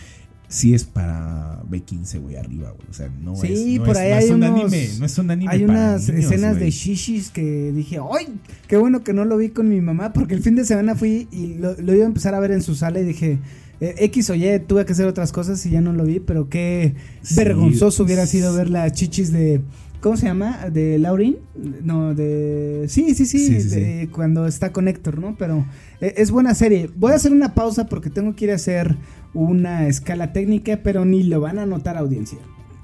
Sí 0.48 0.74
es 0.74 0.84
para 0.84 1.64
B15, 1.70 2.20
güey, 2.20 2.36
arriba, 2.36 2.72
güey. 2.72 2.86
O 2.90 2.94
sea, 2.94 3.10
no 3.24 3.38
Sí, 3.38 3.54
es, 3.76 3.80
no 3.80 3.86
por 3.86 3.96
es- 3.96 4.02
ahí 4.02 4.10
no 4.10 4.16
hay 4.18 4.24
es 4.26 4.30
un 4.32 4.36
unos- 4.44 4.50
anime. 4.74 4.90
No 5.00 5.06
es 5.06 5.18
un 5.18 5.32
anime 5.32 5.50
hay 5.52 5.60
para 5.66 5.72
unas 5.74 6.10
niños, 6.10 6.26
escenas 6.26 6.60
de 6.60 6.70
shishis 6.72 7.30
que 7.32 7.72
dije, 7.72 8.00
¡ay! 8.14 8.28
Qué 8.68 8.76
bueno 8.76 9.02
que 9.02 9.14
no 9.14 9.24
lo 9.24 9.38
vi 9.38 9.50
con 9.50 9.70
mi 9.70 9.80
mamá, 9.80 10.12
porque 10.12 10.34
el 10.34 10.42
fin 10.44 10.56
de 10.56 10.66
semana 10.66 10.96
fui 10.96 11.30
y 11.32 11.54
lo, 11.56 11.74
lo 11.80 11.94
iba 11.96 12.04
a 12.04 12.08
empezar 12.08 12.36
a 12.36 12.40
ver 12.42 12.52
en 12.52 12.62
su 12.62 12.76
sala 12.76 13.00
y 13.00 13.06
dije, 13.06 13.40
eh, 13.80 13.96
X 14.00 14.30
o 14.30 14.36
Y, 14.36 14.60
tuve 14.68 14.86
que 14.86 14.92
hacer 14.92 15.08
otras 15.08 15.32
cosas 15.32 15.66
y 15.66 15.70
ya 15.70 15.80
no 15.80 15.94
lo 15.94 16.04
vi, 16.04 16.20
pero 16.20 16.50
qué 16.50 16.96
Sí, 17.22 17.36
vergonzoso 17.36 18.04
hubiera 18.04 18.26
sido 18.28 18.54
ver 18.54 18.70
las 18.70 18.92
chichis 18.92 19.32
de... 19.32 19.62
¿Cómo 20.02 20.18
se 20.18 20.26
llama? 20.26 20.70
¿De 20.72 20.98
Laurin? 20.98 21.38
No, 21.84 22.14
de... 22.16 22.86
Sí, 22.90 23.14
sí, 23.14 23.26
sí, 23.26 23.38
Sí, 23.40 23.62
sí, 23.62 23.80
de- 23.80 24.10
cuando 24.12 24.48
está 24.48 24.74
con 24.74 24.88
Héctor, 24.88 25.20
¿no? 25.20 25.36
Pero 25.38 25.66
eh, 26.02 26.16
es 26.18 26.32
buena 26.32 26.56
serie. 26.56 26.90
Voy 26.96 27.12
a 27.12 27.16
hacer 27.16 27.32
una 27.32 27.54
pausa 27.54 27.86
porque 27.86 28.10
tengo 28.10 28.36
que 28.36 28.46
ir 28.46 28.52
a 28.52 28.56
hacer 28.56 28.96
una 29.34 29.88
escala 29.88 30.34
técnica, 30.34 30.80
pero 30.84 31.06
ni 31.06 31.24
lo 31.24 31.40
van 31.40 31.60
a 31.60 31.66
notar 31.68 31.98
audiencia. 31.98 32.40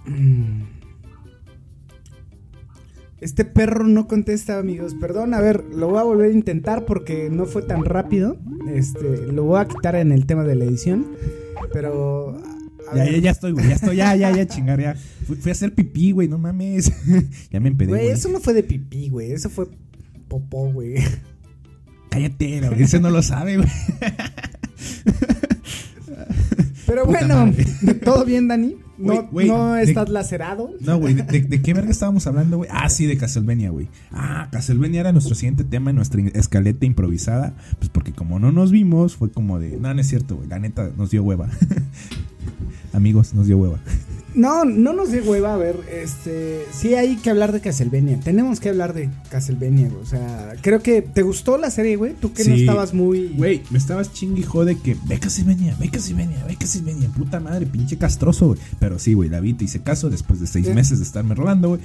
Mm. 0.06 0.62
Este 3.20 3.46
perro 3.46 3.84
no 3.84 4.08
contesta, 4.08 4.60
amigos. 4.60 4.94
Perdón, 4.94 5.34
a 5.34 5.42
ver, 5.42 5.64
lo 5.74 5.90
voy 5.90 5.98
a 6.00 6.04
volver 6.04 6.30
a 6.30 6.34
intentar 6.34 6.86
porque 6.86 7.30
no 7.32 7.48
fue 7.48 7.64
tan 7.64 7.84
rápido. 7.84 8.38
Este, 8.72 9.32
lo 9.32 9.44
voy 9.44 9.60
a 9.60 9.68
quitar 9.68 9.96
en 9.96 10.12
el 10.12 10.28
tema 10.28 10.44
de 10.44 10.54
la 10.56 10.66
edición. 10.66 11.08
Pero. 11.74 12.40
Ya, 12.96 13.06
ya, 13.06 13.18
ya 13.18 13.32
estoy, 13.32 13.52
güey. 13.52 13.68
Ya 13.68 13.76
estoy, 13.76 13.96
ya, 13.98 14.16
ya, 14.16 14.32
ya, 14.36 14.48
chingar, 14.48 14.80
ya. 14.80 14.96
Fui, 15.26 15.36
fui 15.36 15.50
a 15.50 15.54
hacer 15.54 15.74
pipí, 15.74 16.12
güey, 16.12 16.28
no 16.28 16.38
mames. 16.38 16.92
ya 17.52 17.60
me 17.60 17.70
empedé, 17.70 17.90
Güey, 17.90 18.02
güey. 18.04 18.14
eso 18.14 18.30
no 18.30 18.40
fue 18.40 18.54
de 18.54 18.64
pipí, 18.64 19.10
güey. 19.10 19.32
Eso 19.32 19.50
fue 19.50 19.68
popó, 20.28 20.72
güey. 20.72 20.96
Cállate, 22.10 22.62
la 22.62 22.68
audiencia 22.70 23.00
no 23.00 23.10
lo 23.10 23.22
sabe, 23.22 23.58
güey. 23.58 23.70
Pero 26.86 27.04
Puta 27.06 27.20
bueno, 27.20 27.46
madre. 27.48 27.66
¿todo 27.96 28.24
bien, 28.24 28.48
Dani? 28.48 28.78
No, 28.98 29.30
no 29.32 29.74
de- 29.74 29.84
estás 29.84 30.08
lacerado. 30.10 30.72
No, 30.80 30.98
güey, 30.98 31.14
¿de, 31.16 31.24
de, 31.24 31.42
de 31.42 31.62
qué 31.62 31.74
verga 31.74 31.92
estábamos 31.92 32.26
hablando, 32.28 32.58
güey? 32.58 32.70
Ah, 32.74 32.90
sí, 32.90 33.06
de 33.06 33.18
Castlevania, 33.18 33.70
güey. 33.72 33.90
Ah, 34.12 34.48
Castlevania 34.52 35.02
era 35.02 35.12
nuestro 35.12 35.36
siguiente 35.36 35.66
tema 35.66 35.90
en 35.90 35.98
nuestra 35.98 36.22
escaleta 36.34 36.86
improvisada. 36.86 37.56
Pues 37.78 37.90
porque 37.90 38.14
como 38.14 38.40
no 38.40 38.54
nos 38.54 38.72
vimos, 38.72 39.18
fue 39.18 39.30
como 39.30 39.60
de. 39.60 39.78
No, 39.78 39.94
no 39.94 40.00
es 40.00 40.08
cierto, 40.08 40.38
güey. 40.38 40.48
La 40.48 40.60
neta 40.60 40.90
nos 40.98 41.12
dio 41.12 41.24
hueva. 41.24 41.50
Amigos, 42.94 43.34
nos 43.34 43.48
dio 43.48 43.58
hueva. 43.58 43.80
No, 44.36 44.66
no 44.66 44.94
nos 44.94 45.12
dé 45.12 45.22
hueva, 45.22 45.56
a 45.56 45.58
ver, 45.58 45.78
este, 45.92 46.64
sí 46.72 46.94
hay 46.94 47.16
que 47.16 47.30
hablar 47.32 47.52
de 47.54 47.60
Castlevania, 47.60 48.20
tenemos 48.20 48.60
que 48.60 48.70
hablar 48.70 48.94
de 48.94 49.10
Castlevania, 49.32 49.90
güey, 49.90 50.02
o 50.02 50.06
sea, 50.06 50.54
creo 50.62 50.82
que 50.84 51.02
te 51.02 51.24
gustó 51.24 51.58
la 51.58 51.72
serie, 51.72 51.96
güey, 51.96 52.14
tú 52.14 52.34
que 52.34 52.44
no 52.46 52.54
estabas 52.54 52.94
muy... 52.94 53.30
Güey, 53.36 53.64
me 53.72 53.80
estabas 53.80 54.14
chingue 54.14 54.42
y 54.42 54.44
jode 54.44 54.78
que 54.78 54.96
ve 55.08 55.18
Castlevania, 55.20 55.76
ve 55.80 55.90
Castlevania, 55.90 56.44
ve 56.48 56.56
Castlevania. 56.56 57.10
Puta 57.10 57.40
madre, 57.40 57.66
pinche 57.66 57.98
castroso, 57.98 58.48
güey. 58.48 58.60
Pero 58.80 59.00
sí, 59.00 59.14
güey, 59.14 59.30
la 59.30 59.40
vi, 59.40 59.54
te 59.54 59.66
hice 59.66 59.82
caso 59.82 60.10
después 60.10 60.40
de 60.40 60.46
seis 60.46 60.68
Eh. 60.68 60.74
meses 60.76 61.00
de 61.00 61.06
estarme 61.06 61.34
rolando, 61.34 61.70
güey. 61.70 61.82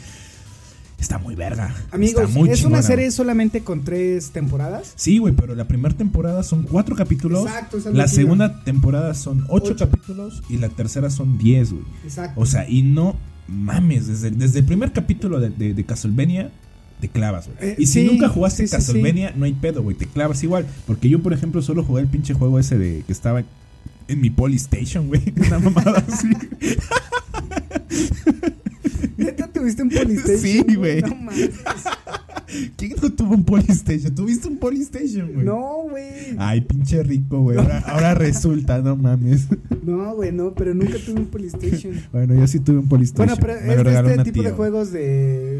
Está 1.03 1.19
muy 1.19 1.35
verga. 1.35 1.75
Amigos, 1.91 2.31
muy 2.31 2.49
es 2.49 2.61
chingona, 2.61 2.77
una 2.77 2.87
serie 2.87 3.11
solamente 3.11 3.65
con 3.65 3.83
tres 3.83 4.31
temporadas. 4.31 4.93
Sí, 4.95 5.19
güey, 5.19 5.35
pero 5.35 5.57
la 5.57 5.67
primera 5.67 5.97
temporada 5.97 6.45
son 6.45 6.62
cuatro 6.62 6.95
capítulos. 6.95 7.45
Exacto, 7.45 7.79
esa 7.79 7.88
es 7.88 7.95
la 7.97 8.07
segunda 8.07 8.62
temporada 8.62 9.12
son 9.15 9.45
ocho, 9.49 9.73
Ocho. 9.73 9.91
capítulos 9.91 10.45
y 10.49 10.59
la 10.59 10.69
tercera 10.69 11.11
son 11.11 11.38
diez, 11.38 11.73
güey. 11.73 11.83
Exacto. 12.05 12.41
O 12.41 12.47
sea, 12.47 12.69
y 12.69 12.83
no 12.83 13.17
mames, 13.49 14.07
desde, 14.07 14.31
desde 14.31 14.61
el 14.61 14.65
primer 14.65 14.93
capítulo 14.93 15.41
de, 15.41 15.51
de, 15.51 15.75
de 15.75 15.85
Castlevania 15.85 16.53
te 17.01 17.09
clavas, 17.09 17.49
güey. 17.49 17.73
Eh, 17.73 17.77
y 17.79 17.87
si 17.87 18.03
sí, 18.03 18.07
nunca 18.07 18.29
jugaste 18.29 18.62
sí, 18.62 18.69
sí, 18.69 18.77
Castlevania, 18.77 19.33
no 19.35 19.45
hay 19.45 19.55
pedo, 19.55 19.83
güey, 19.83 19.97
te 19.97 20.07
clavas 20.07 20.41
igual. 20.45 20.67
Porque 20.87 21.09
yo, 21.09 21.21
por 21.21 21.33
ejemplo, 21.33 21.62
solo 21.62 21.83
jugué 21.83 22.03
el 22.03 22.09
pinche 22.09 22.33
juego 22.33 22.61
ese 22.61 22.79
de 22.79 23.03
que 23.05 23.12
estaba 23.12 23.43
en 24.07 24.21
mi 24.21 24.31
Polystation, 24.31 25.09
güey. 25.09 25.35
Una 25.49 25.59
mamada 25.59 26.05
así. 26.07 26.29
¿Neta 29.64 29.77
tuviste 29.77 29.83
un 29.83 29.88
Polystation? 29.90 30.38
Sí, 30.68 30.75
güey. 30.77 31.03
No 31.03 31.14
mames. 31.14 31.51
¿Quién 32.77 32.92
no 33.03 33.11
tuvo 33.11 33.35
un 33.35 33.44
Polystation? 33.44 34.14
¿Tuviste 34.14 34.46
un 34.46 34.59
Polystation, 34.59 35.33
güey? 35.33 35.46
No, 35.46 35.85
güey. 35.88 36.37
Ay, 36.37 36.61
pinche 36.61 37.03
rico, 37.03 37.40
güey. 37.40 37.57
Ahora, 37.57 37.79
ahora 37.87 38.14
resulta, 38.14 38.79
no 38.81 38.96
mames. 38.96 39.46
No, 39.83 40.14
güey, 40.14 40.31
no, 40.31 40.55
pero 40.55 40.75
nunca 40.75 40.94
tuve 41.05 41.18
un 41.18 41.27
Polystation. 41.27 41.94
Bueno, 42.12 42.37
yo 42.37 42.46
sí 42.46 42.61
tuve 42.61 42.79
un 42.79 42.88
Polystation. 42.88 43.37
Bueno, 43.37 43.42
pero 43.64 43.66
Me 43.85 43.90
es 43.98 44.05
de 44.05 44.11
este 44.12 44.31
tipo 44.31 44.42
de 44.44 44.53
juegos 44.53 44.92
de 44.92 45.57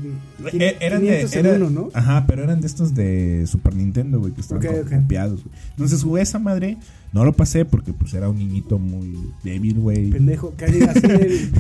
Eh, 0.53 0.77
eran 0.81 1.01
de 1.01 1.09
500 1.27 1.37
en 1.37 1.47
era- 1.47 1.57
uno, 1.57 1.71
¿no? 1.71 1.89
Ajá, 1.93 2.25
pero 2.29 2.45
eran 2.45 2.61
de 2.61 2.69
estos 2.69 2.95
de 2.95 3.45
Super 3.49 3.75
Nintendo, 3.75 4.21
güey, 4.21 4.33
que 4.33 4.41
estaban 4.43 4.65
Ok, 4.65 4.71
como 4.71 4.83
ok. 4.85 4.91
copiados, 5.03 5.43
güey. 5.43 5.55
Entonces 5.71 6.03
jugué 6.05 6.23
esa 6.23 6.39
madre, 6.39 6.77
no 7.13 7.25
lo 7.25 7.33
pasé 7.33 7.65
porque 7.65 7.93
pues 7.93 8.15
era 8.15 8.29
un 8.29 8.39
niñito 8.39 8.79
muy 8.79 9.19
débil, 9.43 9.81
güey. 9.81 10.11
Pendejo, 10.11 10.55
diga 10.71 10.93
así 10.93 11.01
el... 11.05 11.51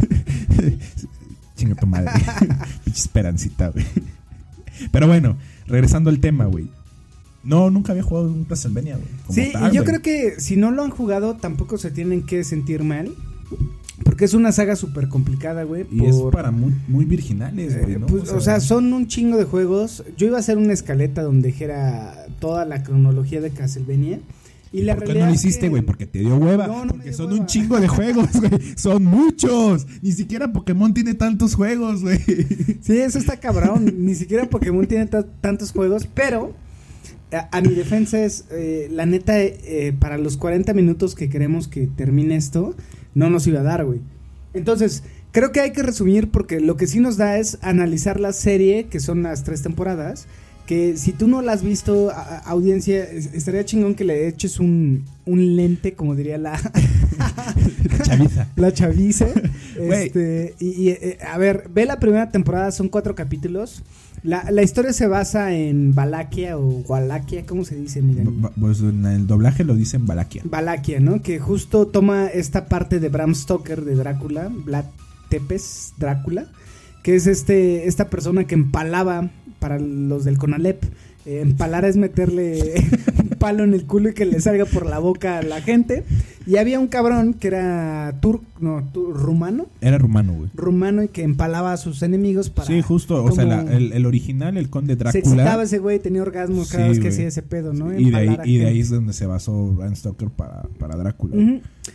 Chinga 1.62 1.74
tu 1.80 1.86
madre. 1.86 2.10
Pinche 2.84 3.00
esperancita, 3.00 3.68
güey. 3.70 3.84
Pero 4.90 5.06
bueno, 5.06 5.36
regresando 5.66 6.10
al 6.10 6.18
tema, 6.20 6.46
güey. 6.46 6.68
No, 7.44 7.70
nunca 7.70 7.92
había 7.92 8.02
jugado 8.04 8.32
un 8.32 8.44
Castlevania, 8.44 8.96
güey. 8.96 9.08
Sí, 9.30 9.52
tal, 9.52 9.72
y 9.72 9.76
yo 9.76 9.82
güey. 9.82 10.00
creo 10.00 10.02
que 10.02 10.40
si 10.40 10.56
no 10.56 10.70
lo 10.70 10.82
han 10.82 10.90
jugado, 10.90 11.34
tampoco 11.36 11.78
se 11.78 11.90
tienen 11.90 12.24
que 12.24 12.44
sentir 12.44 12.82
mal. 12.84 13.12
Porque 14.04 14.24
es 14.24 14.34
una 14.34 14.50
saga 14.50 14.74
súper 14.74 15.08
complicada, 15.08 15.62
güey. 15.62 15.86
Y 15.92 16.06
es 16.06 16.16
por- 16.16 16.32
para 16.32 16.50
muy, 16.50 16.72
muy 16.88 17.04
virginales, 17.04 17.78
güey, 17.80 17.94
Eh, 17.94 17.98
¿no? 18.00 18.06
pues, 18.06 18.30
o, 18.30 18.40
sea, 18.40 18.58
son 18.60 18.92
un 18.92 19.06
chingo 19.06 19.36
de 19.38 19.44
juegos. 19.44 20.02
Yo 20.16 20.26
iba 20.26 20.36
a 20.38 20.40
hacer 20.40 20.58
una 20.58 20.72
escaleta 20.72 21.22
donde 21.22 21.48
dijera 21.48 22.26
toda 22.40 22.64
la 22.64 22.82
cronología 22.82 23.40
de 23.40 23.50
Castlevania. 23.50 24.18
Y 24.72 24.82
la 24.82 24.94
¿Por 24.96 25.04
qué 25.04 25.14
no 25.14 25.26
lo 25.26 25.32
hiciste, 25.34 25.60
que- 25.62 25.68
güey? 25.68 25.82
Porque 25.82 26.06
te 26.06 26.20
dio 26.20 26.36
hueva. 26.36 26.66
No, 26.66 26.78
no 26.78 26.84
me 26.84 26.90
porque 26.92 27.08
dio 27.10 27.16
son 27.16 27.26
hueva. 27.26 27.40
un 27.40 27.46
chingo 27.46 27.78
de 27.80 27.88
juegos, 27.88 28.28
güey. 28.40 28.50
Son 28.76 29.04
muchos. 29.04 29.86
Ni 30.00 30.12
siquiera 30.12 30.52
Pokémon 30.52 30.94
tiene 30.94 31.14
tantos 31.14 31.54
juegos, 31.54 32.02
güey. 32.02 32.18
Sí, 32.80 32.98
eso 32.98 33.18
está 33.18 33.38
cabrón. 33.38 33.92
Ni 33.98 34.14
siquiera 34.14 34.48
Pokémon 34.48 34.86
tiene 34.86 35.06
ta- 35.06 35.26
tantos 35.42 35.72
juegos, 35.72 36.08
pero 36.14 36.54
a, 37.32 37.48
a 37.56 37.60
mi 37.60 37.74
defensa 37.74 38.24
es, 38.24 38.44
eh, 38.50 38.88
la 38.90 39.04
neta, 39.06 39.40
eh, 39.42 39.94
para 39.98 40.16
los 40.18 40.36
40 40.38 40.72
minutos 40.74 41.14
que 41.14 41.28
queremos 41.28 41.68
que 41.68 41.86
termine 41.86 42.36
esto, 42.36 42.74
no 43.14 43.28
nos 43.30 43.46
iba 43.46 43.60
a 43.60 43.64
dar, 43.64 43.84
güey. 43.84 44.00
Entonces, 44.54 45.02
creo 45.32 45.52
que 45.52 45.60
hay 45.60 45.72
que 45.72 45.82
resumir 45.82 46.30
porque 46.30 46.60
lo 46.60 46.76
que 46.76 46.86
sí 46.86 47.00
nos 47.00 47.16
da 47.18 47.38
es 47.38 47.58
analizar 47.62 48.20
la 48.20 48.32
serie, 48.32 48.84
que 48.88 49.00
son 49.00 49.22
las 49.22 49.44
tres 49.44 49.62
temporadas. 49.62 50.26
Que 50.66 50.96
si 50.96 51.12
tú 51.12 51.26
no 51.28 51.42
la 51.42 51.52
has 51.52 51.62
visto, 51.62 52.10
a- 52.10 52.38
audiencia, 52.38 53.02
es- 53.04 53.34
estaría 53.34 53.64
chingón 53.64 53.94
que 53.94 54.04
le 54.04 54.28
eches 54.28 54.60
un, 54.60 55.04
un 55.26 55.56
lente, 55.56 55.94
como 55.94 56.14
diría 56.14 56.38
la, 56.38 56.56
Chaviza. 58.04 58.48
la 58.56 58.72
chaviza. 58.72 59.26
Este, 59.82 60.54
y, 60.60 60.66
y, 60.82 60.88
eh, 60.90 61.18
a 61.28 61.38
ver, 61.38 61.68
ve 61.72 61.86
la 61.86 61.98
primera 61.98 62.30
temporada, 62.30 62.70
son 62.70 62.88
cuatro 62.88 63.14
capítulos. 63.14 63.82
La, 64.22 64.48
la 64.50 64.62
historia 64.62 64.92
se 64.92 65.06
basa 65.08 65.52
en 65.54 65.94
Valaquia 65.94 66.56
o 66.58 66.82
Walaquia, 66.86 67.44
¿cómo 67.46 67.64
se 67.64 67.74
dice, 67.74 68.00
Miguel? 68.02 68.28
Pues 68.60 68.80
en 68.80 69.04
el 69.06 69.26
doblaje 69.26 69.64
lo 69.64 69.74
dicen 69.74 70.06
Valaquia. 70.06 70.42
Valaquia, 70.44 71.00
¿no? 71.00 71.22
Que 71.22 71.40
justo 71.40 71.86
toma 71.88 72.26
esta 72.28 72.66
parte 72.66 73.00
de 73.00 73.08
Bram 73.08 73.34
Stoker 73.34 73.84
de 73.84 73.94
Drácula, 73.96 74.48
Vlad 74.54 74.84
Tepes 75.30 75.94
Drácula, 75.98 76.46
que 77.02 77.16
es 77.16 77.26
este 77.26 77.88
esta 77.88 78.08
persona 78.10 78.44
que 78.46 78.54
empalaba 78.54 79.30
para 79.62 79.78
los 79.78 80.24
del 80.24 80.38
Conalep. 80.38 80.82
Eh, 81.24 81.40
empalar 81.40 81.84
es 81.84 81.96
meterle 81.96 82.74
un 83.22 83.28
palo 83.38 83.62
en 83.62 83.74
el 83.74 83.84
culo 83.86 84.08
y 84.08 84.14
que 84.14 84.26
le 84.26 84.40
salga 84.40 84.64
por 84.64 84.86
la 84.86 84.98
boca 84.98 85.38
a 85.38 85.42
la 85.42 85.62
gente. 85.62 86.02
Y 86.46 86.56
había 86.56 86.78
un 86.80 86.86
cabrón 86.88 87.34
que 87.34 87.48
era 87.48 88.14
turco, 88.20 88.44
no, 88.60 88.82
tu- 88.92 89.12
rumano, 89.12 89.66
Era 89.80 89.98
rumano, 89.98 90.32
güey. 90.34 90.50
rumano 90.54 91.02
y 91.02 91.08
que 91.08 91.22
empalaba 91.22 91.72
a 91.72 91.76
sus 91.76 92.02
enemigos 92.02 92.50
para. 92.50 92.66
Sí, 92.66 92.80
justo. 92.82 93.22
O 93.24 93.30
sea, 93.32 93.44
la- 93.44 93.62
el, 93.62 93.92
el 93.92 94.06
original, 94.06 94.56
el 94.56 94.68
conde 94.70 94.96
se 95.10 95.18
excitaba 95.18 95.42
Drácula. 95.44 95.62
ese 95.64 95.78
güey, 95.78 95.98
tenía 95.98 96.22
orgasmos 96.22 96.70
cada 96.70 96.84
Sí, 96.84 96.90
vez 96.90 96.98
que 97.00 97.08
hacía 97.08 97.28
ese 97.28 97.42
pedo, 97.42 97.72
¿no? 97.72 97.96
Y 97.98 98.10
de, 98.10 98.16
ahí, 98.16 98.36
y 98.44 98.58
de 98.58 98.66
ahí 98.66 98.80
es 98.80 98.90
donde 98.90 99.12
se 99.12 99.26
basó 99.26 99.68
Bram 99.72 99.94
Stoker 99.94 100.28
para 100.30 100.62
para 100.78 100.96
Drácula. 100.96 101.36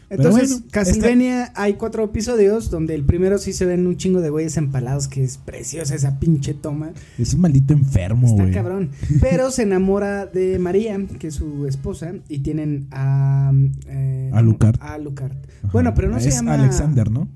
Entonces, 0.09 0.49
bueno, 0.51 0.65
Castlevania 0.71 1.51
hay 1.55 1.73
cuatro 1.73 2.03
episodios 2.03 2.69
donde 2.69 2.93
el 2.95 3.03
primero 3.03 3.37
sí 3.37 3.53
se 3.53 3.65
ven 3.65 3.87
un 3.87 3.95
chingo 3.97 4.19
de 4.21 4.29
güeyes 4.29 4.57
empalados, 4.57 5.07
que 5.07 5.23
es 5.23 5.37
preciosa 5.37 5.95
esa 5.95 6.19
pinche 6.19 6.53
toma. 6.53 6.91
Es 7.17 7.33
un 7.33 7.41
maldito 7.41 7.73
enfermo, 7.73 8.27
Está 8.27 8.43
güey. 8.43 8.53
cabrón. 8.53 8.89
Pero 9.21 9.49
se 9.51 9.63
enamora 9.63 10.25
de 10.25 10.59
María, 10.59 10.99
que 11.19 11.27
es 11.27 11.35
su 11.35 11.65
esposa, 11.67 12.13
y 12.29 12.39
tienen 12.39 12.87
a. 12.91 13.51
eh, 13.87 14.29
Alucard. 14.37 14.77
Alucard. 14.81 15.31
Ajá. 15.59 15.69
Bueno, 15.73 15.93
pero 15.95 16.09
no 16.09 16.19
se 16.19 16.29
Es 16.29 16.35
llama. 16.35 16.53
Alexander, 16.55 17.09
¿no? 17.11 17.27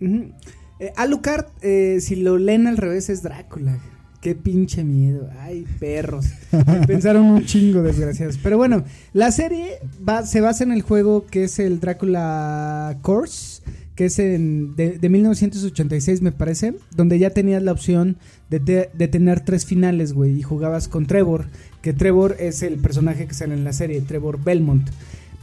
Eh, 0.80 0.92
Alucard, 0.96 1.46
eh, 1.62 1.98
si 2.02 2.16
lo 2.16 2.38
leen 2.38 2.68
al 2.68 2.78
revés, 2.78 3.10
es 3.10 3.22
Drácula. 3.24 3.78
Qué 4.22 4.36
pinche 4.36 4.84
miedo. 4.84 5.30
Ay, 5.40 5.66
perros. 5.80 6.26
Me 6.52 6.82
Pensaron 6.88 7.26
un 7.26 7.44
chingo, 7.46 7.82
desgraciados. 7.82 8.38
Pero 8.38 8.58
bueno, 8.58 8.84
la 9.14 9.32
serie 9.32 9.80
va- 10.08 10.26
se 10.26 10.42
basa 10.42 10.64
en 10.64 10.72
el 10.72 10.82
juego 10.84 11.26
que 11.26 11.46
es 11.46 11.58
el 11.60 11.80
Drácula 11.80 12.98
Course, 13.02 13.64
que 13.96 14.06
es 14.06 14.20
en, 14.20 14.76
de, 14.76 14.98
de 15.00 15.10
1986, 15.10 16.22
me 16.22 16.32
parece, 16.32 16.76
donde 16.96 17.18
ya 17.20 17.32
tenías 17.32 17.62
la 17.64 17.72
opción 17.72 18.18
de, 18.50 18.60
te- 18.60 18.90
de 18.94 19.08
tener 19.08 19.40
tres 19.42 19.66
finales, 19.66 20.14
güey, 20.14 20.38
y 20.40 20.44
jugabas 20.44 20.88
con 20.88 21.06
Trevor, 21.08 21.46
que 21.82 21.94
Trevor 21.94 22.36
es 22.40 22.62
el 22.64 22.78
personaje 22.78 23.26
que 23.28 23.34
sale 23.34 23.54
en 23.56 23.64
la 23.64 23.74
serie, 23.74 24.02
Trevor 24.02 24.44
Belmont. 24.44 24.88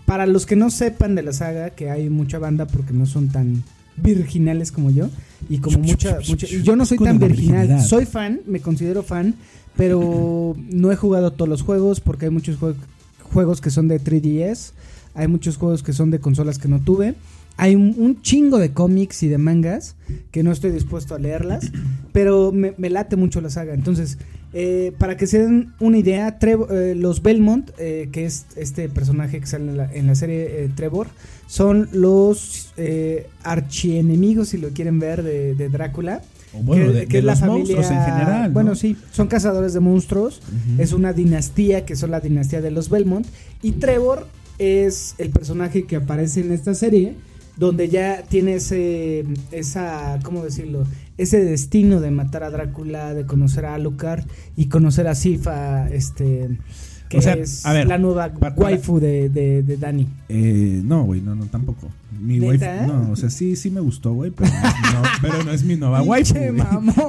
Para 0.08 0.26
los 0.26 0.44
que 0.46 0.56
no 0.56 0.70
sepan 0.70 1.14
de 1.14 1.22
la 1.22 1.32
saga, 1.32 1.70
que 1.70 1.90
hay 1.90 2.08
mucha 2.10 2.38
banda 2.38 2.66
porque 2.66 2.92
no 2.92 3.06
son 3.06 3.28
tan 3.28 3.62
virginales 3.96 4.72
como 4.72 4.90
yo, 4.90 5.08
y 5.48 5.58
como 5.58 5.78
mucha, 5.78 6.18
mucha 6.28 6.46
y 6.46 6.62
yo 6.62 6.76
no 6.76 6.86
soy 6.86 6.98
tan 6.98 7.18
virginal, 7.18 7.66
soy 7.82 8.06
fan, 8.06 8.40
me 8.46 8.60
considero 8.60 9.02
fan, 9.02 9.34
pero 9.76 10.56
no 10.70 10.90
he 10.92 10.96
jugado 10.96 11.32
todos 11.32 11.48
los 11.48 11.62
juegos 11.62 12.00
porque 12.00 12.24
hay 12.26 12.30
muchos 12.30 12.58
jue- 12.58 12.74
juegos 13.22 13.60
que 13.60 13.70
son 13.70 13.86
de 13.88 14.00
3DS, 14.00 14.72
hay 15.14 15.28
muchos 15.28 15.56
juegos 15.56 15.82
que 15.82 15.92
son 15.92 16.10
de 16.10 16.20
consolas 16.20 16.58
que 16.58 16.68
no 16.68 16.80
tuve. 16.80 17.14
Hay 17.56 17.74
un, 17.74 17.94
un 17.98 18.22
chingo 18.22 18.58
de 18.58 18.70
cómics 18.72 19.24
y 19.24 19.28
de 19.28 19.36
mangas 19.38 19.96
que 20.30 20.44
no 20.44 20.52
estoy 20.52 20.70
dispuesto 20.70 21.16
a 21.16 21.18
leerlas, 21.18 21.72
pero 22.12 22.52
me, 22.52 22.72
me 22.78 22.88
late 22.88 23.16
mucho 23.16 23.40
la 23.40 23.50
saga. 23.50 23.74
Entonces, 23.74 24.16
eh, 24.52 24.92
para 24.98 25.16
que 25.16 25.26
se 25.26 25.40
den 25.40 25.72
una 25.80 25.98
idea, 25.98 26.38
Trevo- 26.38 26.70
eh, 26.70 26.94
los 26.94 27.22
Belmont, 27.22 27.70
eh, 27.78 28.08
que 28.12 28.24
es 28.24 28.46
este 28.56 28.88
personaje 28.88 29.40
que 29.40 29.46
sale 29.46 29.70
en 29.70 29.76
la, 29.76 29.92
en 29.94 30.06
la 30.06 30.14
serie 30.14 30.64
eh, 30.64 30.70
Trevor, 30.74 31.08
son 31.46 31.88
los 31.92 32.72
eh, 32.76 33.26
archienemigos, 33.42 34.48
si 34.48 34.58
lo 34.58 34.68
quieren 34.70 34.98
ver, 34.98 35.22
de, 35.22 35.54
de 35.54 35.68
Drácula. 35.68 36.22
O 36.54 36.62
bueno, 36.62 36.86
que- 36.86 36.92
de, 36.92 37.06
que 37.06 37.12
de 37.12 37.18
es 37.18 37.24
la 37.24 37.32
los 37.32 37.40
familia- 37.40 37.76
monstruos 37.76 37.90
en 37.90 38.04
general. 38.04 38.48
¿no? 38.48 38.54
Bueno, 38.54 38.74
sí, 38.74 38.96
son 39.12 39.26
cazadores 39.28 39.74
de 39.74 39.80
monstruos. 39.80 40.40
Es 40.78 40.92
una 40.92 41.12
dinastía 41.12 41.84
que 41.84 41.94
son 41.96 42.10
la 42.10 42.20
dinastía 42.20 42.60
de 42.62 42.70
los 42.70 42.88
Belmont. 42.88 43.26
Y 43.62 43.72
Trevor 43.72 44.26
es 44.58 45.14
el 45.18 45.30
personaje 45.30 45.84
que 45.84 45.96
aparece 45.96 46.40
en 46.40 46.52
esta 46.52 46.74
serie, 46.74 47.14
donde 47.58 47.88
ya 47.88 48.22
tiene 48.28 48.54
ese, 48.54 49.24
esa, 49.52 50.18
¿cómo 50.22 50.44
decirlo? 50.44 50.84
Ese 51.16 51.44
destino 51.44 52.00
de 52.00 52.10
matar 52.10 52.44
a 52.44 52.50
Drácula, 52.50 53.12
de 53.14 53.26
conocer 53.26 53.64
a 53.66 53.74
Alucard 53.74 54.24
y 54.56 54.66
conocer 54.66 55.08
a 55.08 55.14
Sifa, 55.16 55.88
este, 55.88 56.48
que 57.08 57.18
O 57.18 57.22
sea, 57.22 57.34
es 57.34 57.66
a 57.66 57.72
ver, 57.72 57.88
la 57.88 57.98
nueva 57.98 58.32
para- 58.32 58.54
waifu 58.54 59.00
de, 59.00 59.28
de, 59.28 59.62
de 59.62 59.76
Dani. 59.76 60.06
Eh, 60.28 60.80
no, 60.84 61.04
güey, 61.04 61.20
no, 61.20 61.34
no, 61.34 61.46
tampoco. 61.46 61.88
Mi 62.20 62.38
wife, 62.40 62.66
no, 62.86 63.10
o 63.12 63.16
sea, 63.16 63.30
sí, 63.30 63.54
sí 63.56 63.70
me 63.70 63.80
gustó, 63.80 64.12
güey, 64.12 64.30
pero, 64.30 64.50
no 64.50 64.56
es 64.68 64.74
mi 64.74 64.92
no- 64.92 65.02
pero 65.22 65.44
no 65.44 65.52
es 65.52 65.64
mi 65.64 65.76
nueva 65.76 66.02
waifu. 66.02 66.34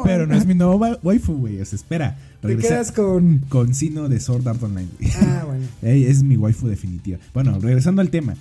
Pero 0.04 0.26
no 0.28 0.36
es 0.36 0.46
mi 0.46 0.54
nueva 0.56 0.98
waifu, 1.04 1.34
güey, 1.34 1.62
o 1.62 1.66
sea, 1.66 1.76
espera. 1.78 2.18
Te 2.42 2.48
regresa- 2.48 2.70
quedas 2.70 2.92
con... 2.92 3.40
Con 3.50 3.74
Sino 3.76 4.08
de 4.10 4.20
Sword 4.20 4.48
Art 4.48 4.64
Online. 4.64 4.88
Ah, 5.22 5.44
bueno. 5.46 5.66
Es 5.82 6.24
mi 6.24 6.38
waifu 6.38 6.68
definitiva. 6.68 7.18
Bueno, 7.34 7.60
regresando 7.60 8.02
al 8.02 8.10
tema. 8.10 8.36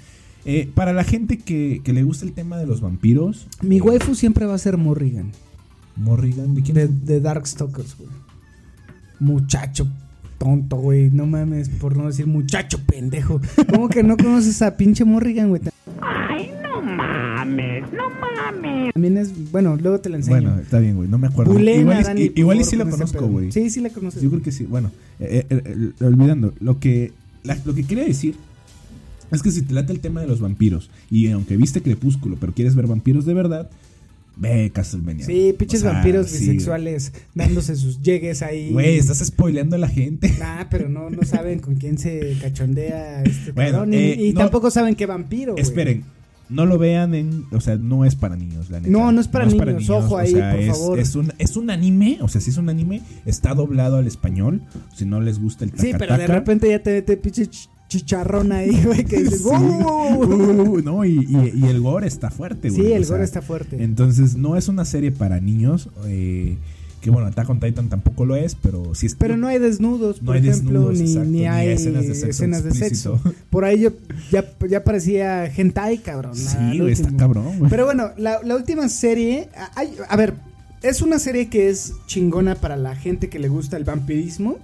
Eh, 0.51 0.67
para 0.75 0.95
la 0.95 1.05
gente 1.05 1.37
que, 1.37 1.83
que 1.85 1.93
le 1.93 2.03
gusta 2.05 2.25
el 2.25 2.33
tema 2.33 2.57
de 2.57 2.67
los 2.67 2.81
vampiros. 2.81 3.47
Mi 3.61 3.77
eh, 3.77 3.83
waifu 3.83 4.15
siempre 4.15 4.47
va 4.47 4.55
a 4.55 4.59
ser 4.59 4.79
Morrigan. 4.79 5.31
Morrigan, 5.95 6.55
¿de 6.55 6.63
quién? 6.63 6.75
De, 6.75 6.89
de 6.89 7.21
Darkstalkers, 7.21 7.99
güey. 7.99 8.09
Muchacho 9.21 9.87
tonto, 10.39 10.77
güey. 10.77 11.11
No 11.11 11.27
mames, 11.27 11.69
por 11.69 11.99
no 11.99 12.07
decir 12.07 12.27
muchacho 12.27 12.79
pendejo. 12.87 13.43
¿Cómo 13.69 13.91
que 13.91 14.03
no 14.03 14.17
conoces 14.17 14.63
a 14.63 14.75
pinche 14.79 15.05
Morrigan, 15.05 15.51
güey? 15.51 15.61
Ay, 16.01 16.51
no 16.63 16.81
mames, 16.81 17.85
no 17.93 18.05
mames. 18.09 18.95
También 18.95 19.19
es. 19.19 19.51
Bueno, 19.53 19.77
luego 19.77 19.99
te 20.01 20.09
la 20.09 20.17
enseño. 20.17 20.41
Bueno, 20.41 20.59
está 20.61 20.79
bien, 20.79 20.97
güey, 20.97 21.11
no 21.11 21.19
me 21.19 21.27
acuerdo. 21.27 21.53
Bulena, 21.53 21.81
igual 21.81 22.01
y- 22.01 22.05
Dani, 22.05 22.33
igual 22.37 22.65
sí 22.65 22.77
la 22.77 22.89
conozco, 22.89 23.27
güey. 23.27 23.53
Sí, 23.53 23.69
sí 23.69 23.83
la 23.83 23.91
conoces. 23.91 24.23
Yo 24.23 24.31
creo 24.31 24.41
que 24.43 24.53
sí. 24.53 24.65
Bueno, 24.65 24.93
eh, 25.21 25.45
eh, 25.51 25.63
eh, 26.01 26.05
olvidando, 26.05 26.55
lo 26.61 26.81
que, 26.81 27.13
la- 27.43 27.59
lo 27.67 27.75
que 27.75 27.85
quería 27.85 28.05
decir 28.05 28.35
es 29.33 29.43
que 29.43 29.51
si 29.51 29.63
te 29.63 29.75
late 29.75 29.93
el 29.93 30.01
tema 30.01 30.21
de 30.21 30.27
los 30.27 30.41
vampiros 30.41 30.91
y 31.11 31.29
aunque 31.31 31.57
viste 31.57 31.83
Crepúsculo, 31.83 32.37
pero 32.41 32.53
quieres 32.55 32.75
ver 32.75 32.87
vampiros 32.87 33.25
de 33.27 33.35
verdad, 33.35 33.71
ve 34.37 34.71
Castlevania. 34.73 35.27
Sí, 35.27 35.55
pinches 35.59 35.81
O 35.81 35.83
sea, 35.85 35.93
vampiros 35.95 36.29
sí, 36.29 36.39
bisexuales 36.47 37.13
dándose 37.35 37.75
sus 37.77 38.01
llegues 38.03 38.43
ahí. 38.43 38.71
Güey, 38.73 38.97
estás 38.97 39.19
spoileando 39.19 39.77
a 39.77 39.79
la 39.81 39.89
gente. 39.89 40.33
Ah, 40.41 40.67
pero 40.71 40.89
no, 40.89 41.11
no 41.11 41.23
saben 41.25 41.59
con 41.59 41.75
quién 41.75 41.99
se 41.99 42.37
cachondea 42.41 43.23
este 43.25 43.53
Bueno, 43.53 43.71
cabrón. 43.73 43.95
Y, 43.95 43.97
eh, 43.97 44.17
y 44.29 44.33
no- 44.33 44.41
tampoco 44.41 44.71
saben 44.71 44.95
qué 44.95 45.07
vampiro, 45.07 45.53
güey. 45.53 45.63
Esperen, 45.63 46.05
no 46.49 46.65
lo 46.67 46.79
vean 46.79 47.15
en. 47.15 47.45
O 47.51 47.61
sea, 47.61 47.77
no 47.77 48.05
es 48.05 48.15
para 48.15 48.37
niños, 48.37 48.71
la 48.71 48.79
neta. 48.81 48.91
No, 48.91 49.11
no 49.13 49.21
es 49.21 49.29
para 49.29 49.45
niños, 49.45 49.91
ojo 49.91 50.17
ahí, 50.17 50.33
por 50.33 50.43
es, 50.61 50.67
favor. 50.69 50.99
Es 51.01 51.15
un, 51.17 51.33
es 51.39 51.57
un 51.57 51.69
anime, 51.71 52.19
o 52.23 52.29
sea, 52.29 52.41
si 52.41 52.51
es 52.51 52.57
un 52.57 52.69
anime, 52.69 53.03
está 53.27 53.55
doblado 53.55 53.97
al 53.97 54.07
español. 54.07 54.63
Si 54.97 55.05
no 55.05 55.21
les 55.21 55.41
gusta 55.41 55.65
el 55.65 55.73
Sí, 55.77 55.91
pero 55.99 56.17
de 56.17 56.27
repente 56.29 56.69
ya 56.71 56.83
te 56.83 56.93
mete 56.93 57.17
pinche 57.17 57.47
ch- 57.51 57.69
chicharrón 57.89 58.53
ahí, 58.53 58.83
güey, 58.85 59.05
que 59.05 59.23
dices. 59.23 59.43
Uh, 59.45 60.81
no, 60.85 61.05
y, 61.05 61.27
y- 61.29 61.53
y 61.55 61.67
el 61.67 61.81
gore 61.81 62.07
está 62.07 62.31
fuerte, 62.31 62.71
güey. 62.71 62.83
Sí, 62.83 62.93
el 62.93 63.05
sea, 63.05 63.15
gore 63.17 63.25
está 63.25 63.43
fuerte. 63.43 63.83
Entonces, 63.83 64.37
no 64.37 64.57
es 64.57 64.69
una 64.69 64.85
serie 64.85 65.11
para 65.13 65.41
niños. 65.41 65.89
eh, 66.07 66.57
que 67.01 67.11
bueno, 67.11 67.29
Attack 67.29 67.49
on 67.49 67.61
Titan 67.61 67.89
tampoco 67.89 68.25
lo 68.27 68.35
es, 68.35 68.57
pero 68.57 68.93
sí 68.97 69.07
es. 69.07 69.15
Pero 69.15 69.37
no 69.37 69.47
hay 69.47 69.61
desnudos, 69.61 70.21
No 70.21 70.27
por 70.27 70.35
hay 70.37 70.49
ejemplo, 70.49 70.81
desnudos, 70.91 70.99
ni, 70.99 71.05
exacto, 71.11 71.31
ni 71.31 71.39
ni 71.39 71.47
hay 71.47 71.69
escenas 71.69 72.03
de 72.09 72.15
sexo 72.17 72.29
escenas 72.31 72.65
de 72.65 72.71
sexo. 72.73 73.15
explícito. 73.15 73.45
Por 73.51 73.65
ahí 73.65 73.81
yo 73.83 73.91
ya, 74.33 74.45
ya 74.69 74.83
parecía 74.83 75.47
hentai, 75.47 75.99
cabrón. 75.99 76.35
Sí, 76.35 76.57
güey, 76.81 76.93
está 76.93 77.15
cabrón, 77.17 77.57
güey. 77.59 77.71
Pero 77.71 77.85
bueno, 77.85 78.11
la, 78.17 78.43
la 78.43 78.57
última 78.57 78.89
serie, 78.89 79.49
hay- 79.77 79.93
a 80.09 80.17
ver, 80.17 80.35
es 80.83 81.01
una 81.01 81.21
serie 81.21 81.49
que 81.49 81.69
es 81.71 81.93
chingona 82.07 82.57
para 82.57 82.77
la 82.77 82.97
gente 82.97 83.29
que 83.29 83.39
le 83.39 83.47
gusta 83.49 83.77
el 83.77 83.85
vampirismo 83.85 84.59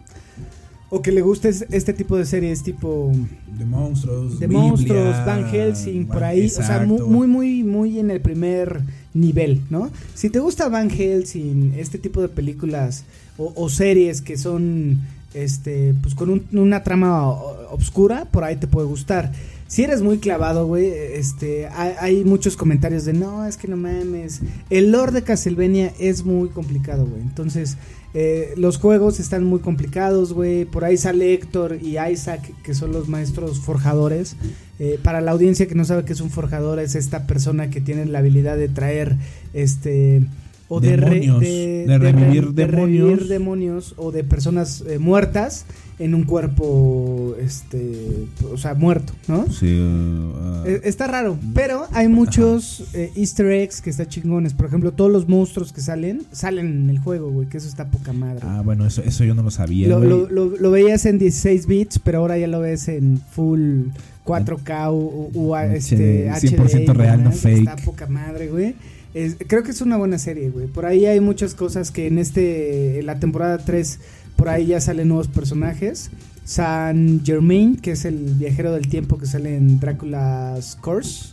o 0.96 1.02
que 1.02 1.12
le 1.12 1.22
gusta 1.22 1.48
es- 1.48 1.66
este 1.70 1.92
tipo 1.92 2.16
de 2.16 2.24
series 2.24 2.62
tipo 2.62 3.12
De 3.58 3.64
monstruos. 3.64 4.38
de 4.38 4.46
Biblia, 4.46 4.68
monstruos, 4.68 5.16
Van 5.26 5.44
Helsing, 5.50 6.06
por 6.06 6.22
ahí, 6.24 6.46
o 6.46 6.48
sea, 6.48 6.80
muy, 6.86 7.26
muy, 7.26 7.62
muy 7.64 7.98
en 7.98 8.10
el 8.10 8.20
primer 8.20 8.80
nivel, 9.12 9.60
¿no? 9.70 9.90
Si 10.14 10.30
te 10.30 10.38
gusta 10.38 10.68
Van 10.68 10.90
Helsing, 10.90 11.74
este 11.76 11.98
tipo 11.98 12.20
de 12.22 12.28
películas 12.28 13.04
o, 13.38 13.52
o 13.56 13.68
series 13.68 14.20
que 14.20 14.36
son, 14.36 15.00
este, 15.34 15.94
pues 16.02 16.14
con 16.14 16.30
un- 16.30 16.46
una 16.52 16.82
trama 16.82 17.28
obscura, 17.70 18.26
por 18.30 18.44
ahí 18.44 18.56
te 18.56 18.66
puede 18.66 18.86
gustar. 18.86 19.32
Si 19.66 19.82
eres 19.82 20.02
muy 20.02 20.18
clavado, 20.18 20.66
güey, 20.66 20.86
este, 20.86 21.66
hay, 21.68 21.92
hay 21.98 22.24
muchos 22.24 22.56
comentarios 22.56 23.04
de 23.06 23.12
no, 23.14 23.44
es 23.46 23.56
que 23.56 23.66
no 23.66 23.76
mames. 23.76 24.40
El 24.70 24.92
lore 24.92 25.10
de 25.12 25.22
Castlevania 25.22 25.92
es 25.98 26.24
muy 26.24 26.48
complicado, 26.50 27.06
güey. 27.06 27.22
Entonces, 27.22 27.76
eh, 28.16 28.54
los 28.56 28.78
juegos 28.78 29.18
están 29.18 29.42
muy 29.42 29.58
complicados, 29.58 30.32
güey. 30.32 30.64
Por 30.64 30.84
ahí 30.84 30.96
sale 30.96 31.34
Héctor 31.34 31.78
y 31.82 31.98
Isaac, 31.98 32.52
que 32.62 32.72
son 32.72 32.92
los 32.92 33.08
maestros 33.08 33.58
forjadores. 33.58 34.36
Eh, 34.78 35.00
para 35.02 35.20
la 35.20 35.32
audiencia 35.32 35.66
que 35.66 35.74
no 35.74 35.84
sabe 35.84 36.04
qué 36.04 36.12
es 36.12 36.20
un 36.20 36.30
forjador, 36.30 36.78
es 36.78 36.94
esta 36.94 37.26
persona 37.26 37.70
que 37.70 37.80
tiene 37.80 38.06
la 38.06 38.20
habilidad 38.20 38.56
de 38.56 38.68
traer, 38.68 39.16
este, 39.52 40.22
o 40.68 40.80
de, 40.80 40.96
Demonios, 40.96 41.40
de, 41.40 41.84
de 41.86 41.98
revivir 41.98 42.52
de 42.52 42.66
demonios. 42.66 43.08
revivir 43.10 43.28
demonios 43.28 43.94
o 43.98 44.10
de 44.12 44.24
personas 44.24 44.82
eh, 44.88 44.98
muertas 44.98 45.66
en 45.98 46.14
un 46.14 46.24
cuerpo, 46.24 47.36
este, 47.40 48.26
o 48.52 48.56
sea, 48.56 48.74
muerto, 48.74 49.12
¿no? 49.28 49.46
Sí, 49.52 49.66
uh, 49.78 50.66
Eh, 50.66 50.80
Está 50.84 51.06
raro, 51.06 51.36
pero 51.54 51.86
hay 51.92 52.08
muchos 52.08 52.84
eh, 52.94 53.12
easter 53.14 53.46
eggs 53.52 53.80
que 53.80 53.90
están 53.90 54.08
chingones. 54.08 54.54
Por 54.54 54.66
ejemplo, 54.66 54.90
todos 54.92 55.12
los 55.12 55.28
monstruos 55.28 55.72
que 55.72 55.80
salen, 55.82 56.22
salen 56.32 56.66
en 56.66 56.90
el 56.90 56.98
juego, 56.98 57.30
güey, 57.30 57.46
que 57.48 57.58
eso 57.58 57.68
está 57.68 57.90
poca 57.90 58.12
madre. 58.12 58.40
ah, 58.42 58.62
bueno, 58.64 58.86
eso, 58.86 59.02
eso 59.02 59.22
yo 59.24 59.34
no 59.34 59.42
lo 59.42 59.50
sabía. 59.50 59.86
lo, 59.88 59.98
güey. 59.98 60.08
lo- 60.08 60.28
lo- 60.30 60.56
lo 60.56 60.70
veías 60.70 61.04
en 61.06 61.18
16 61.18 61.66
bits, 61.66 61.98
pero 62.00 62.18
ahora 62.18 62.38
ya 62.38 62.46
lo 62.48 62.60
ves 62.60 62.88
en 62.88 63.20
full 63.30 63.88
4K 64.24 64.90
u, 64.90 65.30
u- 65.34 65.50
u- 65.52 65.56
este, 65.56 66.28
HD, 66.30 66.56
100% 66.56 66.88
HD, 66.92 66.94
real, 66.94 67.22
no 67.22 67.30
fake. 67.30 67.58
Está 67.58 67.76
poca 67.76 68.06
madre, 68.06 68.48
güey. 68.48 68.74
Es- 69.14 69.36
creo 69.46 69.62
que 69.62 69.70
es 69.70 69.80
una 69.80 69.96
buena 69.96 70.18
serie, 70.18 70.50
güey. 70.50 70.66
Por 70.66 70.86
ahí 70.86 71.06
hay 71.06 71.20
muchas 71.20 71.54
cosas 71.54 71.90
que 71.90 72.06
en 72.08 72.18
este, 72.18 72.98
en 73.00 73.06
la 73.06 73.18
temporada 73.20 73.58
3, 73.58 74.00
por 74.36 74.48
ahí 74.48 74.66
ya 74.66 74.80
salen 74.80 75.08
nuevos 75.08 75.28
personajes. 75.28 76.10
San 76.44 77.22
Germain, 77.24 77.76
que 77.76 77.92
es 77.92 78.04
el 78.04 78.16
viajero 78.38 78.72
del 78.72 78.88
tiempo 78.88 79.16
que 79.16 79.26
sale 79.26 79.56
en 79.56 79.80
Drácula's 79.80 80.76
Curse. 80.80 81.30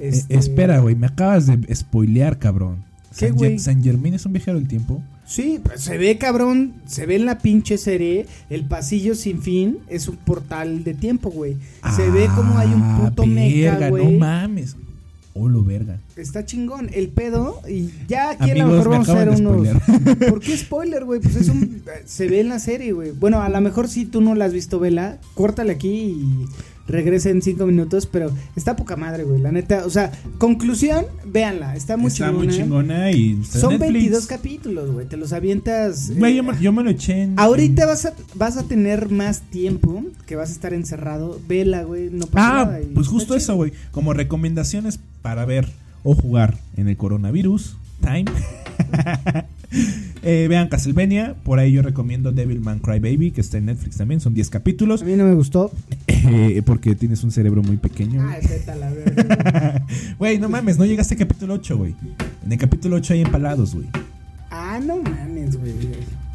Eh, 0.00 0.08
Este, 0.08 0.36
espera, 0.36 0.80
güey, 0.80 0.94
me 0.96 1.06
acabas 1.06 1.46
de 1.46 1.74
spoilear, 1.74 2.38
cabrón. 2.38 2.84
¿Qué, 3.16 3.28
San, 3.28 3.36
güey? 3.36 3.58
San 3.58 3.82
Germain 3.82 4.14
es 4.14 4.26
un 4.26 4.32
viajero 4.32 4.58
del 4.58 4.66
tiempo. 4.68 5.02
Sí, 5.26 5.60
pues 5.62 5.82
se 5.82 5.98
ve 5.98 6.16
cabrón, 6.16 6.72
se 6.86 7.04
ve 7.04 7.16
en 7.16 7.26
la 7.26 7.38
pinche 7.38 7.76
serie, 7.76 8.26
el 8.48 8.64
pasillo 8.64 9.14
sin 9.14 9.42
fin 9.42 9.78
es 9.88 10.08
un 10.08 10.16
portal 10.16 10.84
de 10.84 10.94
tiempo, 10.94 11.30
güey. 11.30 11.56
Se 11.94 12.08
ve 12.10 12.28
como 12.34 12.56
hay 12.58 12.68
un 12.72 12.82
Ah, 12.82 13.00
puto 13.10 13.26
mecha, 13.26 13.72
verga, 13.72 13.88
güey. 13.90 14.12
No 14.12 14.18
mames. 14.18 14.74
Olo, 15.34 15.62
verga. 15.62 16.00
Está 16.16 16.44
chingón 16.44 16.90
el 16.92 17.08
pedo 17.08 17.60
y 17.68 17.90
ya 18.08 18.30
aquí 18.30 18.50
a 18.50 18.54
lo 18.56 18.66
mejor 18.66 18.88
me 18.88 18.92
vamos 18.92 19.08
a 19.08 19.12
hacer 19.12 19.28
unos... 19.28 19.68
¿Por 20.28 20.40
qué 20.40 20.56
spoiler, 20.56 21.04
güey? 21.04 21.20
Pues 21.20 21.36
es 21.36 21.48
un... 21.48 21.82
Se 22.04 22.26
ve 22.26 22.40
en 22.40 22.48
la 22.48 22.58
serie, 22.58 22.92
güey. 22.92 23.12
Bueno, 23.12 23.40
a 23.40 23.48
lo 23.48 23.60
mejor 23.60 23.88
si 23.88 24.04
tú 24.04 24.20
no 24.20 24.34
la 24.34 24.46
has 24.46 24.52
visto, 24.52 24.80
vela, 24.80 25.18
córtale 25.34 25.72
aquí 25.72 25.88
y 25.88 26.46
regresa 26.88 27.30
en 27.30 27.42
cinco 27.42 27.66
minutos, 27.66 28.06
pero 28.06 28.30
está 28.56 28.74
poca 28.74 28.96
madre, 28.96 29.24
güey. 29.24 29.40
La 29.40 29.52
neta, 29.52 29.84
o 29.86 29.90
sea, 29.90 30.10
conclusión, 30.38 31.04
véanla, 31.26 31.76
está 31.76 31.96
muy 31.96 32.08
Está 32.08 32.26
chingona. 32.26 32.44
muy 32.44 32.48
chingona 32.56 33.10
y 33.12 33.38
está 33.42 33.60
Son 33.60 33.70
Netflix. 33.74 33.92
22 33.92 34.26
capítulos, 34.26 34.90
güey. 34.90 35.06
Te 35.06 35.16
los 35.16 35.32
avientas. 35.32 36.10
Güey, 36.16 36.32
eh, 36.32 36.36
yo, 36.36 36.42
me, 36.42 36.60
yo 36.60 36.72
me 36.72 36.82
lo 36.82 36.90
eché 36.90 37.22
en. 37.22 37.38
Ahorita 37.38 37.82
en- 37.82 37.88
vas 37.88 38.06
a, 38.06 38.14
vas 38.34 38.56
a 38.56 38.62
tener 38.64 39.10
más 39.10 39.42
tiempo 39.42 40.02
que 40.26 40.34
vas 40.36 40.48
a 40.48 40.52
estar 40.52 40.72
encerrado. 40.74 41.40
Vela, 41.46 41.82
güey, 41.84 42.08
no 42.10 42.26
pasa 42.26 42.60
Ah, 42.60 42.64
nada. 42.64 42.80
y 42.80 42.86
pues 42.86 43.06
está 43.06 43.12
justo 43.18 43.34
eso, 43.36 43.54
güey. 43.56 43.72
Como 43.90 44.14
recomendaciones 44.14 44.98
para 45.22 45.44
ver 45.44 45.68
o 46.04 46.14
jugar 46.14 46.56
en 46.76 46.88
el 46.88 46.96
coronavirus 46.96 47.76
time. 48.00 48.24
Eh, 50.22 50.46
vean 50.48 50.68
Castlevania, 50.68 51.36
por 51.44 51.58
ahí 51.60 51.70
yo 51.72 51.80
recomiendo 51.80 52.32
Devilman 52.32 52.80
Crybaby, 52.80 53.30
que 53.30 53.40
está 53.40 53.58
en 53.58 53.66
Netflix 53.66 53.98
también, 53.98 54.20
son 54.20 54.34
10 54.34 54.50
capítulos, 54.50 55.02
A 55.02 55.04
mí 55.04 55.14
no 55.14 55.24
me 55.24 55.34
gustó. 55.34 55.70
eh, 56.08 56.60
porque 56.66 56.94
tienes 56.96 57.22
un 57.22 57.30
cerebro 57.30 57.62
muy 57.62 57.76
pequeño. 57.76 58.26
Ay, 58.28 58.40
vete 58.48 58.70
a 58.70 58.74
la 58.74 58.90
verga. 58.90 59.86
Güey, 60.18 60.38
no 60.38 60.48
mames, 60.48 60.76
no 60.78 60.84
llegaste 60.84 61.14
al 61.14 61.18
capítulo 61.20 61.54
8, 61.54 61.76
güey. 61.78 61.94
En 62.44 62.50
el 62.52 62.58
capítulo 62.58 62.96
8 62.96 63.14
hay 63.14 63.20
empalados, 63.20 63.74
güey. 63.74 63.86
ah, 64.50 64.80
no 64.84 65.00
mames, 65.02 65.56
güey. 65.56 65.72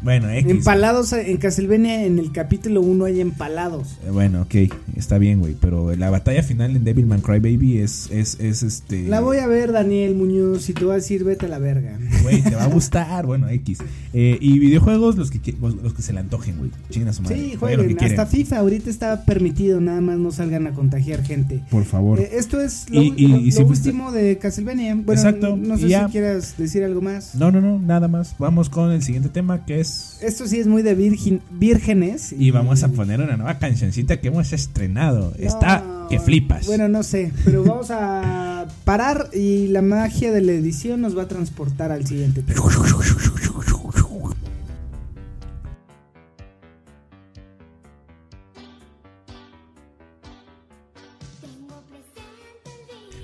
Bueno, 0.04 0.28
X. 0.30 0.50
Empalados 0.50 1.12
en 1.14 1.38
Castlevania, 1.38 2.04
en 2.04 2.18
el 2.18 2.30
capítulo 2.30 2.82
1 2.82 3.04
hay 3.06 3.20
empalados. 3.22 3.96
Eh, 4.06 4.10
Bueno, 4.10 4.42
ok, 4.42 4.54
está 4.96 5.16
bien, 5.16 5.40
güey. 5.40 5.56
Pero 5.58 5.96
la 5.96 6.10
batalla 6.10 6.42
final 6.42 6.76
en 6.76 6.84
Devilman 6.84 7.22
Crybaby 7.22 7.78
es, 7.78 8.10
es, 8.10 8.38
es 8.38 8.62
este. 8.62 9.04
La 9.08 9.20
voy 9.20 9.38
a 9.38 9.46
ver, 9.46 9.72
Daniel 9.72 10.14
Muñoz, 10.14 10.68
y 10.68 10.74
te 10.74 10.84
voy 10.84 10.92
a 10.92 10.96
decir, 10.96 11.24
vete 11.24 11.46
a 11.46 11.48
la 11.48 11.58
verga. 11.58 11.98
Güey, 12.22 12.42
te 12.42 12.54
va 12.54 12.64
a 12.64 12.66
gustar. 12.74 13.24
bueno, 13.24 13.48
X. 13.48 13.78
Eh, 14.12 14.36
y 14.40 14.58
videojuegos, 14.58 15.16
los 15.16 15.30
que, 15.30 15.54
los, 15.60 15.94
que 15.94 16.02
se 16.02 16.12
le 16.12 16.20
antojen, 16.20 16.58
güey. 16.58 16.70
Chinga 16.90 17.12
su 17.14 17.22
madre. 17.22 17.36
Sí, 17.36 17.56
Jueguen. 17.56 17.80
Hasta 17.98 18.26
quieren. 18.26 18.26
FIFA 18.28 18.58
ahorita 18.58 18.90
está 18.90 19.24
permitido, 19.24 19.80
nada 19.80 20.02
más 20.02 20.18
no 20.18 20.30
salgan 20.32 20.66
a 20.66 20.72
contagiar 20.72 21.22
gente. 21.24 21.62
Por 21.70 21.84
favor. 21.84 22.20
Eh, 22.20 22.28
esto 22.34 22.60
es 22.60 22.90
lo, 22.90 23.02
Y- 23.02 23.14
y- 23.16 23.26
lo- 23.28 23.38
y 23.38 23.52
si 23.52 23.60
lo 23.62 23.68
fuiste- 23.68 23.88
último 23.88 24.12
de 24.12 24.36
Castlevania. 24.36 24.94
Bueno, 24.96 25.12
Exacto, 25.12 25.56
no 25.56 25.78
sé 25.78 25.88
ya. 25.88 26.04
si 26.06 26.12
quieras 26.12 26.54
decir 26.58 26.84
algo 26.84 27.00
más. 27.00 27.34
No, 27.34 27.50
no, 27.50 27.62
no, 27.62 27.78
nada 27.78 28.06
más. 28.06 28.34
Vamos 28.38 28.68
con 28.68 28.92
el 28.92 29.02
siguiente 29.02 29.30
tema 29.30 29.64
que 29.64 29.80
es. 29.80 29.93
Esto 30.20 30.46
sí 30.46 30.58
es 30.58 30.66
muy 30.66 30.82
de 30.82 30.94
virgin, 30.94 31.42
vírgenes. 31.50 32.32
Y 32.32 32.50
vamos 32.50 32.82
a 32.82 32.88
poner 32.88 33.20
una 33.20 33.36
nueva 33.36 33.58
cancioncita 33.58 34.20
que 34.20 34.28
hemos 34.28 34.52
estrenado. 34.52 35.34
Está 35.38 35.84
que 36.08 36.18
flipas. 36.18 36.66
Bueno, 36.66 36.88
no 36.88 37.02
sé, 37.02 37.32
pero 37.44 37.64
vamos 37.64 37.90
a 37.90 38.66
parar 38.84 39.30
y 39.32 39.68
la 39.68 39.82
magia 39.82 40.32
de 40.32 40.40
la 40.40 40.52
edición 40.52 41.00
nos 41.00 41.16
va 41.16 41.22
a 41.22 41.28
transportar 41.28 41.92
al 41.92 42.06
siguiente 42.06 42.42
tema. 42.42 42.60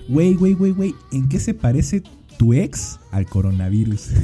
Güey, 0.09 0.35
güey, 0.35 0.55
güey, 0.55 0.73
güey. 0.73 0.95
¿En 1.13 1.29
qué 1.29 1.39
se 1.39 1.55
parece 1.55 2.03
tu 2.41 2.55
ex 2.55 2.99
al 3.13 3.27
coronavirus? 3.27 4.09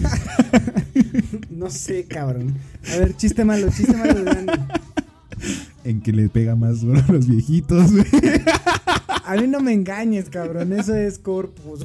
No 1.51 1.71
sé, 1.71 2.05
cabrón. 2.05 2.55
A 2.93 2.97
ver, 2.99 3.17
chiste 3.17 3.45
malo, 3.45 3.69
chiste 3.71 3.95
malo 3.97 4.15
de 4.15 4.25
Dani. 4.25 4.53
en 5.85 6.01
que 6.01 6.13
le 6.13 6.29
pega 6.29 6.55
más 6.55 6.81
duro 6.81 7.03
a 7.07 7.13
los 7.13 7.27
viejitos, 7.27 7.93
güey. 7.93 8.05
A 9.25 9.37
mí 9.37 9.47
no 9.47 9.61
me 9.61 9.73
engañes, 9.73 10.29
cabrón. 10.31 10.73
Eso 10.73 10.95
es 10.95 11.19
corpus. 11.19 11.85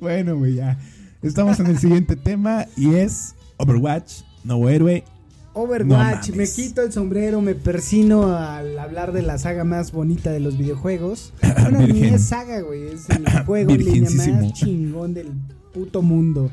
Bueno, 0.00 0.36
güey, 0.36 0.54
ya. 0.54 0.78
Estamos 1.22 1.60
en 1.60 1.66
el 1.66 1.78
siguiente 1.78 2.16
tema 2.16 2.66
y 2.76 2.94
es 2.94 3.34
Overwatch, 3.58 4.22
nuevo 4.44 4.68
héroe. 4.70 5.04
Overwatch, 5.52 6.30
No 6.30 6.36
me 6.36 6.48
quito 6.48 6.82
el 6.82 6.92
sombrero, 6.92 7.40
me 7.40 7.54
persino 7.54 8.36
al 8.36 8.78
hablar 8.78 9.12
de 9.12 9.22
la 9.22 9.36
saga 9.38 9.64
más 9.64 9.90
bonita 9.90 10.30
de 10.30 10.40
los 10.40 10.56
videojuegos. 10.56 11.32
Bueno, 11.60 11.86
ni 11.86 12.04
es 12.04 12.24
saga, 12.28 12.60
güey, 12.60 12.88
es 12.88 13.08
el 13.10 13.28
juego 13.46 13.70
en 13.72 13.84
línea 13.84 14.10
más 14.10 14.52
chingón 14.54 15.14
del 15.14 15.28
puto 15.72 16.02
mundo. 16.02 16.50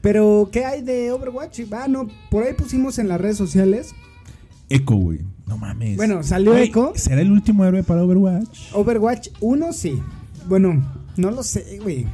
Pero, 0.00 0.48
¿qué 0.50 0.64
hay 0.64 0.82
de 0.82 1.12
Overwatch? 1.12 1.60
Ah, 1.72 1.86
no, 1.88 2.08
por 2.30 2.42
ahí 2.44 2.54
pusimos 2.54 2.98
en 2.98 3.08
las 3.08 3.20
redes 3.20 3.36
sociales. 3.36 3.94
Echo, 4.68 4.96
güey. 4.96 5.20
No 5.46 5.56
mames. 5.58 5.96
Bueno, 5.96 6.22
salió 6.22 6.56
Echo. 6.56 6.92
¿Será 6.96 7.20
el 7.20 7.30
último 7.30 7.64
héroe 7.64 7.82
para 7.82 8.02
Overwatch? 8.02 8.72
Overwatch 8.72 9.28
1 9.40 9.72
sí. 9.72 10.02
Bueno, 10.48 10.82
no 11.16 11.30
lo 11.30 11.42
sé, 11.42 11.78
güey. 11.82 12.06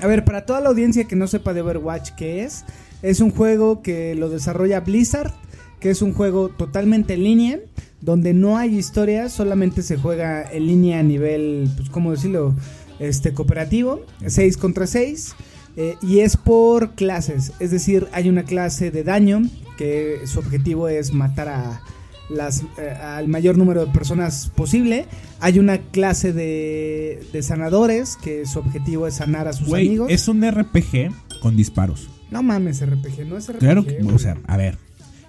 A 0.00 0.06
ver, 0.06 0.24
para 0.24 0.44
toda 0.44 0.60
la 0.60 0.68
audiencia 0.68 1.04
que 1.04 1.16
no 1.16 1.26
sepa 1.26 1.54
de 1.54 1.62
Overwatch 1.62 2.10
qué 2.16 2.44
es, 2.44 2.64
es 3.02 3.20
un 3.20 3.30
juego 3.30 3.82
que 3.82 4.14
lo 4.14 4.28
desarrolla 4.28 4.80
Blizzard, 4.80 5.32
que 5.80 5.90
es 5.90 6.02
un 6.02 6.12
juego 6.12 6.48
totalmente 6.48 7.14
en 7.14 7.24
línea, 7.24 7.60
donde 8.00 8.34
no 8.34 8.56
hay 8.56 8.76
historia, 8.76 9.28
solamente 9.28 9.82
se 9.82 9.96
juega 9.96 10.42
en 10.50 10.66
línea 10.66 11.00
a 11.00 11.02
nivel, 11.02 11.68
pues, 11.76 11.90
¿cómo 11.90 12.12
decirlo? 12.12 12.54
Este, 12.98 13.32
cooperativo, 13.32 14.00
6 14.26 14.56
contra 14.56 14.86
6. 14.86 15.34
eh, 15.76 15.96
y 16.00 16.20
es 16.20 16.36
por 16.38 16.94
clases, 16.94 17.52
es 17.60 17.70
decir, 17.70 18.06
hay 18.12 18.28
una 18.30 18.44
clase 18.44 18.90
de 18.90 19.04
daño 19.04 19.42
que 19.76 20.20
su 20.24 20.38
objetivo 20.38 20.88
es 20.88 21.12
matar 21.12 21.48
a 21.48 21.82
las, 22.30 22.62
eh, 22.78 22.88
al 22.88 23.28
mayor 23.28 23.58
número 23.58 23.84
de 23.84 23.92
personas 23.92 24.50
posible. 24.56 25.06
Hay 25.40 25.58
una 25.58 25.78
clase 25.78 26.32
de, 26.32 27.22
de 27.32 27.42
sanadores 27.42 28.16
que 28.16 28.46
su 28.46 28.58
objetivo 28.58 29.06
es 29.06 29.16
sanar 29.16 29.48
a 29.48 29.52
sus 29.52 29.72
amigos. 29.72 30.10
es 30.10 30.26
un 30.28 30.42
RPG 30.50 31.12
con 31.42 31.56
disparos. 31.56 32.08
No 32.30 32.42
mames, 32.42 32.84
RPG, 32.84 33.26
no 33.26 33.36
es 33.36 33.48
RPG. 33.48 33.58
Claro 33.58 33.84
que, 33.86 33.98
o 34.02 34.18
sea, 34.18 34.36
a 34.46 34.56
ver. 34.56 34.76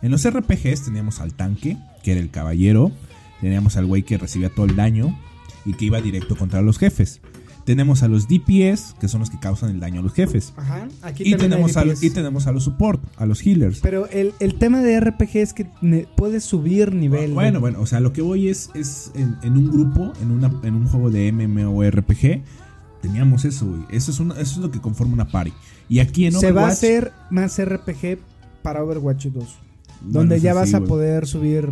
En 0.02 0.12
los 0.12 0.30
RPGs 0.30 0.86
teníamos 0.86 1.20
al 1.22 1.34
tanque, 1.34 1.78
que 2.04 2.12
era 2.12 2.22
el 2.22 2.30
caballero. 2.30 2.92
Teníamos 3.42 3.78
al 3.78 3.86
güey 3.86 4.04
que 4.04 4.18
recibía 4.18 4.50
todo 4.50 4.66
el 4.66 4.76
daño 4.76 5.18
y 5.66 5.74
que 5.74 5.86
iba 5.86 6.02
directo 6.02 6.36
contra 6.36 6.62
los 6.62 6.78
jefes. 6.78 7.20
Tenemos 7.66 8.02
a 8.02 8.08
los 8.08 8.30
DPS, 8.30 8.96
que 8.98 9.10
son 9.10 9.20
los 9.20 9.30
que 9.30 9.40
causan 9.40 9.72
el 9.72 9.82
daño 9.82 10.00
a 10.00 10.04
los 10.04 10.14
jefes. 10.14 10.54
Ajá, 10.56 10.88
aquí 11.02 11.24
Y 11.26 11.36
tenemos, 11.36 11.76
a, 11.76 11.84
y 11.86 12.10
tenemos 12.12 12.48
a 12.48 12.54
los 12.54 12.64
support, 12.64 13.04
a 13.18 13.26
los 13.26 13.46
healers. 13.46 13.82
Pero 13.82 14.08
el, 14.08 14.34
el 14.40 14.56
tema 14.56 14.82
de 14.82 14.98
RPG 15.00 15.36
es 15.36 15.54
que 15.54 15.66
puedes 16.16 16.46
subir 16.46 16.96
nivel. 16.96 17.34
Bueno, 17.34 17.60
bueno, 17.60 17.82
o 17.82 17.86
sea, 17.86 18.00
lo 18.00 18.14
que 18.14 18.22
voy 18.22 18.48
es, 18.48 18.70
es 18.74 19.12
en, 19.16 19.36
en 19.44 19.58
un 19.58 19.70
grupo, 19.70 20.14
en, 20.22 20.32
una, 20.32 20.50
en 20.64 20.76
un 20.76 20.88
juego 20.88 21.10
de 21.10 21.30
MMORPG, 21.34 22.42
teníamos 23.02 23.46
eso, 23.46 23.66
güey. 23.66 23.82
Eso 23.90 24.12
es, 24.12 24.20
una- 24.20 24.34
eso 24.36 24.52
es 24.56 24.58
lo 24.58 24.72
que 24.72 24.80
conforma 24.82 25.14
una 25.14 25.28
party. 25.28 25.54
Y 25.90 26.00
aquí 26.00 26.26
en 26.26 26.34
Se 26.34 26.52
va 26.52 26.62
a 26.62 26.66
Overwatch- 26.66 26.72
hacer 26.72 27.12
más 27.30 27.58
RPG 27.60 28.18
para 28.62 28.84
Overwatch 28.84 29.28
2. 29.28 29.34
Bueno, 29.34 30.20
donde 30.20 30.40
ya 30.40 30.52
sí, 30.52 30.56
vas 30.58 30.74
a 30.74 30.82
poder 30.82 31.26
subir 31.28 31.70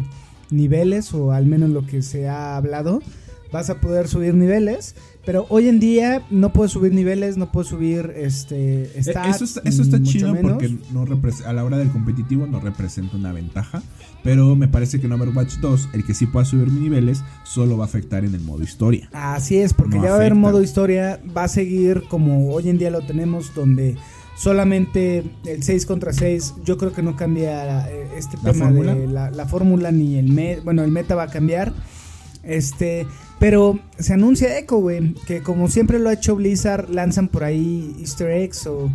niveles, 0.52 1.14
o 1.14 1.32
al 1.32 1.46
menos 1.46 1.70
lo 1.70 1.86
que 1.86 2.02
se 2.02 2.28
ha 2.28 2.56
hablado. 2.58 3.02
Vas 3.52 3.70
a 3.70 3.80
poder 3.80 4.08
subir 4.08 4.34
niveles. 4.34 4.96
Pero 5.26 5.46
hoy 5.50 5.68
en 5.68 5.80
día 5.80 6.22
no 6.30 6.54
puedes 6.54 6.72
subir 6.72 6.94
niveles, 6.94 7.36
no 7.38 7.52
puedes 7.52 7.70
subir 7.70 8.14
este 8.16 8.84
Eh, 8.84 9.04
stats, 9.04 9.36
Eso 9.38 9.44
está, 9.46 9.62
eso 9.68 9.82
está 9.82 10.02
chido 10.04 10.34
menos. 10.34 10.54
porque 10.54 10.70
no 10.94 11.06
a 11.46 11.54
la 11.54 11.64
hora 11.64 11.78
del 11.78 11.90
competitivo 11.90 12.46
no 12.46 12.60
representa 12.60 13.18
una 13.18 13.34
ventaja. 13.34 13.82
Pero 14.24 14.56
me 14.56 14.68
parece 14.68 15.00
que 15.00 15.08
en 15.08 15.14
Overwatch 15.14 15.56
2, 15.58 15.90
el 15.94 16.04
que 16.04 16.14
sí 16.14 16.26
pueda 16.28 16.46
subir 16.46 16.72
niveles, 16.72 17.24
solo 17.44 17.78
va 17.78 17.86
a 17.86 17.88
afectar 17.88 18.24
en 18.26 18.34
el 18.36 18.42
modo 18.42 18.64
historia. 18.64 19.10
Así 19.14 19.58
es, 19.58 19.74
porque 19.74 19.98
No 19.98 20.04
ya 20.04 20.10
va 20.10 20.16
a 20.16 20.20
haber 20.20 20.36
modo 20.36 20.62
historia, 20.62 21.20
va 21.36 21.44
a 21.44 21.48
seguir 21.48 22.04
como 22.08 22.52
hoy 22.52 22.70
en 22.70 22.78
día 22.78 22.90
lo 22.92 23.02
tenemos, 23.02 23.54
donde 23.56 23.96
solamente 24.38 25.24
el 25.46 25.64
6 25.64 25.86
contra 25.86 26.14
6, 26.14 26.56
yo 26.64 26.78
creo 26.78 26.92
que 26.92 27.02
no 27.02 27.16
cambia 27.16 27.90
eh, 27.90 28.08
este 28.18 28.38
¿La 28.44 28.52
tema 28.52 28.72
de 28.72 29.08
la, 29.08 29.32
la 29.32 29.46
fórmula 29.48 29.92
ni 29.92 30.16
el 30.18 30.32
meta, 30.32 30.62
bueno, 30.64 30.84
el 30.84 30.92
meta 30.92 31.16
va 31.16 31.24
a 31.24 31.28
cambiar. 31.30 31.74
Este, 32.46 33.08
pero 33.40 33.80
se 33.98 34.14
anuncia 34.14 34.58
Echo, 34.58 34.78
güey, 34.78 35.14
que 35.26 35.42
como 35.42 35.68
siempre 35.68 36.00
lo 36.00 36.10
ha 36.10 36.14
hecho 36.14 36.36
Blizzard, 36.36 36.90
lanzan 36.90 37.28
por 37.28 37.44
ahí 37.44 37.96
easter 38.00 38.30
eggs 38.30 38.68
o 38.68 38.92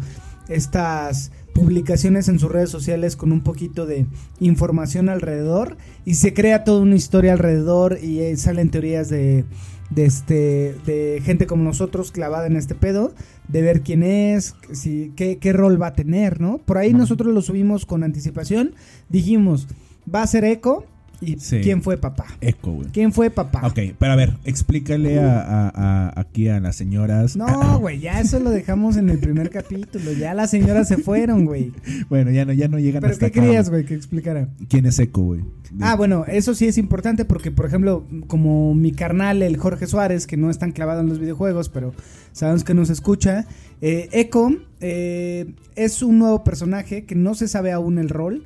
estas 0.49 1.31
publicaciones 1.53 2.29
en 2.29 2.39
sus 2.39 2.51
redes 2.51 2.71
sociales 2.71 3.17
con 3.17 3.33
un 3.33 3.43
poquito 3.43 3.87
de 3.87 4.07
información 4.39 5.09
alrededor 5.09 5.77
y 6.05 6.15
se 6.15 6.33
crea 6.33 6.65
toda 6.65 6.81
una 6.81 6.97
historia 6.97 7.33
alrededor 7.33 7.99
y 8.03 8.21
eh, 8.21 8.37
salen 8.37 8.71
teorías 8.71 9.09
de, 9.09 9.45
de 9.91 10.05
este 10.05 10.77
de 10.87 11.21
gente 11.25 11.47
como 11.47 11.65
nosotros 11.65 12.13
clavada 12.13 12.47
en 12.47 12.57
este 12.57 12.75
pedo 12.75 13.13
de 13.49 13.63
ver 13.63 13.83
quién 13.83 14.03
es 14.03 14.55
si 14.73 15.13
qué, 15.17 15.39
qué 15.39 15.53
rol 15.53 15.81
va 15.81 15.89
a 15.89 15.95
tener 15.95 16.41
no 16.41 16.59
por 16.59 16.79
ahí 16.79 16.93
nosotros 16.93 17.35
lo 17.35 17.43
subimos 17.43 17.85
con 17.85 18.05
anticipación 18.05 18.75
dijimos 19.09 19.67
va 20.13 20.23
a 20.23 20.27
ser 20.27 20.45
Echo 20.45 20.85
¿Y 21.23 21.39
Sí. 21.39 21.61
quién 21.63 21.83
fue 21.83 21.99
papá? 21.99 22.25
Echo, 22.41 22.73
güey. 22.73 22.89
¿Quién 22.93 23.13
fue 23.13 23.29
papá? 23.31 23.67
Ok, 23.67 23.79
pero 23.99 24.13
a 24.13 24.17
ver, 24.17 24.37
explícale 24.45 25.19
a, 25.21 25.41
a- 25.41 25.69
a- 26.09 26.21
aquí 26.21 26.49
a 26.49 26.61
las 26.61 26.77
señoras. 26.77 27.37
No, 27.37 27.79
güey, 27.79 28.01
ya 28.01 28.21
eso 28.21 28.41
lo 28.41 28.51
dejamos 28.51 28.97
en 28.97 29.11
el 29.11 29.19
primer 29.19 29.51
capítulo. 29.51 30.13
Ya 30.13 30.33
las 30.35 30.51
señoras 30.51 30.89
se 30.89 30.97
fueron, 30.97 31.45
güey. 31.45 31.73
Bueno, 32.09 32.31
ya 32.31 32.45
no, 32.45 32.53
ya 32.53 32.69
no 32.69 32.79
llegan 32.79 33.03
¿Pero 33.03 33.13
hasta 33.13 33.31
qué 33.31 33.39
acá, 33.39 33.47
querías, 33.47 33.69
güey, 33.71 33.85
que 33.85 33.95
explicara? 33.95 34.49
¿Quién 34.69 34.87
es 34.87 34.99
Echo, 34.99 35.21
güey? 35.21 35.41
Ah, 35.81 35.95
bueno, 35.95 36.25
eso 36.27 36.55
sí 36.55 36.67
es 36.67 36.79
importante 36.79 37.25
porque, 37.25 37.51
por 37.53 37.67
ejemplo, 37.67 38.05
como 38.27 38.75
mi 38.75 38.93
carnal, 38.93 39.43
el 39.43 39.57
Jorge 39.57 39.87
Suárez, 39.87 40.27
que 40.27 40.37
no 40.37 40.51
es 40.51 40.59
tan 40.59 40.73
clavado 40.73 41.01
en 41.03 41.09
los 41.09 41.19
videojuegos, 41.21 41.69
pero 41.69 41.95
sabemos 42.33 42.65
que 42.65 42.75
nos 42.75 42.91
escucha, 42.91 43.47
eh, 43.81 44.09
Echo 44.13 44.49
eh, 44.81 45.53
es 45.77 46.03
un 46.03 46.19
nuevo 46.19 46.43
personaje 46.43 47.05
que 47.05 47.15
no 47.15 47.35
se 47.35 47.47
sabe 47.47 47.71
aún 47.73 47.99
el 47.99 48.09
rol. 48.09 48.43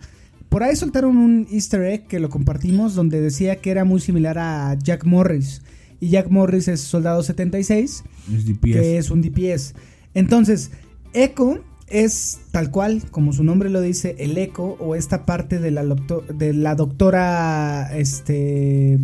Por 0.54 0.62
ahí 0.62 0.76
soltaron 0.76 1.16
un 1.16 1.48
easter 1.50 1.82
egg 1.82 2.06
que 2.06 2.20
lo 2.20 2.28
compartimos 2.30 2.94
donde 2.94 3.20
decía 3.20 3.56
que 3.56 3.72
era 3.72 3.84
muy 3.84 4.00
similar 4.00 4.38
a 4.38 4.78
Jack 4.80 5.04
Morris. 5.04 5.62
Y 5.98 6.10
Jack 6.10 6.30
Morris 6.30 6.68
es 6.68 6.80
Soldado 6.80 7.24
76 7.24 8.04
Es 8.32 8.46
DPS. 8.46 8.60
que 8.72 8.98
es 8.98 9.10
un 9.10 9.20
DPS. 9.20 9.74
Entonces, 10.14 10.70
Echo 11.12 11.64
es 11.88 12.38
tal 12.52 12.70
cual, 12.70 13.02
como 13.10 13.32
su 13.32 13.42
nombre 13.42 13.68
lo 13.68 13.80
dice, 13.80 14.14
el 14.20 14.38
eco 14.38 14.76
o 14.78 14.94
esta 14.94 15.26
parte 15.26 15.58
de 15.58 15.72
la, 15.72 15.82
docto- 15.84 16.22
de 16.32 16.52
la 16.54 16.76
doctora, 16.76 17.90
este... 17.98 19.00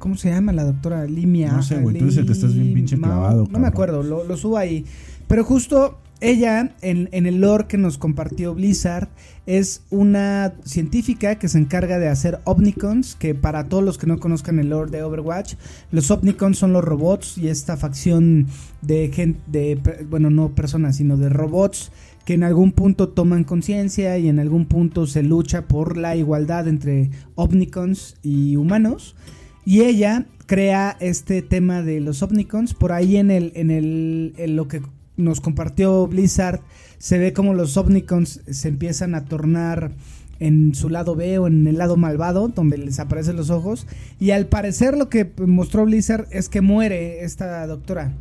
¿Cómo 0.00 0.16
se 0.16 0.30
llama 0.30 0.52
la 0.52 0.64
doctora? 0.64 1.04
Limia. 1.06 1.52
No 1.52 1.62
sé, 1.62 1.78
güey, 1.78 1.96
tú 1.96 2.08
que 2.08 2.32
estás 2.32 2.54
bien 2.54 2.74
pinche 2.74 2.96
clavado, 2.98 3.46
No 3.52 3.60
me 3.60 3.68
acuerdo, 3.68 4.02
lo, 4.02 4.24
lo 4.24 4.36
subo 4.36 4.56
ahí. 4.58 4.84
Pero 5.28 5.44
justo 5.44 6.00
ella, 6.20 6.74
en, 6.82 7.08
en 7.12 7.26
el 7.26 7.40
lore 7.40 7.66
que 7.68 7.78
nos 7.78 7.98
compartió 7.98 8.54
Blizzard, 8.54 9.08
es 9.46 9.82
una 9.90 10.52
científica 10.64 11.36
que 11.36 11.48
se 11.48 11.58
encarga 11.58 11.98
de 11.98 12.08
hacer 12.08 12.40
Omnicons, 12.44 13.14
que 13.14 13.34
para 13.34 13.68
todos 13.68 13.82
los 13.82 13.96
que 13.96 14.06
no 14.06 14.18
conozcan 14.18 14.58
el 14.58 14.70
lore 14.70 14.90
de 14.90 15.02
Overwatch, 15.02 15.54
los 15.90 16.10
Omnicons 16.10 16.58
son 16.58 16.72
los 16.72 16.84
robots 16.84 17.38
y 17.38 17.48
esta 17.48 17.76
facción 17.76 18.46
de 18.82 19.10
gente, 19.12 19.40
de, 19.46 20.04
bueno, 20.10 20.28
no 20.28 20.54
personas, 20.54 20.96
sino 20.96 21.16
de 21.16 21.28
robots 21.28 21.90
que 22.24 22.34
en 22.34 22.44
algún 22.44 22.72
punto 22.72 23.08
toman 23.08 23.42
conciencia 23.42 24.18
y 24.18 24.28
en 24.28 24.38
algún 24.38 24.66
punto 24.66 25.06
se 25.06 25.22
lucha 25.22 25.62
por 25.66 25.96
la 25.96 26.14
igualdad 26.14 26.68
entre 26.68 27.10
Omnicons 27.36 28.16
y 28.22 28.56
humanos. 28.56 29.16
Y 29.64 29.80
ella 29.80 30.26
crea 30.44 30.94
este 31.00 31.40
tema 31.40 31.80
de 31.80 32.00
los 32.00 32.22
Omnicons. 32.22 32.74
Por 32.74 32.92
ahí 32.92 33.16
en 33.16 33.30
el, 33.30 33.52
en 33.54 33.70
el, 33.70 34.34
en 34.36 34.56
lo 34.56 34.68
que 34.68 34.82
nos 35.18 35.40
compartió 35.42 36.06
Blizzard, 36.06 36.60
se 36.96 37.18
ve 37.18 37.32
como 37.34 37.52
los 37.52 37.76
Omnicons 37.76 38.40
se 38.48 38.68
empiezan 38.68 39.14
a 39.14 39.24
tornar 39.26 39.92
en 40.40 40.74
su 40.74 40.88
lado 40.88 41.14
B 41.16 41.38
o 41.38 41.46
en 41.48 41.66
el 41.66 41.78
lado 41.78 41.96
malvado, 41.96 42.48
donde 42.48 42.78
les 42.78 42.98
aparecen 43.00 43.36
los 43.36 43.50
ojos. 43.50 43.86
Y 44.20 44.30
al 44.30 44.46
parecer 44.46 44.96
lo 44.96 45.08
que 45.08 45.30
mostró 45.46 45.84
Blizzard 45.84 46.26
es 46.30 46.48
que 46.48 46.60
muere 46.60 47.24
esta 47.24 47.66
doctora. 47.66 48.14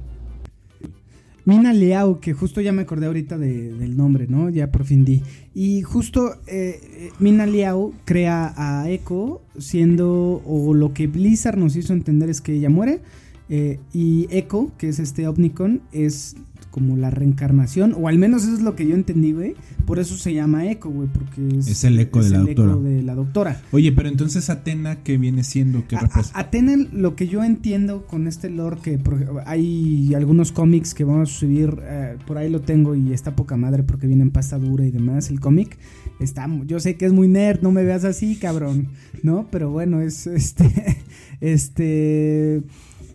Mina 1.46 1.72
Liao, 1.72 2.20
que 2.20 2.34
justo 2.34 2.60
ya 2.60 2.74
me 2.74 2.82
acordé 2.82 3.06
ahorita 3.06 3.38
de- 3.38 3.72
del 3.72 3.96
nombre, 3.96 4.28
¿no? 4.28 4.50
Ya 4.50 4.70
por 4.70 4.84
fin 4.84 5.06
di. 5.06 5.24
Y 5.56 5.82
justo 5.82 6.34
eh, 6.48 6.82
eh, 6.84 7.10
Mina 7.20 7.46
Liao 7.46 7.94
crea 8.04 8.54
a 8.58 8.90
Echo 8.90 9.42
siendo, 9.58 10.42
o 10.46 10.74
lo 10.74 10.94
que 10.94 11.08
Blizzard 11.08 11.58
nos 11.58 11.78
hizo 11.78 11.94
entender 11.94 12.30
es 12.30 12.42
que 12.42 12.54
ella 12.54 12.70
muere. 12.70 13.00
eh, 13.50 13.80
y 13.94 14.28
Echo, 14.30 14.74
que 14.78 14.90
es 14.90 15.00
este 15.00 15.26
Omnicon, 15.26 15.80
es 15.94 16.36
como 16.78 16.96
la 16.96 17.10
reencarnación, 17.10 17.96
o 17.98 18.08
al 18.08 18.20
menos 18.20 18.44
eso 18.44 18.54
es 18.54 18.62
lo 18.62 18.76
que 18.76 18.88
yo 18.88 18.94
entendí, 18.94 19.32
güey. 19.32 19.56
Por 19.88 19.98
eso 19.98 20.16
se 20.16 20.32
llama 20.32 20.70
Echo, 20.70 20.90
güey, 20.92 21.10
porque 21.12 21.58
es, 21.58 21.68
Es 21.68 21.84
el 21.84 22.00
eco 22.00 22.22
de 22.24 22.30
la 22.30 22.42
el 22.42 22.50
eco 22.50 22.62
doctora. 22.64 22.90
de 22.90 23.02
la 23.02 23.16
doctora. 23.16 23.62
Oye, 23.72 23.92
pero 23.94 24.10
entonces 24.10 24.52
Atena, 24.52 24.98
¿qué 24.98 25.18
viene 25.18 25.44
siendo? 25.44 25.88
¿Qué 25.88 25.98
representa? 25.98 26.40
Atena, 26.40 26.76
lo 26.94 27.16
que 27.16 27.28
yo 27.28 27.44
entiendo 27.44 28.06
con 28.06 28.28
este 28.28 28.52
lore, 28.52 28.78
que 28.84 29.00
por 29.00 29.42
hay 29.48 30.14
algunos 30.14 30.52
cómics 30.52 30.94
que 30.94 31.04
vamos 31.04 31.32
a 31.32 31.34
subir, 31.34 31.80
eh, 31.82 32.18
por 32.28 32.38
ahí 32.38 32.52
lo 32.52 32.62
tengo 32.62 32.94
y 32.94 33.12
está 33.12 33.36
poca 33.36 33.58
madre 33.58 33.82
porque 33.82 34.06
viene 34.06 34.22
en 34.22 34.30
pasta 34.30 34.60
dura 34.60 34.86
y 34.86 34.92
demás. 34.92 35.32
El 35.32 35.40
cómic 35.40 35.80
está, 36.20 36.48
yo 36.68 36.80
sé 36.80 36.96
que 36.96 37.06
es 37.08 37.14
muy 37.14 37.28
nerd, 37.28 37.62
no 37.64 37.72
me 37.72 37.84
veas 37.84 38.04
así, 38.04 38.36
cabrón, 38.36 38.90
¿no? 39.24 39.48
Pero 39.50 39.72
bueno, 39.72 40.02
es 40.02 40.28
este, 40.28 40.98
este, 41.42 42.62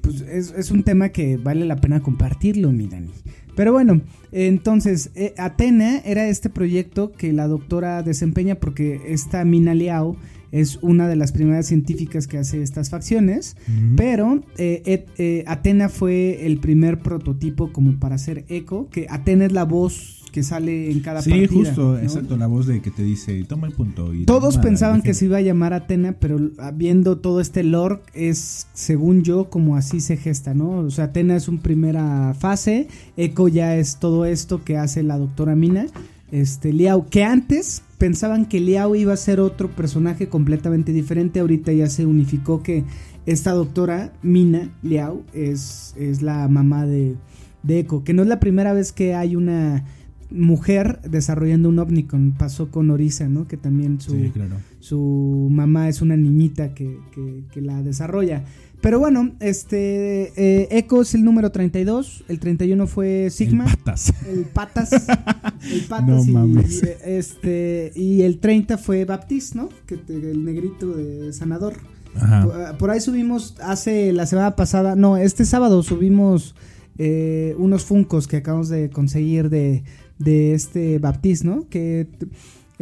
pues 0.00 0.20
es, 0.22 0.52
es 0.56 0.70
un 0.70 0.82
tema 0.82 1.10
que 1.10 1.36
vale 1.36 1.64
la 1.64 1.76
pena 1.76 2.00
compartirlo, 2.00 2.72
mi 2.72 2.86
Dani. 2.86 3.10
Pero 3.55 3.72
bueno, 3.72 4.00
entonces, 4.32 5.11
eh, 5.14 5.34
Atena 5.36 5.98
era 6.05 6.26
este 6.26 6.48
proyecto 6.48 7.12
que 7.12 7.32
la 7.32 7.48
doctora 7.48 8.03
desempeña 8.03 8.55
porque 8.55 9.00
esta 9.07 9.44
Mina 9.44 9.74
Liao 9.74 10.16
es 10.53 10.78
una 10.82 11.09
de 11.09 11.16
las 11.16 11.32
primeras 11.32 11.66
científicas 11.66 12.26
que 12.28 12.38
hace 12.38 12.62
estas 12.62 12.90
facciones, 12.90 13.57
pero 13.96 14.42
eh, 14.59 14.82
et- 14.86 15.09
eh, 15.18 15.44
Atena 15.48 15.88
fue 15.88 16.46
el 16.46 16.59
primer 16.59 17.00
prototipo 17.00 17.72
como 17.72 17.98
para 17.98 18.14
hacer 18.14 18.44
eco, 18.48 18.88
que 18.90 19.07
Atena 19.11 19.46
es 19.46 19.53
la 19.53 19.64
voz 19.64 20.18
que 20.30 20.42
sale 20.42 20.90
en 20.90 21.00
cada 21.00 21.20
Sí, 21.20 21.28
partida. 21.30 21.48
justo, 21.53 21.92
¿no? 21.94 21.98
exacto, 21.98 22.36
la 22.38 22.46
voz 22.46 22.66
de 22.66 22.80
que 22.80 22.90
te 22.90 23.03
dice, 23.03 23.44
toma 23.44 23.66
el 23.66 23.74
punto. 23.74 24.14
Y 24.14 24.24
Todos 24.24 24.55
toma, 24.55 24.62
pensaban 24.64 25.03
que 25.03 25.09
defiende". 25.09 25.18
se 25.18 25.24
iba 25.26 25.36
a 25.36 25.40
llamar 25.42 25.72
Atena, 25.74 26.12
pero 26.18 26.38
viendo 26.74 27.18
todo 27.18 27.40
este 27.42 27.62
lore 27.64 27.98
es, 28.14 28.66
según 28.72 29.24
yo, 29.24 29.50
como 29.50 29.76
así 29.76 30.00
se 30.00 30.16
gesta, 30.16 30.55
¿no? 30.55 30.70
O 30.70 30.90
sea, 30.90 31.05
Atena 31.07 31.36
es 31.36 31.48
una 31.48 31.61
primera 31.61 32.34
fase, 32.38 32.88
Echo 33.18 33.48
ya 33.48 33.76
es 33.76 33.98
todo 33.98 34.24
esto 34.24 34.64
que 34.64 34.78
hace 34.78 35.03
la 35.03 35.18
doctora 35.18 35.55
Mina, 35.55 35.86
este 36.30 36.72
Liao, 36.72 37.07
que 37.11 37.24
antes 37.24 37.82
pensaban 38.07 38.46
que 38.46 38.59
Liao 38.59 38.96
iba 38.96 39.12
a 39.12 39.16
ser 39.16 39.38
otro 39.38 39.70
personaje 39.70 40.26
completamente 40.28 40.92
diferente, 40.92 41.38
ahorita 41.38 41.72
ya 41.72 41.88
se 41.88 42.05
unificó 42.05 42.61
que 42.61 42.82
esta 43.26 43.53
doctora 43.53 44.12
Mina 44.24 44.70
Liao 44.82 45.22
es, 45.32 45.94
es 45.96 46.20
la 46.20 46.48
mamá 46.48 46.84
de, 46.84 47.14
de 47.62 47.78
Echo, 47.78 48.03
que 48.03 48.12
no 48.12 48.22
es 48.22 48.28
la 48.28 48.40
primera 48.40 48.72
vez 48.72 48.90
que 48.90 49.14
hay 49.14 49.36
una 49.36 49.84
mujer 50.32 50.98
desarrollando 51.09 51.68
un 51.68 51.78
Omnicon. 51.78 52.32
Pasó 52.36 52.72
con 52.72 52.90
Orisa, 52.90 53.28
¿no? 53.28 53.46
Que 53.46 53.57
también 53.57 54.00
su, 54.00 54.11
Sí, 54.12 54.30
claro. 54.34 54.57
su 54.80 55.48
mamá 55.53 55.88
es 55.88 56.03
una 56.03 56.16
niñita 56.16 56.74
que, 56.74 56.98
que- 57.14 57.44
que 57.53 57.61
la 57.61 57.84
desarrolla. 57.84 58.44
Pero 58.83 58.99
bueno, 58.99 59.33
este 59.41 60.33
eh, 60.37 60.68
Echo 60.72 61.01
es 61.03 61.14
el 61.14 61.24
número 61.24 61.51
32, 61.53 62.24
el 62.28 62.39
31 62.41 62.87
fue 62.89 63.30
Sigma. 63.30 63.64
El 63.70 63.76
patas. 63.78 64.12
El 64.28 64.41
patas. 64.45 64.91
El 65.72 65.80
patas 65.89 66.26
No 66.26 66.47
y, 66.49 66.80
este 67.05 67.93
y 67.95 68.22
el 68.22 68.39
30 68.41 68.78
fue 68.78 69.05
Baptiste, 69.05 69.57
¿no? 69.57 69.68
Que 69.87 69.97
te- 69.97 70.14
el 70.33 70.45
negrito 70.45 70.89
de 70.93 71.33
sanador. 71.33 71.74
Ajá. 72.16 72.43
Por, 72.45 72.78
por 72.78 72.91
ahí 72.91 73.01
subimos 73.01 73.55
hace 73.62 74.12
la 74.12 74.26
semana 74.26 74.57
pasada, 74.57 74.97
no, 74.97 75.16
este 75.16 75.45
sábado 75.45 75.83
subimos 75.85 76.55
eh, 76.99 77.55
unos 77.59 77.85
funcos 77.85 78.26
que 78.26 78.39
acabamos 78.39 78.68
de 78.68 78.91
conseguir 78.91 79.49
de, 79.49 79.85
de 80.18 80.55
este 80.55 80.99
Baptiste, 80.99 81.47
¿no? 81.47 81.68
Que 81.68 82.09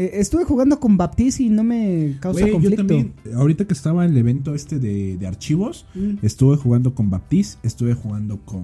eh, 0.04 0.10
estuve 0.14 0.44
jugando 0.44 0.80
con 0.80 0.96
Baptiste 0.96 1.42
y 1.42 1.48
no 1.50 1.62
me 1.64 2.16
causa 2.20 2.46
yo 2.46 2.52
conflicto. 2.54 2.76
también, 2.86 3.12
ahorita 3.34 3.66
que 3.66 3.74
estaba 3.74 4.04
en 4.04 4.12
el 4.12 4.16
evento 4.18 4.54
este 4.54 4.78
de, 4.78 5.16
de 5.18 5.26
archivos, 5.26 5.86
Mm. 5.94 6.14
estuve 6.22 6.56
jugando 6.56 6.94
con 6.94 7.10
Baptiste, 7.10 7.58
estuve 7.66 7.94
jugando 7.94 8.38
con 8.44 8.62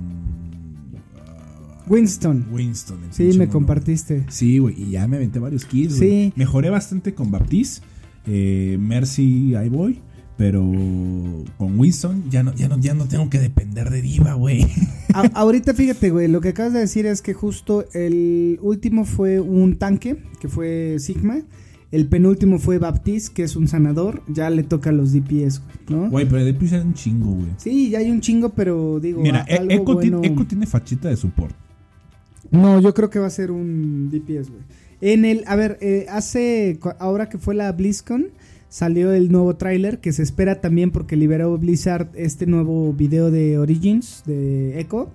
ah, 1.18 1.82
Winston. 1.88 2.46
Winston. 2.52 2.98
el 3.04 3.12
Sí, 3.32 3.38
me 3.38 3.48
compartiste. 3.48 4.24
Sí, 4.28 4.58
güey, 4.58 4.74
y 4.82 4.90
ya 4.90 5.06
me 5.08 5.16
aventé 5.16 5.38
varios 5.38 5.64
kills, 5.64 5.94
Sí. 5.96 6.32
Mejoré 6.36 6.70
bastante 6.70 7.14
con 7.14 7.30
Baptiste, 7.30 7.84
eh, 8.26 8.76
Mercy, 8.80 9.54
ahí 9.54 9.68
voy. 9.68 10.00
Pero 10.36 10.60
con 11.56 11.78
Winston 11.78 12.24
ya 12.30 12.42
no, 12.42 12.54
ya 12.54 12.68
no, 12.68 12.78
ya 12.78 12.92
no 12.92 13.06
tengo 13.06 13.30
que 13.30 13.38
depender 13.38 13.88
de 13.90 14.02
Diva, 14.02 14.34
güey. 14.34 14.66
Ahorita 15.32 15.72
fíjate, 15.72 16.10
güey, 16.10 16.28
lo 16.28 16.42
que 16.42 16.50
acabas 16.50 16.74
de 16.74 16.80
decir 16.80 17.06
es 17.06 17.22
que 17.22 17.32
justo 17.32 17.86
el 17.94 18.58
último 18.60 19.06
fue 19.06 19.40
un 19.40 19.76
tanque, 19.76 20.22
que 20.40 20.48
fue 20.48 20.96
Sigma. 20.98 21.38
El 21.92 22.08
penúltimo 22.08 22.58
fue 22.58 22.78
Baptiste, 22.78 23.32
que 23.32 23.42
es 23.44 23.56
un 23.56 23.68
sanador. 23.68 24.22
Ya 24.28 24.50
le 24.50 24.62
toca 24.64 24.90
a 24.90 24.92
los 24.92 25.12
DPS, 25.12 25.60
güey, 25.60 25.76
¿no? 25.88 26.10
Güey, 26.10 26.28
pero 26.28 26.44
de 26.44 26.50
era 26.50 26.82
un 26.82 26.94
chingo, 26.94 27.30
güey. 27.30 27.48
Sí, 27.56 27.90
ya 27.90 28.00
hay 28.00 28.10
un 28.10 28.20
chingo, 28.20 28.50
pero 28.50 29.00
digo. 29.00 29.22
Mira, 29.22 29.46
algo 29.48 29.70
Echo, 29.70 29.84
bueno- 29.84 30.00
tiene, 30.20 30.26
Echo 30.26 30.46
tiene 30.46 30.66
fachita 30.66 31.08
de 31.08 31.16
support. 31.16 31.54
No, 32.50 32.80
yo 32.80 32.92
creo 32.92 33.08
que 33.08 33.18
va 33.18 33.28
a 33.28 33.30
ser 33.30 33.50
un 33.50 34.10
DPS, 34.10 34.50
güey. 34.50 34.62
En 35.00 35.24
el, 35.24 35.44
a 35.46 35.56
ver, 35.56 35.78
eh, 35.80 36.06
hace, 36.10 36.78
ahora 36.98 37.28
que 37.28 37.38
fue 37.38 37.54
la 37.54 37.70
BlizzCon, 37.72 38.26
salió 38.76 39.14
el 39.14 39.32
nuevo 39.32 39.56
tráiler 39.56 40.00
que 40.00 40.12
se 40.12 40.22
espera 40.22 40.60
también 40.60 40.90
porque 40.90 41.16
liberó 41.16 41.56
Blizzard 41.56 42.08
este 42.14 42.44
nuevo 42.44 42.92
video 42.92 43.30
de 43.30 43.56
Origins 43.56 44.22
de 44.26 44.78
Echo. 44.78 45.08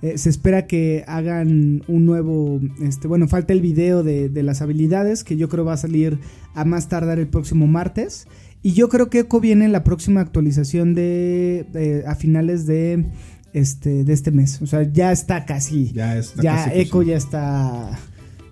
Eh, 0.00 0.16
se 0.16 0.30
espera 0.30 0.66
que 0.66 1.04
hagan 1.06 1.82
un 1.86 2.06
nuevo, 2.06 2.60
este, 2.82 3.06
bueno, 3.06 3.28
falta 3.28 3.52
el 3.52 3.60
video 3.60 4.02
de, 4.02 4.30
de 4.30 4.42
las 4.42 4.62
habilidades 4.62 5.22
que 5.22 5.36
yo 5.36 5.50
creo 5.50 5.66
va 5.66 5.74
a 5.74 5.76
salir 5.76 6.18
a 6.54 6.64
más 6.64 6.88
tardar 6.88 7.18
el 7.18 7.26
próximo 7.26 7.66
martes. 7.66 8.26
Y 8.62 8.72
yo 8.72 8.88
creo 8.88 9.10
que 9.10 9.18
Echo 9.20 9.38
viene 9.38 9.66
en 9.66 9.72
la 9.72 9.84
próxima 9.84 10.22
actualización 10.22 10.94
de, 10.94 11.66
de- 11.74 12.04
a 12.06 12.14
finales 12.14 12.64
de 12.66 13.04
este, 13.52 14.04
de 14.04 14.12
este 14.14 14.30
mes. 14.30 14.62
O 14.62 14.66
sea, 14.66 14.82
ya 14.90 15.12
está 15.12 15.44
casi 15.44 15.92
Ya 15.92 16.16
está 16.16 16.42
ya 16.42 16.56
casi 16.64 16.80
Echo 16.80 17.02
ya 17.02 17.16
está 17.18 17.90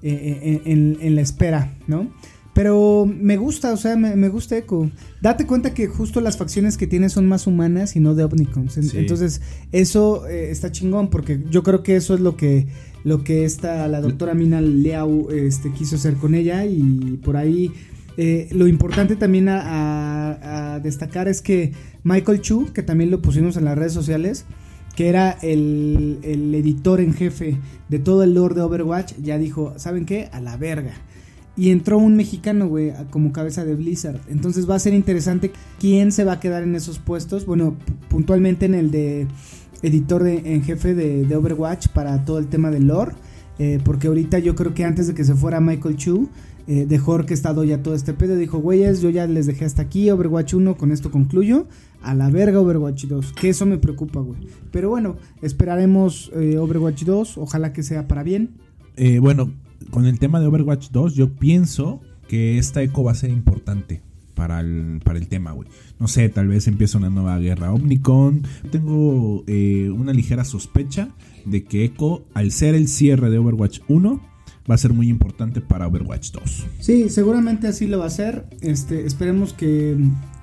eh, 0.03 0.40
eh, 0.44 0.61
en, 0.66 0.98
en 1.00 1.14
la 1.14 1.22
espera, 1.22 1.72
¿no? 1.86 2.11
Pero 2.55 3.07
me 3.07 3.38
gusta, 3.38 3.72
o 3.72 3.76
sea, 3.78 3.96
me, 3.96 4.14
me 4.14 4.28
gusta 4.28 4.59
Echo. 4.59 4.90
Date 5.22 5.46
cuenta 5.46 5.72
que 5.72 5.86
justo 5.86 6.20
las 6.20 6.36
facciones 6.36 6.76
que 6.76 6.86
tiene 6.86 7.09
son 7.09 7.26
más 7.26 7.46
humanas 7.46 7.96
y 7.96 8.00
no 8.00 8.14
de 8.14 8.24
Omnicons. 8.24 8.74
Sí. 8.74 8.90
Entonces, 8.98 9.40
eso 9.72 10.26
eh, 10.28 10.50
está 10.50 10.70
chingón 10.70 11.09
porque 11.09 11.42
yo 11.50 11.62
creo 11.62 11.82
que 11.82 11.96
eso 11.96 12.14
es 12.14 12.20
lo 12.20 12.36
que 12.36 12.66
lo 13.05 13.24
que 13.24 13.44
esta 13.44 13.88
la 13.88 14.00
doctora 14.00 14.32
Mina 14.34 14.61
Liao 14.61 15.30
este 15.32 15.72
quiso 15.72 15.96
hacer 15.96 16.14
con 16.14 16.34
ella 16.36 16.64
y 16.66 17.18
por 17.24 17.36
ahí 17.36 17.72
eh, 18.16 18.48
lo 18.53 18.68
importante 18.68 19.16
también 19.16 19.48
a, 19.48 19.61
a- 19.61 20.74
a 20.74 20.80
destacar 20.80 21.26
es 21.28 21.40
que 21.42 21.72
Michael 22.05 22.42
Chu, 22.42 22.70
que 22.74 22.82
también 22.82 23.11
lo 23.11 23.22
pusimos 23.22 23.57
en 23.57 23.64
las 23.64 23.76
redes 23.78 23.92
sociales, 23.94 24.44
que 24.94 25.09
era 25.09 25.30
el, 25.42 26.18
el 26.22 26.55
editor 26.55 27.00
en 27.00 27.14
jefe 27.14 27.57
de 27.88 27.98
todo 27.98 28.22
el 28.22 28.34
lore 28.34 28.55
de 28.55 28.61
Overwatch, 28.61 29.14
ya 29.22 29.38
dijo, 29.38 29.72
¿saben 29.78 30.05
qué? 30.05 30.28
A 30.32 30.40
la 30.40 30.57
verga. 30.59 30.92
Y 31.57 31.70
entró 31.70 31.98
un 31.98 32.16
mexicano, 32.16 32.66
güey, 32.66 32.92
como 33.11 33.30
cabeza 33.32 33.64
de 33.64 33.74
Blizzard. 33.74 34.20
Entonces 34.28 34.68
va 34.68 34.74
a 34.76 34.78
ser 34.78 34.94
interesante 34.94 35.53
quién 35.78 36.11
se 36.11 36.24
va 36.24 36.32
a 36.34 36.40
quedar 36.40 36.62
en 36.62 36.74
esos 36.74 36.98
puestos. 36.98 37.44
Bueno, 37.44 37.72
pu- 37.72 38.09
puntualmente 38.09 38.64
en 38.66 38.74
el 38.74 38.90
de 38.90 39.26
editor 39.82 40.22
de- 40.22 40.55
en 40.55 40.62
jefe 40.62 40.94
de, 40.94 41.24
de 41.26 41.36
Overwatch 41.36 41.88
para 41.88 42.24
todo 42.24 42.38
el 42.38 42.46
tema 42.46 42.70
del 42.70 42.86
lore. 42.86 43.12
eh, 43.59 43.78
porque 43.84 44.07
ahorita 44.09 44.38
yo 44.38 44.55
creo 44.55 44.72
que 44.72 44.82
antes 44.84 45.07
de 45.09 45.14
que 45.14 45.24
se 45.24 45.34
fuera 45.34 45.61
Michael 45.61 45.96
Chu, 45.96 46.28
eh, 46.66 46.86
dejó 46.88 47.12
orquestado 47.12 47.64
ya 47.64 47.82
todo 47.82 47.94
este 47.94 48.14
pedo. 48.14 48.34
Dijo, 48.36 48.59
güeyes, 48.59 49.03
yo 49.03 49.11
ya 49.11 49.26
les 49.26 49.44
dejé 49.46 49.66
hasta 49.66 49.82
aquí 49.82 50.11
Overwatch 50.11 50.55
1, 50.55 50.76
con 50.78 50.90
esto 50.90 51.11
concluyo. 51.11 51.66
A 52.03 52.14
la 52.14 52.30
verga 52.30 52.59
Overwatch 52.61 53.05
2. 53.05 53.34
Que 53.34 53.50
eso 53.50 53.66
me 53.66 53.76
preocupa, 53.76 54.20
güey. 54.20 54.40
Pero 54.72 54.88
bueno, 54.88 55.16
esperaremos 55.42 56.32
eh, 56.34 56.57
Overwatch 56.57 57.05
2. 57.05 57.36
Ojalá 57.38 57.72
que 57.74 57.82
sea 57.82 58.09
para 58.09 58.22
bien. 58.22 58.50
Eh, 58.96 59.18
bueno, 59.18 59.50
con 59.91 60.07
el 60.07 60.18
tema 60.18 60.41
de 60.41 60.47
Overwatch 60.47 60.91
2, 60.91 61.14
yo 61.14 61.33
pienso 61.35 62.01
que 62.28 62.59
esta 62.59 62.83
eco 62.83 63.05
va 63.05 63.12
a 63.12 63.16
ser 63.16 63.30
importante 63.30 64.03
para 64.35 64.61
el, 64.61 65.01
para 65.05 65.18
el 65.18 65.28
tema, 65.28 65.53
güey. 65.53 65.68
No 66.01 66.09
sé, 66.09 66.28
tal 66.28 66.49
vez 66.49 66.66
empieza 66.66 66.99
una 66.99 67.11
nueva 67.11 67.39
guerra 67.39 67.72
Omnicon. 67.72 68.43
Tengo 68.70 69.45
eh, 69.47 69.91
una 69.91 70.12
ligera 70.12 70.45
sospecha 70.45 71.11
de 71.45 71.64
que 71.64 71.85
Echo, 71.85 72.24
al 72.35 72.51
ser 72.51 72.74
el 72.74 72.89
cierre 72.89 73.30
de 73.30 73.39
Overwatch 73.39 73.80
1, 73.89 74.20
va 74.70 74.74
a 74.74 74.78
ser 74.78 74.93
muy 74.93 75.09
importante 75.09 75.61
para 75.61 75.87
Overwatch 75.87 76.33
2. 76.33 76.66
Sí, 76.80 77.09
seguramente 77.09 77.66
así 77.68 77.87
lo 77.87 77.99
va 77.99 78.05
a 78.05 78.09
hacer. 78.09 78.47
Este, 78.61 79.07
esperemos 79.07 79.53
que 79.53 79.97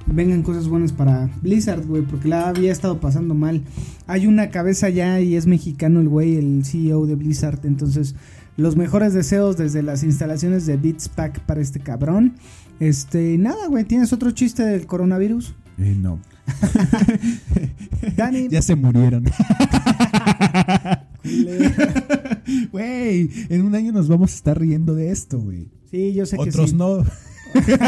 vengan 0.06 0.44
cosas 0.44 0.68
buenas 0.68 0.92
para 0.92 1.30
Blizzard, 1.42 1.86
güey, 1.86 2.04
porque 2.04 2.28
la 2.28 2.50
había 2.50 2.72
estado 2.72 3.00
pasando 3.00 3.34
mal. 3.34 3.64
Hay 4.08 4.28
una 4.28 4.50
cabeza 4.50 4.90
ya 4.90 5.22
y 5.22 5.36
es 5.36 5.46
mexicano 5.46 6.00
el 6.00 6.10
güey, 6.10 6.36
el 6.36 6.66
CEO 6.66 7.06
de 7.06 7.16
Blizzard. 7.16 7.66
Entonces, 7.66 8.16
los 8.60 8.76
mejores 8.76 9.14
deseos 9.14 9.58
desde 9.58 9.82
las 9.82 10.04
instalaciones 10.04 10.66
de 10.66 10.78
Beats 10.78 11.10
Pack 11.10 11.40
para 11.42 11.62
este 11.62 11.80
cabrón. 11.80 12.36
Este, 12.80 13.38
nada, 13.38 13.68
güey, 13.68 13.84
¿tienes 13.86 14.14
otro 14.14 14.32
chiste 14.32 14.64
del 14.64 14.86
coronavirus? 14.86 15.56
Eh, 15.78 15.96
no. 15.98 16.20
Dani, 18.18 18.48
Ya 18.50 18.62
se 18.62 18.76
murieron. 18.76 19.26
Güey, 22.72 23.30
en 23.50 23.66
un 23.66 23.76
año 23.76 23.92
nos 23.92 24.08
vamos 24.08 24.32
a 24.32 24.36
estar 24.36 24.60
riendo 24.60 24.96
de 24.96 25.12
esto, 25.12 25.40
güey. 25.40 25.68
sí, 25.92 26.14
yo 26.14 26.26
sé 26.26 26.38
que 26.38 26.50
Otros 26.50 26.72
sí. 26.72 26.76
no. 26.76 27.04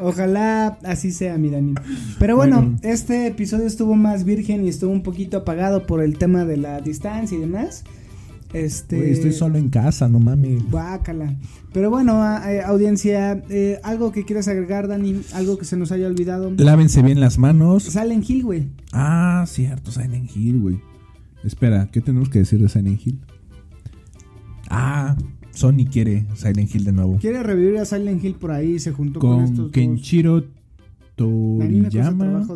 Ojalá 0.00 0.78
así 0.84 1.12
sea, 1.12 1.38
mi 1.38 1.50
Dani. 1.50 1.74
Pero 2.18 2.36
bueno, 2.36 2.56
Bueno. 2.62 2.78
este 2.82 3.26
episodio 3.28 3.66
estuvo 3.66 3.94
más 3.94 4.24
virgen 4.24 4.64
y 4.64 4.68
estuvo 4.68 4.92
un 4.92 5.02
poquito 5.02 5.38
apagado 5.38 5.86
por 5.86 6.02
el 6.02 6.18
tema 6.18 6.44
de 6.44 6.56
la 6.58 6.80
distancia 6.80 7.36
y 7.38 7.40
demás. 7.40 7.84
Este. 8.54 9.10
Estoy 9.10 9.32
solo 9.32 9.58
en 9.58 9.68
casa, 9.68 10.08
no 10.08 10.20
mames. 10.20 10.62
Guácala. 10.70 11.36
Pero 11.72 11.90
bueno, 11.90 12.22
eh, 12.46 12.62
audiencia, 12.62 13.42
eh, 13.50 13.80
algo 13.82 14.12
que 14.12 14.24
quieras 14.24 14.46
agregar, 14.46 14.86
Dani, 14.86 15.20
algo 15.34 15.58
que 15.58 15.64
se 15.64 15.76
nos 15.76 15.90
haya 15.90 16.06
olvidado. 16.06 16.52
Lávense 16.56 17.02
bien 17.02 17.18
las 17.18 17.36
manos. 17.36 17.82
Silent 17.82 18.30
Hill, 18.30 18.44
güey. 18.44 18.68
Ah, 18.92 19.44
cierto, 19.48 19.90
Silent 19.90 20.30
Hill, 20.34 20.60
güey. 20.60 20.80
Espera, 21.42 21.88
¿qué 21.92 22.00
tenemos 22.00 22.28
que 22.28 22.38
decir 22.38 22.60
de 22.60 22.68
Silent 22.68 23.04
Hill? 23.04 23.20
Ah, 24.70 25.16
Sony 25.50 25.84
quiere 25.90 26.26
Silent 26.34 26.74
Hill 26.74 26.84
de 26.84 26.92
nuevo. 26.92 27.18
Quiere 27.18 27.42
revivir 27.42 27.78
a 27.78 27.84
Silent 27.84 28.24
Hill 28.24 28.34
por 28.36 28.52
ahí, 28.52 28.78
se 28.78 28.92
juntó 28.92 29.18
con, 29.20 29.36
Con 29.36 29.44
estos 29.44 29.70
Kenshiro 29.72 30.40
dos. 30.40 30.50
Toriyama 31.16 32.46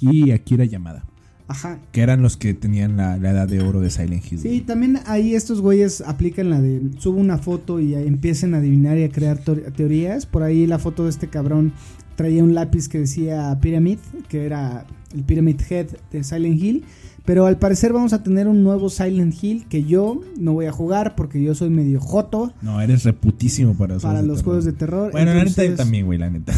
y 0.00 0.30
Akira 0.30 0.64
Yamada. 0.64 1.04
Ajá. 1.50 1.80
Que 1.90 2.00
eran 2.02 2.22
los 2.22 2.36
que 2.36 2.54
tenían 2.54 2.96
la, 2.96 3.16
la 3.16 3.30
edad 3.32 3.48
de 3.48 3.60
oro 3.60 3.80
de 3.80 3.90
Silent 3.90 4.24
Hill. 4.30 4.38
Sí, 4.38 4.60
también 4.60 5.00
ahí 5.06 5.34
estos 5.34 5.60
güeyes 5.60 6.00
aplican 6.00 6.48
la 6.48 6.60
de 6.60 6.80
subo 6.98 7.18
una 7.18 7.38
foto 7.38 7.80
y 7.80 7.94
empiecen 7.94 8.54
a 8.54 8.58
adivinar 8.58 8.96
y 8.98 9.02
a 9.02 9.08
crear 9.10 9.38
teorías. 9.38 10.26
Por 10.26 10.44
ahí 10.44 10.66
la 10.68 10.78
foto 10.78 11.04
de 11.04 11.10
este 11.10 11.26
cabrón 11.28 11.72
traía 12.14 12.44
un 12.44 12.54
lápiz 12.54 12.88
que 12.88 13.00
decía 13.00 13.58
Pyramid, 13.60 13.98
que 14.28 14.46
era 14.46 14.86
el 15.12 15.24
Pyramid 15.24 15.60
Head 15.68 15.86
de 16.12 16.22
Silent 16.22 16.62
Hill. 16.62 16.84
Pero 17.24 17.46
al 17.46 17.58
parecer 17.58 17.92
vamos 17.92 18.12
a 18.12 18.22
tener 18.22 18.46
un 18.48 18.62
nuevo 18.62 18.88
Silent 18.88 19.34
Hill 19.42 19.66
que 19.68 19.84
yo 19.84 20.20
no 20.38 20.52
voy 20.54 20.66
a 20.66 20.72
jugar 20.72 21.14
porque 21.16 21.42
yo 21.42 21.54
soy 21.54 21.68
medio 21.68 22.00
joto 22.00 22.54
No, 22.62 22.80
eres 22.80 23.04
reputísimo 23.04 23.74
para, 23.74 23.98
para 23.98 24.22
los 24.22 24.38
terror. 24.38 24.44
juegos 24.44 24.64
de 24.64 24.72
terror. 24.72 25.12
Bueno, 25.12 25.34
la 25.34 25.44
neta 25.44 25.56
yo 25.56 25.62
Entonces, 25.62 25.76
también, 25.76 26.06
güey, 26.06 26.18
la 26.18 26.30
neta. 26.30 26.52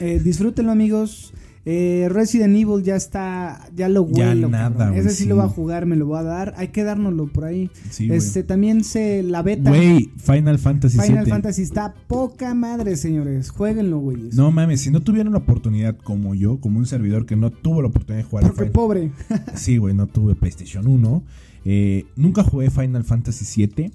eh, 0.00 0.20
disfrútenlo 0.22 0.72
amigos. 0.72 1.32
Eh, 1.66 2.08
Resident 2.10 2.54
Evil 2.56 2.82
ya 2.84 2.94
está, 2.94 3.68
ya 3.74 3.88
lo 3.88 4.06
Ya 4.12 4.28
huelo. 4.28 4.48
nada, 4.50 4.70
cabrón. 4.70 4.88
güey, 4.90 5.00
Ese 5.00 5.10
sí, 5.16 5.22
sí. 5.22 5.28
lo 5.28 5.36
va 5.36 5.44
a 5.44 5.48
jugar, 5.48 5.86
me 5.86 5.96
lo 5.96 6.06
va 6.08 6.20
a 6.20 6.22
dar. 6.22 6.54
Hay 6.58 6.68
que 6.68 6.84
dárnoslo 6.84 7.26
por 7.26 7.44
ahí. 7.46 7.70
Sí, 7.90 8.06
güey. 8.06 8.18
este 8.18 8.42
también 8.42 8.84
se 8.84 9.22
la 9.22 9.40
beta. 9.42 9.70
Güey, 9.70 10.10
Final 10.18 10.58
Fantasy 10.58 10.98
Final. 10.98 11.26
Fantasy 11.26 11.62
está 11.62 11.94
poca 12.06 12.52
madre, 12.54 12.96
señores. 12.96 13.48
Jueguenlo, 13.50 13.98
güeyes. 13.98 14.34
No 14.34 14.50
mames, 14.50 14.82
si 14.82 14.90
no 14.90 15.00
tuvieron 15.00 15.32
la 15.32 15.38
oportunidad 15.38 15.96
como 15.96 16.34
yo, 16.34 16.60
como 16.60 16.78
un 16.78 16.86
servidor 16.86 17.24
que 17.24 17.36
no 17.36 17.50
tuvo 17.50 17.80
la 17.80 17.88
oportunidad 17.88 18.24
de 18.24 18.28
jugar 18.28 18.44
Porque 18.44 18.58
Final- 18.60 18.72
pobre. 18.72 19.10
Sí, 19.54 19.78
güey, 19.78 19.94
no 19.94 20.06
tuve 20.06 20.34
PlayStation 20.34 20.86
1. 20.86 21.22
eh, 21.64 22.04
nunca 22.16 22.42
jugué 22.44 22.68
Final 22.70 23.04
Fantasy 23.04 23.66
VII. 23.66 23.90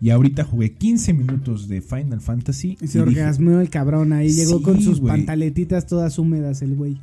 Y 0.00 0.10
ahorita 0.10 0.44
jugué 0.44 0.72
15 0.72 1.12
minutos 1.12 1.68
de 1.68 1.80
Final 1.80 2.20
Fantasy. 2.20 2.78
Y 2.80 2.86
se 2.86 2.98
y 2.98 3.02
dije, 3.04 3.20
orgasmeó 3.20 3.60
el 3.60 3.68
cabrón 3.70 4.12
ahí. 4.12 4.30
Llegó 4.30 4.58
Sí, 4.58 4.62
con 4.64 4.80
sus 4.80 5.00
güey. 5.00 5.12
pantaletitas 5.16 5.86
todas 5.86 6.18
húmedas, 6.18 6.62
el 6.62 6.76
güey. 6.76 7.00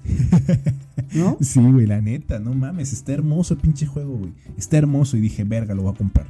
¿No? 1.13 1.37
Sí, 1.41 1.59
güey, 1.61 1.85
la 1.85 2.01
neta, 2.01 2.39
no 2.39 2.53
mames, 2.53 2.93
está 2.93 3.13
hermoso 3.13 3.53
el 3.55 3.59
pinche 3.59 3.85
juego, 3.85 4.17
güey. 4.17 4.31
Está 4.57 4.77
hermoso 4.77 5.17
y 5.17 5.21
dije, 5.21 5.43
verga, 5.43 5.73
lo 5.75 5.83
voy 5.83 5.93
a 5.93 5.97
comprar. 5.97 6.27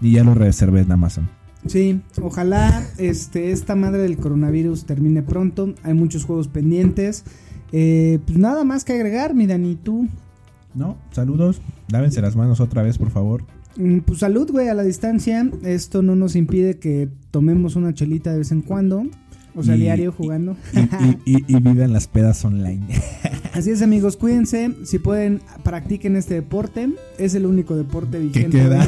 Y 0.00 0.12
ya 0.12 0.24
lo 0.24 0.34
reservé 0.34 0.80
en 0.80 0.92
Amazon. 0.92 1.28
Sí, 1.66 2.00
ojalá 2.20 2.84
este, 2.98 3.52
esta 3.52 3.76
madre 3.76 4.02
del 4.02 4.16
coronavirus 4.16 4.84
termine 4.84 5.22
pronto. 5.22 5.74
Hay 5.82 5.94
muchos 5.94 6.24
juegos 6.24 6.48
pendientes. 6.48 7.24
Eh, 7.72 8.18
pues 8.26 8.36
nada 8.36 8.64
más 8.64 8.84
que 8.84 8.92
agregar, 8.94 9.34
mi 9.34 9.46
Dani, 9.46 9.76
tú. 9.76 10.08
¿No? 10.74 10.96
Saludos. 11.12 11.60
Lávense 11.88 12.20
las 12.20 12.34
manos 12.36 12.60
otra 12.60 12.82
vez, 12.82 12.98
por 12.98 13.10
favor. 13.10 13.44
Mm, 13.76 13.98
Pues 14.00 14.18
salud, 14.20 14.50
güey, 14.50 14.68
a 14.68 14.74
la 14.74 14.82
distancia. 14.82 15.48
Esto 15.64 16.02
no 16.02 16.14
nos 16.16 16.36
impide 16.36 16.78
que 16.78 17.08
tomemos 17.30 17.76
una 17.76 17.94
chelita 17.94 18.32
de 18.32 18.38
vez 18.38 18.52
en 18.52 18.62
cuando. 18.62 19.04
O 19.54 19.62
sea, 19.62 19.76
Y- 19.76 19.80
diario 19.80 20.12
jugando. 20.12 20.56
Y, 20.72 21.30
y, 21.30 21.36
y, 21.36 21.56
y 21.56 21.60
vivan 21.60 21.92
las 21.92 22.06
pedas 22.06 22.42
online. 22.44 22.86
Así 23.52 23.70
es, 23.70 23.82
amigos, 23.82 24.16
cuídense. 24.16 24.74
Si 24.84 24.98
pueden, 24.98 25.40
practiquen 25.62 26.16
este 26.16 26.34
deporte. 26.34 26.88
Es 27.18 27.34
el 27.34 27.44
único 27.44 27.76
deporte 27.76 28.18
vigente. 28.18 28.58
queda? 28.58 28.86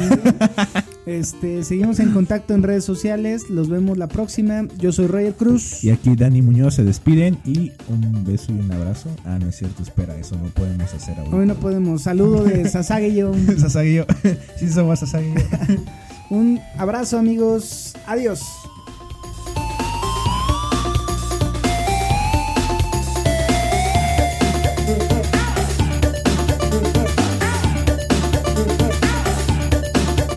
Este, 1.05 1.63
seguimos 1.63 1.99
en 1.99 2.11
contacto 2.13 2.53
en 2.53 2.63
redes 2.63 2.83
sociales. 2.83 3.49
Los 3.49 3.69
vemos 3.69 3.97
la 3.97 4.07
próxima. 4.07 4.67
Yo 4.77 4.91
soy 4.91 5.07
Roger 5.07 5.33
Cruz. 5.33 5.83
Y 5.83 5.91
aquí 5.91 6.15
Dani 6.15 6.41
Muñoz 6.41 6.75
se 6.75 6.83
despiden 6.83 7.37
y 7.45 7.71
un 7.87 8.23
beso 8.25 8.51
y 8.51 8.59
un 8.59 8.71
abrazo. 8.71 9.09
Ah, 9.23 9.37
no 9.39 9.49
es 9.49 9.57
cierto, 9.57 9.83
espera, 9.83 10.17
eso 10.17 10.35
no 10.35 10.49
podemos 10.49 10.93
hacer 10.93 11.17
ahora. 11.19 11.37
Hoy 11.37 11.45
no 11.45 11.55
podemos. 11.55 12.01
Saludo 12.01 12.43
de. 12.43 12.67
Sasagi 12.69 13.13
yo. 13.13 13.33
sí, 14.57 14.69
somos 14.69 14.99
Sasagi 14.99 15.33
yo. 15.33 15.75
Un 16.29 16.59
abrazo, 16.77 17.19
amigos. 17.19 17.93
Adiós. 18.07 18.41